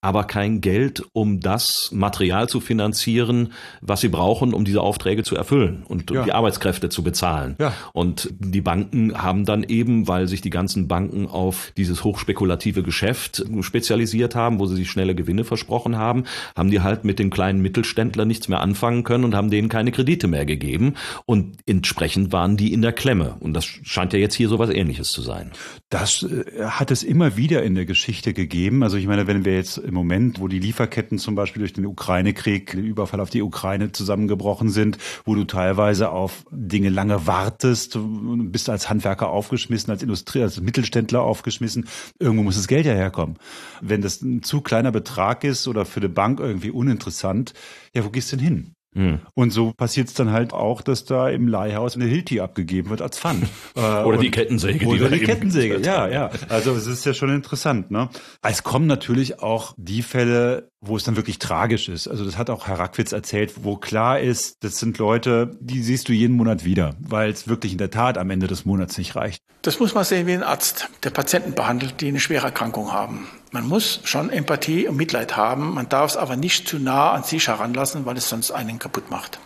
aber 0.07 0.23
kein 0.23 0.61
Geld, 0.61 1.03
um 1.15 1.41
das 1.41 1.91
Material 1.93 2.49
zu 2.49 2.61
finanzieren, 2.61 3.53
was 3.81 4.03
sie 4.03 4.09
brauchen, 4.09 4.55
um 4.55 4.65
diese 4.65 4.81
Aufträge 4.81 5.25
zu 5.25 5.35
erfüllen 5.35 5.83
und 5.89 6.09
um 6.13 6.19
ja. 6.19 6.23
die 6.23 6.33
Arbeitskräfte 6.33 6.89
zu 6.89 7.03
bezahlen. 7.03 7.57
Ja. 7.59 7.73
Und 7.93 8.33
die 8.39 8.61
Banken 8.61 9.21
haben 9.21 9.45
dann 9.45 9.65
eben, 9.65 10.07
weil 10.07 10.29
sich 10.29 10.43
die 10.43 10.51
ganzen 10.51 10.87
Banken 10.87 11.27
auf 11.27 11.73
dieses 11.77 12.05
hochspekulative 12.05 12.85
Geschäft 12.85 13.45
spezialisiert 13.63 14.37
haben, 14.37 14.61
wo 14.61 14.67
sie 14.67 14.77
sich 14.77 14.89
schnelle 14.89 15.17
Gewinne 15.17 15.43
versprochen 15.43 15.97
haben, 15.97 16.23
haben 16.55 16.71
die 16.71 16.83
halt 16.83 17.05
mit 17.05 17.19
den 17.19 17.31
kleinen 17.31 17.61
Mittelständlern 17.61 18.29
nichts 18.29 18.47
mehr 18.47 18.61
anfangen 18.61 19.03
können 19.03 19.25
und 19.25 19.35
haben 19.35 19.51
denen 19.51 19.69
keine 19.69 19.91
Kredite 19.91 20.29
mehr 20.29 20.47
gegeben. 20.47 20.95
Und 21.25 21.57
entsprechend 21.67 22.31
waren 22.31 22.57
die 22.57 22.73
in 22.73 22.81
der 22.81 22.93
Klemme. 22.93 23.35
Und 23.41 23.55
das 23.55 23.65
scheint 23.65 24.13
ja 24.13 24.21
jetzt 24.21 24.37
hier 24.37 24.49
so 24.49 24.61
was 24.61 24.71
ähnliches 24.71 25.11
zu 25.11 25.21
sein. 25.21 25.51
Das 25.89 26.23
äh, 26.23 26.67
hat 26.67 26.93
es 26.93 27.03
immer 27.03 27.37
wieder 27.37 27.65
in 27.65 27.75
der 27.75 27.87
Geschichte 27.87 28.35
gegeben. 28.35 28.85
Also 28.85 28.97
ich 28.97 29.09
meine, 29.09 29.27
wenn 29.27 29.45
wir 29.45 29.57
jetzt 29.57 29.79
im 29.79 29.96
Moment, 29.97 30.41
wo 30.41 30.47
die 30.47 30.61
Lieferketten 30.61 31.19
zum 31.19 31.35
Beispiel 31.35 31.61
durch 31.61 31.73
den 31.73 31.87
Ukraine-Krieg, 31.87 32.71
den 32.71 32.85
Überfall 32.85 33.21
auf 33.21 33.31
die 33.31 33.43
Ukraine 33.43 33.91
zusammengebrochen 33.91 34.71
sind, 34.71 34.99
wo 35.25 35.35
du 35.35 35.45
teilweise 35.45 36.11
auf 36.11 36.45
Dinge 36.51 36.89
lange 36.89 37.27
wartest, 37.27 37.99
bist 37.99 38.71
als 38.71 38.89
Handwerker 38.89 39.31
aufgeschmissen, 39.31 39.91
als 39.91 40.03
Industrie, 40.03 40.43
als 40.43 40.61
Mittelständler 40.61 41.23
aufgeschmissen. 41.23 41.89
Irgendwo 42.21 42.45
muss 42.45 42.57
das 42.57 42.69
Geld 42.69 42.87
ja 42.87 42.93
herkommen. 42.93 43.39
Wenn 43.81 44.03
das 44.03 44.23
ein 44.23 44.43
zu 44.45 44.61
kleiner 44.61 44.93
Betrag 44.93 45.43
ist 45.43 45.67
oder 45.67 45.85
für 45.85 46.01
eine 46.01 46.09
Bank 46.09 46.39
irgendwie 46.39 46.71
uninteressant, 46.71 47.55
ja, 47.93 48.05
wo 48.05 48.11
gehst 48.11 48.31
du 48.33 48.37
denn 48.37 48.45
hin? 48.45 48.76
Mhm. 48.97 49.21
Und 49.35 49.51
so 49.51 49.73
passiert 49.73 50.09
es 50.09 50.15
dann 50.15 50.33
halt 50.33 50.55
auch, 50.55 50.81
dass 50.81 51.05
da 51.05 51.29
im 51.29 51.49
Leihhaus 51.49 51.97
eine 51.97 52.07
Hilti 52.07 52.41
abgegeben 52.41 52.89
wird 52.89 53.03
als 53.03 53.19
Pfand. 53.19 53.47
oder 53.75 54.17
die 54.17 54.31
Kettensäge. 54.31 54.87
Oder 54.87 55.11
die, 55.11 55.19
die 55.19 55.25
Kettensäge, 55.27 55.81
ja, 55.85 56.09
ja. 56.09 56.31
Also 56.49 56.73
es 56.73 56.87
ist 56.87 57.05
ja 57.05 57.13
schon 57.13 57.31
interessant. 57.31 57.91
Ne? 57.91 58.09
Es 58.43 58.63
kommen 58.63 58.87
natürlich 58.87 59.41
auch 59.41 59.75
die 59.77 60.03
Fälle, 60.03 60.71
wo 60.81 60.97
es 60.97 61.05
dann 61.05 61.17
wirklich 61.17 61.39
tragisch 61.39 61.89
ist. 61.91 62.09
Also 62.09 62.25
das 62.25 62.39
hat 62.39 62.49
auch 62.49 62.67
Herr 62.69 62.79
Rackwitz 62.79 63.13
erzählt, 63.13 63.53
wo 63.65 63.77
klar 63.77 64.19
ist, 64.19 64.65
das 64.65 64.79
sind 64.79 64.97
Leute, 64.97 65.51
die 65.61 65.83
siehst 65.83 66.09
du 66.09 66.13
jeden 66.15 66.37
Monat 66.37 66.65
wieder, 66.65 66.97
weil 66.99 67.31
es 67.31 67.49
wirklich 67.49 67.73
in 67.73 67.79
der 67.79 67.91
Tat 67.91 68.17
am 68.17 68.31
Ende 68.31 68.47
des 68.47 68.65
Monats 68.65 68.97
nicht 68.97 69.15
reicht. 69.15 69.43
Das 69.61 69.79
muss 69.79 69.95
man 69.95 70.05
sehen 70.05 70.27
wie 70.27 70.33
ein 70.33 70.43
Arzt, 70.43 70.89
der 71.03 71.11
Patienten 71.11 71.55
behandelt, 71.55 72.01
die 72.01 72.09
eine 72.09 72.21
schwere 72.21 72.47
Erkrankung 72.47 72.93
haben. 72.93 73.27
Man 73.57 73.69
muss 73.69 74.01
schon 74.05 74.29
Empathie 74.29 74.87
und 74.87 74.97
Mitleid 74.97 75.35
haben, 75.35 75.73
man 75.73 75.89
darf 75.89 76.11
es 76.11 76.19
aber 76.19 76.37
nicht 76.37 76.69
zu 76.69 76.79
nah 76.79 77.13
an 77.13 77.23
sich 77.23 77.49
heranlassen, 77.49 78.05
weil 78.05 78.19
es 78.19 78.29
sonst 78.29 78.51
einen 78.51 78.79
kaputt 78.79 79.11
macht. 79.11 79.39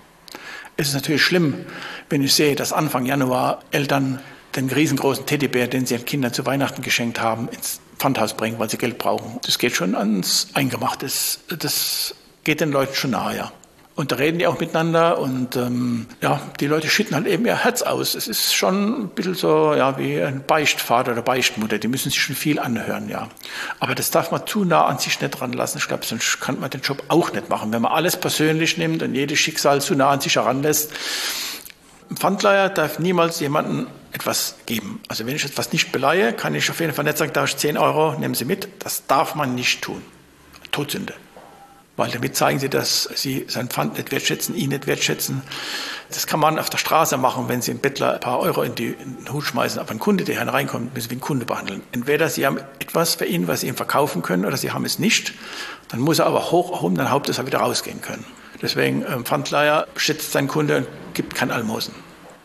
Es 0.77 0.89
ist 0.89 0.95
natürlich 0.95 1.23
schlimm, 1.23 1.65
wenn 2.09 2.21
ich 2.21 2.35
sehe, 2.35 2.57
dass 2.57 2.73
Anfang 2.73 3.07
Januar 3.07 3.61
Eltern 3.71 4.19
den 4.57 4.69
riesengroßen 4.69 5.27
Teddybär, 5.27 5.69
den 5.69 5.87
sie 5.87 5.95
ihren 5.95 6.07
Kindern 6.07 6.33
zu 6.33 6.45
Weihnachten 6.45 6.83
geschenkt 6.83 7.21
haben, 7.21 7.49
ins 7.51 7.81
Pfandhaus 7.99 8.35
bringen, 8.35 8.59
weil 8.59 8.69
sie 8.69 8.79
Geld 8.79 8.99
brauchen. 8.99 9.39
Das 9.47 9.61
geht 9.61 9.77
schon 9.77 9.95
ans 9.95 10.49
Eingemachte. 10.55 11.07
Das, 11.07 12.17
geht 12.43 12.61
den 12.61 12.73
Leuten 12.73 12.97
schon 12.97 13.13
nahe, 13.13 13.37
ja. 13.37 13.53
Und 14.01 14.13
da 14.13 14.17
reden 14.17 14.39
die 14.39 14.47
auch 14.47 14.59
miteinander 14.59 15.19
und 15.19 15.57
ähm, 15.57 16.07
ja, 16.23 16.41
die 16.59 16.67
Leute 16.67 16.89
schütten 16.89 17.15
halt 17.15 17.27
eben 17.27 17.45
ihr 17.45 17.65
Herz 17.65 17.83
aus. 17.83 18.15
Es 18.15 18.29
ist 18.29 18.55
schon 18.55 19.03
ein 19.03 19.09
bisschen 19.11 19.35
so 19.35 19.75
ja, 19.75 19.99
wie 19.99 20.19
ein 20.23 20.43
Beichtvater 20.47 21.13
oder 21.13 21.21
Beichtmutter, 21.21 21.77
die 21.77 21.87
müssen 21.87 22.09
sich 22.09 22.23
schon 22.23 22.35
viel 22.35 22.59
anhören, 22.59 23.11
ja. 23.11 23.29
Aber 23.79 23.95
das 23.95 24.11
darf 24.11 24.31
man 24.31 24.47
zu 24.47 24.65
nah 24.65 24.87
an 24.87 24.99
sich 24.99 25.21
nicht 25.21 25.33
dran 25.33 25.53
lassen. 25.53 25.77
Ich 25.77 25.87
glaube, 25.87 26.07
sonst 26.07 26.41
kann 26.41 26.59
man 26.59 26.71
den 26.71 26.81
Job 26.81 27.03
auch 27.09 27.35
nicht 27.35 27.51
machen. 27.51 27.75
Wenn 27.75 27.83
man 27.83 27.93
alles 27.93 28.17
persönlich 28.17 28.79
nimmt 28.79 29.03
und 29.03 29.15
jedes 29.15 29.39
Schicksal 29.39 29.83
zu 29.83 29.95
nah 29.95 30.09
an 30.09 30.23
sich 30.23 30.37
heranlässt, 30.37 30.93
ein 32.11 32.17
Pfandleiher 32.17 32.71
darf 32.71 33.01
niemals 33.01 33.39
jemanden 33.41 33.87
etwas 34.13 34.55
geben. 34.65 35.03
Also 35.09 35.27
wenn 35.27 35.37
ich 35.37 35.45
etwas 35.45 35.75
nicht 35.75 35.93
beleihe, 35.93 36.33
kann 36.33 36.55
ich 36.55 36.71
auf 36.71 36.81
jeden 36.81 36.95
Fall 36.95 37.05
nicht 37.05 37.19
sagen, 37.19 37.35
da 37.35 37.45
ich 37.45 37.55
10 37.55 37.77
Euro, 37.77 38.19
nehmen 38.19 38.35
Sie 38.35 38.47
mit. 38.47 38.67
Das 38.79 39.07
darf 39.07 39.35
man 39.35 39.55
nicht 39.55 39.83
tun. 39.83 40.01
Todsünde. 40.71 41.13
Weil 42.01 42.11
damit 42.11 42.35
zeigen 42.35 42.59
Sie, 42.59 42.71
dass 42.71 43.11
Sie 43.15 43.45
sein 43.47 43.69
Pfand 43.69 43.99
nicht 43.99 44.11
wertschätzen, 44.11 44.57
ihn 44.57 44.71
nicht 44.71 44.87
wertschätzen. 44.87 45.43
Das 46.09 46.27
kann 46.27 46.41
man 46.41 46.59
auf 46.59 46.71
der 46.71 46.79
Straße 46.79 47.19
machen, 47.19 47.45
wenn 47.49 47.61
Sie 47.61 47.73
einen 47.73 47.81
Bettler 47.81 48.15
ein 48.15 48.21
paar 48.21 48.41
Euro 48.41 48.63
in, 48.63 48.75
die, 48.75 48.87
in 48.87 49.19
den 49.19 49.31
Hut 49.31 49.45
schmeißen, 49.45 49.79
aber 49.79 49.91
ein 49.91 49.99
Kunde, 49.99 50.25
der 50.25 50.37
hereinkommt, 50.37 50.95
müssen 50.95 51.11
Sie 51.11 51.11
wie 51.11 51.19
ein 51.19 51.21
Kunde 51.21 51.45
behandeln. 51.45 51.83
Entweder 51.93 52.31
Sie 52.31 52.47
haben 52.47 52.59
etwas 52.79 53.17
für 53.17 53.27
ihn, 53.27 53.49
was 53.49 53.61
Sie 53.61 53.69
ihm 53.69 53.77
verkaufen 53.77 54.23
können, 54.23 54.47
oder 54.47 54.57
Sie 54.57 54.73
haben 54.73 54.87
es 54.87 54.99
nicht. 54.99 55.35
Dann 55.89 56.01
muss 56.01 56.21
er 56.21 56.27
aber 56.27 56.51
hoch 56.51 56.73
erhoben, 56.73 56.95
dann 56.95 57.11
Haupt, 57.11 57.29
dass 57.29 57.37
er 57.37 57.47
wieder 57.47 57.59
rausgehen 57.59 58.01
können. 58.01 58.25
Deswegen, 58.63 59.05
ähm, 59.07 59.27
Pfandleiher 59.27 59.87
schätzt 59.97 60.33
seinen 60.33 60.49
Kunde 60.49 60.79
und 60.79 60.87
gibt 61.13 61.35
kein 61.35 61.51
Almosen. 61.51 61.95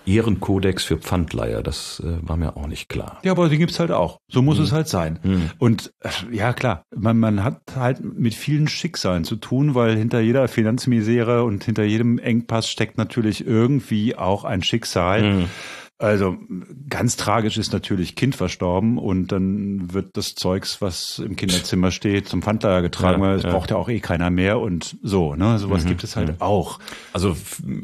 Ehrenkodex 0.05 0.83
für 0.83 0.97
Pfandleiher, 0.97 1.63
das 1.63 2.01
äh, 2.05 2.17
war 2.21 2.37
mir 2.37 2.57
auch 2.57 2.67
nicht 2.67 2.89
klar. 2.89 3.19
Ja, 3.23 3.31
aber 3.31 3.49
den 3.49 3.59
gibt's 3.59 3.79
halt 3.79 3.91
auch. 3.91 4.19
So 4.27 4.41
muss 4.41 4.57
hm. 4.57 4.63
es 4.65 4.71
halt 4.71 4.87
sein. 4.87 5.19
Hm. 5.21 5.49
Und 5.57 5.93
äh, 6.01 6.09
ja, 6.31 6.53
klar, 6.53 6.83
man, 6.95 7.17
man 7.17 7.43
hat 7.43 7.61
halt 7.75 8.03
mit 8.03 8.33
vielen 8.33 8.67
Schicksalen 8.67 9.23
zu 9.23 9.35
tun, 9.35 9.75
weil 9.75 9.97
hinter 9.97 10.19
jeder 10.19 10.47
Finanzmisere 10.47 11.43
und 11.43 11.63
hinter 11.63 11.83
jedem 11.83 12.19
Engpass 12.19 12.69
steckt 12.69 12.97
natürlich 12.97 13.45
irgendwie 13.45 14.15
auch 14.15 14.43
ein 14.43 14.63
Schicksal. 14.63 15.21
Hm. 15.21 15.49
Also 15.97 16.37
ganz 16.89 17.15
tragisch 17.15 17.57
ist 17.57 17.71
natürlich 17.71 18.15
Kind 18.15 18.35
verstorben 18.35 18.97
und 18.97 19.31
dann 19.31 19.93
wird 19.93 20.17
das 20.17 20.35
Zeugs, 20.35 20.81
was 20.81 21.19
im 21.19 21.37
Kinderzimmer 21.37 21.89
steht, 21.91 22.27
zum 22.27 22.41
Pfandleiher 22.41 22.81
getragen, 22.81 23.21
ja, 23.21 23.29
weil 23.29 23.37
es 23.37 23.43
ja. 23.43 23.51
braucht 23.51 23.71
ja 23.71 23.77
auch 23.77 23.87
eh 23.87 24.01
keiner 24.01 24.29
mehr 24.29 24.59
und 24.59 24.97
so. 25.01 25.35
Ne, 25.35 25.57
sowas 25.57 25.85
mhm, 25.85 25.89
gibt 25.89 26.03
es 26.03 26.17
halt 26.17 26.27
mhm. 26.27 26.35
auch. 26.39 26.79
Also 27.13 27.35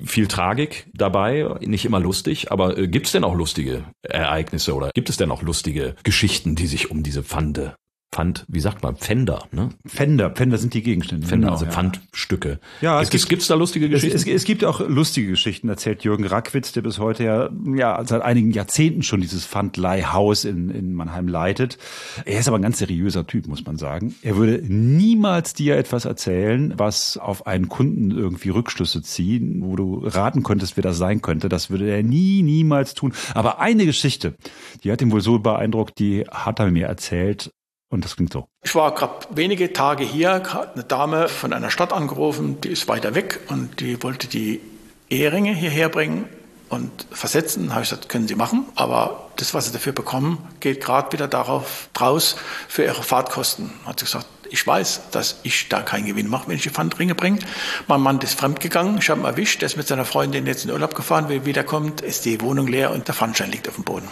viel 0.04 0.28
Tragik 0.28 0.88
dabei, 0.94 1.56
nicht 1.62 1.86
immer 1.86 2.02
lustig, 2.02 2.52
aber 2.52 2.78
äh, 2.78 2.90
gibt 2.90 3.06
es 3.06 3.14
denn 3.14 3.24
auch 3.24 3.34
lustige 3.34 3.86
Ereignisse 4.02 4.76
oder 4.76 4.92
gibt 4.94 5.10
es 5.10 5.16
denn 5.16 5.32
auch 5.32 5.42
lustige 5.42 5.96
Geschichten, 6.04 6.56
die 6.56 6.68
sich 6.68 6.92
um 6.92 7.04
diese 7.04 7.24
Pfande 7.24 7.76
Pfand, 8.14 8.46
wie 8.50 8.60
sagt 8.60 8.84
man, 8.84 8.98
Pfänder, 8.98 9.48
ne? 9.54 9.70
Pfänder, 9.88 10.32
Pfänder 10.32 10.58
sind 10.58 10.74
die 10.74 10.84
Gegenstände. 10.84 11.26
Pfänder, 11.26 11.48
genau, 11.48 11.54
also 11.54 11.64
ja. 11.64 11.72
Pfandstücke. 11.72 12.60
Ja, 12.82 13.02
es, 13.02 13.10
es 13.14 13.26
gibt, 13.30 13.50
da 13.50 13.56
lustige 13.56 13.88
Geschichten? 13.88 14.18
Es, 14.18 14.24
es, 14.24 14.28
es, 14.28 14.44
gibt 14.44 14.66
auch 14.66 14.82
lustige 14.82 15.30
Geschichten, 15.30 15.70
erzählt 15.70 16.04
Jürgen 16.04 16.26
Rackwitz, 16.26 16.74
der 16.74 16.82
bis 16.82 17.00
heute 17.00 17.24
ja, 17.24 17.50
ja 17.74 18.04
seit 18.06 18.22
einigen 18.22 18.52
Jahrzehnten 18.52 19.02
schon 19.02 19.22
dieses 19.22 19.46
Pfandleihhaus 19.46 20.44
in, 20.44 20.70
in 20.72 20.94
Mannheim 20.94 21.30
leitet. 21.30 21.78
Er 22.26 22.38
ist 22.42 22.50
aber 22.50 22.60
ein 22.60 22.64
ganz 22.64 22.80
seriöser 22.80 23.26
Typ, 23.28 23.48
muss 23.48 23.64
man 23.66 23.78
sagen. 23.78 24.14
Er 24.24 24.36
würde 24.36 24.62
niemals 24.68 25.54
dir 25.54 25.78
etwas 25.78 26.04
erzählen, 26.04 26.74
was 26.76 27.16
auf 27.16 27.48
einen 27.48 27.70
Kunden 27.70 28.12
irgendwie 28.12 28.50
Rückschlüsse 28.50 29.02
ziehen, 29.04 29.62
wo 29.62 29.78
du 29.78 30.06
raten 30.06 30.44
könntest, 30.44 30.76
wer 30.76 30.84
das 30.84 30.98
sein 30.98 31.22
könnte. 31.22 31.48
Das 31.48 31.70
würde 31.70 31.90
er 31.90 32.04
nie, 32.04 32.44
niemals 32.44 32.94
tun. 32.94 33.14
Aber 33.36 33.62
eine 33.62 33.86
Geschichte, 33.86 34.36
die 34.84 34.92
hat 34.92 35.02
ihn 35.02 35.14
wohl 35.14 35.22
so 35.22 35.40
beeindruckt, 35.40 35.98
die 35.98 36.26
hat 36.30 36.60
er 36.60 36.72
mir 36.72 36.88
erzählt. 36.88 37.54
Und 37.92 38.06
das 38.06 38.16
klingt 38.16 38.34
so. 38.34 38.48
Ich 38.64 38.74
war 38.74 38.96
gerade 38.96 39.28
wenige 39.32 39.74
Tage 39.74 40.04
hier, 40.04 40.32
hat 40.32 40.76
eine 40.76 40.86
Dame 40.86 41.28
von 41.28 41.52
einer 41.54 41.70
Stadt 41.70 41.92
angerufen, 41.94 42.60
die 42.62 42.70
ist 42.70 42.88
weiter 42.88 43.14
weg 43.16 43.42
und 43.50 43.82
die 43.82 44.02
wollte 44.02 44.28
die 44.28 44.62
Eheringe 45.10 45.54
hierher 45.54 45.90
bringen 45.90 46.30
und 46.70 46.90
versetzen. 47.12 47.74
Habe 47.74 47.84
ich 47.84 47.90
gesagt, 47.90 48.08
können 48.08 48.30
Sie 48.30 48.36
machen, 48.36 48.66
aber 48.76 49.30
das, 49.36 49.54
was 49.54 49.66
Sie 49.66 49.74
dafür 49.74 49.92
bekommen, 49.92 50.38
geht 50.62 50.82
gerade 50.82 51.12
wieder 51.12 51.28
darauf 51.28 51.90
draus 51.94 52.38
für 52.70 52.86
Ihre 52.86 53.04
Fahrtkosten. 53.04 53.72
Hat 53.86 54.00
sie 54.00 54.06
gesagt, 54.06 54.26
ich 54.50 54.66
weiß, 54.66 55.10
dass 55.12 55.42
ich 55.44 55.68
da 55.68 55.82
keinen 55.82 56.06
Gewinn 56.06 56.30
mache, 56.30 56.48
wenn 56.48 56.56
ich 56.56 56.64
die 56.64 56.70
Pfandringe 56.70 57.14
bringe. 57.14 57.40
Mein 57.88 58.00
Mann 58.00 58.20
ist 58.20 58.40
fremdgegangen, 58.40 59.00
ich 59.00 59.10
habe 59.10 59.20
ihn 59.20 59.26
erwischt, 59.26 59.62
der 59.62 59.66
ist 59.66 59.76
mit 59.76 59.88
seiner 59.88 60.06
Freundin 60.06 60.46
jetzt 60.46 60.64
in 60.64 60.72
Urlaub 60.72 60.96
gefahren, 60.96 61.28
wenn 61.28 61.42
er 61.42 61.46
wiederkommt, 61.46 62.00
ist 62.00 62.24
die 62.24 62.40
Wohnung 62.40 62.68
leer 62.68 62.92
und 62.92 63.08
der 63.08 63.16
Pfandschein 63.16 63.52
liegt 63.52 63.68
auf 63.68 63.76
dem 63.76 63.84
Boden. 63.84 64.08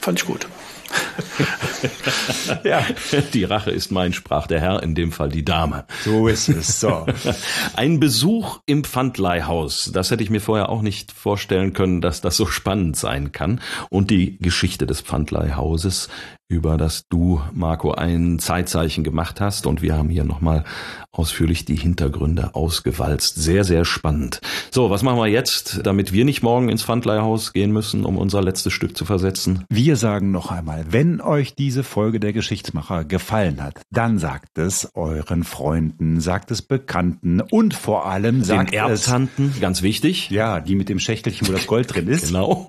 Fand 0.00 0.18
ich 0.18 0.26
gut. 0.26 0.46
ja. 2.64 2.84
Die 3.32 3.44
Rache 3.44 3.70
ist 3.70 3.90
mein, 3.90 4.12
sprach 4.12 4.46
der 4.46 4.60
Herr, 4.60 4.82
in 4.82 4.94
dem 4.94 5.12
Fall 5.12 5.28
die 5.28 5.44
Dame. 5.44 5.84
So 6.04 6.28
ist 6.28 6.48
es. 6.48 6.80
So. 6.80 7.06
Ein 7.74 8.00
Besuch 8.00 8.60
im 8.66 8.84
Pfandleihhaus, 8.84 9.90
das 9.92 10.10
hätte 10.10 10.22
ich 10.22 10.30
mir 10.30 10.40
vorher 10.40 10.68
auch 10.68 10.82
nicht 10.82 11.12
vorstellen 11.12 11.72
können, 11.72 12.00
dass 12.00 12.20
das 12.20 12.36
so 12.36 12.46
spannend 12.46 12.96
sein 12.96 13.32
kann. 13.32 13.60
Und 13.90 14.10
die 14.10 14.38
Geschichte 14.38 14.86
des 14.86 15.00
Pfandleihhauses 15.00 16.08
über 16.52 16.76
das 16.76 17.08
du, 17.08 17.40
Marco, 17.52 17.92
ein 17.92 18.38
Zeitzeichen 18.38 19.02
gemacht 19.02 19.40
hast. 19.40 19.66
Und 19.66 19.82
wir 19.82 19.96
haben 19.96 20.10
hier 20.10 20.24
nochmal 20.24 20.64
ausführlich 21.10 21.64
die 21.64 21.76
Hintergründe 21.76 22.54
ausgewalzt. 22.54 23.36
Sehr, 23.36 23.64
sehr 23.64 23.84
spannend. 23.84 24.40
So, 24.70 24.90
was 24.90 25.02
machen 25.02 25.18
wir 25.18 25.26
jetzt, 25.26 25.80
damit 25.84 26.12
wir 26.12 26.24
nicht 26.24 26.42
morgen 26.42 26.68
ins 26.68 26.82
Pfandleihhaus 26.82 27.52
gehen 27.52 27.72
müssen, 27.72 28.04
um 28.04 28.18
unser 28.18 28.42
letztes 28.42 28.72
Stück 28.72 28.96
zu 28.96 29.04
versetzen? 29.04 29.64
Wir 29.70 29.96
sagen 29.96 30.30
noch 30.30 30.50
einmal, 30.50 30.71
wenn 30.88 31.20
euch 31.20 31.54
diese 31.54 31.82
Folge 31.84 32.20
der 32.20 32.32
Geschichtsmacher 32.32 33.04
gefallen 33.04 33.62
hat, 33.62 33.82
dann 33.90 34.18
sagt 34.18 34.58
es 34.58 34.90
euren 34.94 35.44
Freunden, 35.44 36.20
sagt 36.20 36.50
es 36.50 36.62
Bekannten 36.62 37.40
und 37.40 37.74
vor 37.74 38.06
allem 38.06 38.42
sagt 38.44 38.72
Den 38.72 38.78
Erbtanten, 38.78 39.54
ganz 39.60 39.82
wichtig. 39.82 40.30
Ja, 40.30 40.60
die 40.60 40.74
mit 40.74 40.88
dem 40.88 40.98
Schächtelchen, 40.98 41.48
wo 41.48 41.52
das 41.52 41.66
Gold 41.66 41.94
drin 41.94 42.08
ist. 42.08 42.28
Genau. 42.28 42.66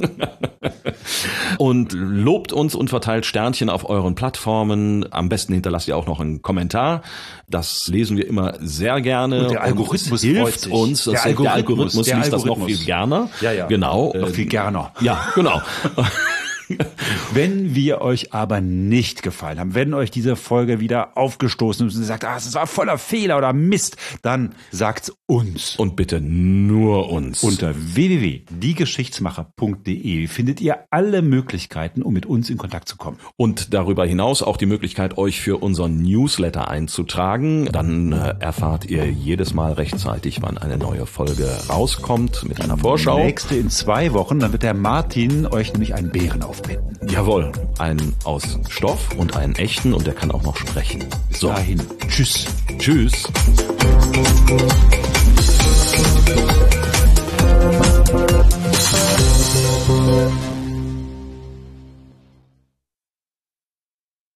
und 1.57 1.93
lobt 1.93 2.53
uns 2.53 2.75
und 2.75 2.89
verteilt 2.89 3.25
Sternchen 3.25 3.69
auf 3.69 3.89
euren 3.89 4.15
Plattformen. 4.15 5.05
Am 5.11 5.29
besten 5.29 5.53
hinterlasst 5.53 5.87
ihr 5.87 5.97
auch 5.97 6.07
noch 6.07 6.19
einen 6.19 6.41
Kommentar. 6.41 7.01
Das 7.47 7.87
lesen 7.87 8.17
wir 8.17 8.27
immer 8.27 8.55
sehr 8.59 9.01
gerne. 9.01 9.43
Und 9.43 9.51
der 9.51 9.63
Algorithmus 9.63 10.23
und 10.23 10.29
hilft 10.29 10.67
uns. 10.67 11.03
Der 11.05 11.23
Algorithmus, 11.23 11.43
der 11.43 11.53
Algorithmus 11.53 12.05
der 12.05 12.17
liest 12.17 12.33
das 12.33 12.45
noch 12.45 12.55
Algorithmus. 12.55 12.77
viel 12.79 12.85
gerne. 12.85 13.29
Ja, 13.41 13.51
ja. 13.51 13.67
Genau. 13.67 14.13
Noch 14.15 14.29
viel 14.29 14.45
gerner. 14.45 14.91
Ja, 15.01 15.31
genau. 15.35 15.61
Wenn 17.33 17.75
wir 17.75 18.01
euch 18.01 18.33
aber 18.33 18.61
nicht 18.61 19.21
gefallen 19.23 19.59
haben, 19.59 19.75
wenn 19.75 19.93
euch 19.93 20.11
diese 20.11 20.35
Folge 20.35 20.79
wieder 20.79 21.17
aufgestoßen 21.17 21.87
ist 21.87 21.95
und 21.95 22.01
ihr 22.01 22.07
sagt, 22.07 22.25
ah, 22.25 22.37
es 22.37 22.53
war 22.53 22.67
voller 22.67 22.97
Fehler 22.97 23.37
oder 23.37 23.53
Mist, 23.53 23.97
dann 24.21 24.53
sagt's 24.71 25.13
uns. 25.25 25.75
Und 25.77 25.95
bitte 25.95 26.21
nur 26.21 27.09
uns. 27.09 27.43
Unter 27.43 27.73
www.diegeschichtsmacher.de 27.75 30.27
findet 30.27 30.61
ihr 30.61 30.79
alle 30.91 31.21
Möglichkeiten, 31.21 32.01
um 32.01 32.13
mit 32.13 32.25
uns 32.25 32.49
in 32.49 32.57
Kontakt 32.57 32.87
zu 32.87 32.97
kommen. 32.97 33.17
Und 33.35 33.73
darüber 33.73 34.05
hinaus 34.05 34.43
auch 34.43 34.57
die 34.57 34.65
Möglichkeit, 34.65 35.17
euch 35.17 35.41
für 35.41 35.61
unseren 35.61 36.01
Newsletter 36.01 36.67
einzutragen. 36.67 37.69
Dann 37.71 38.11
äh, 38.11 38.35
erfahrt 38.39 38.85
ihr 38.85 39.09
jedes 39.09 39.53
Mal 39.53 39.73
rechtzeitig, 39.73 40.41
wann 40.41 40.57
eine 40.57 40.77
neue 40.77 41.05
Folge 41.05 41.47
rauskommt 41.69 42.47
mit 42.47 42.61
einer 42.61 42.77
Vorschau. 42.77 43.17
Nächste 43.17 43.55
in 43.55 43.69
zwei 43.69 44.13
Wochen, 44.13 44.39
dann 44.39 44.51
wird 44.51 44.63
der 44.63 44.73
Martin 44.73 45.47
euch 45.47 45.73
nämlich 45.73 45.93
einen 45.93 46.09
Bären 46.09 46.43
aufbinden. 46.53 47.09
Jawohl, 47.09 47.51
einen 47.79 48.13
aus 48.23 48.59
Stoff 48.69 49.09
und 49.17 49.35
einen 49.35 49.55
echten 49.55 49.93
und 49.93 50.05
der 50.05 50.13
kann 50.13 50.31
auch 50.31 50.43
noch 50.43 50.55
sprechen. 50.55 51.03
Bis 51.29 51.39
dahin. 51.39 51.81
Tschüss. 52.07 52.45
Tschüss. 52.77 53.23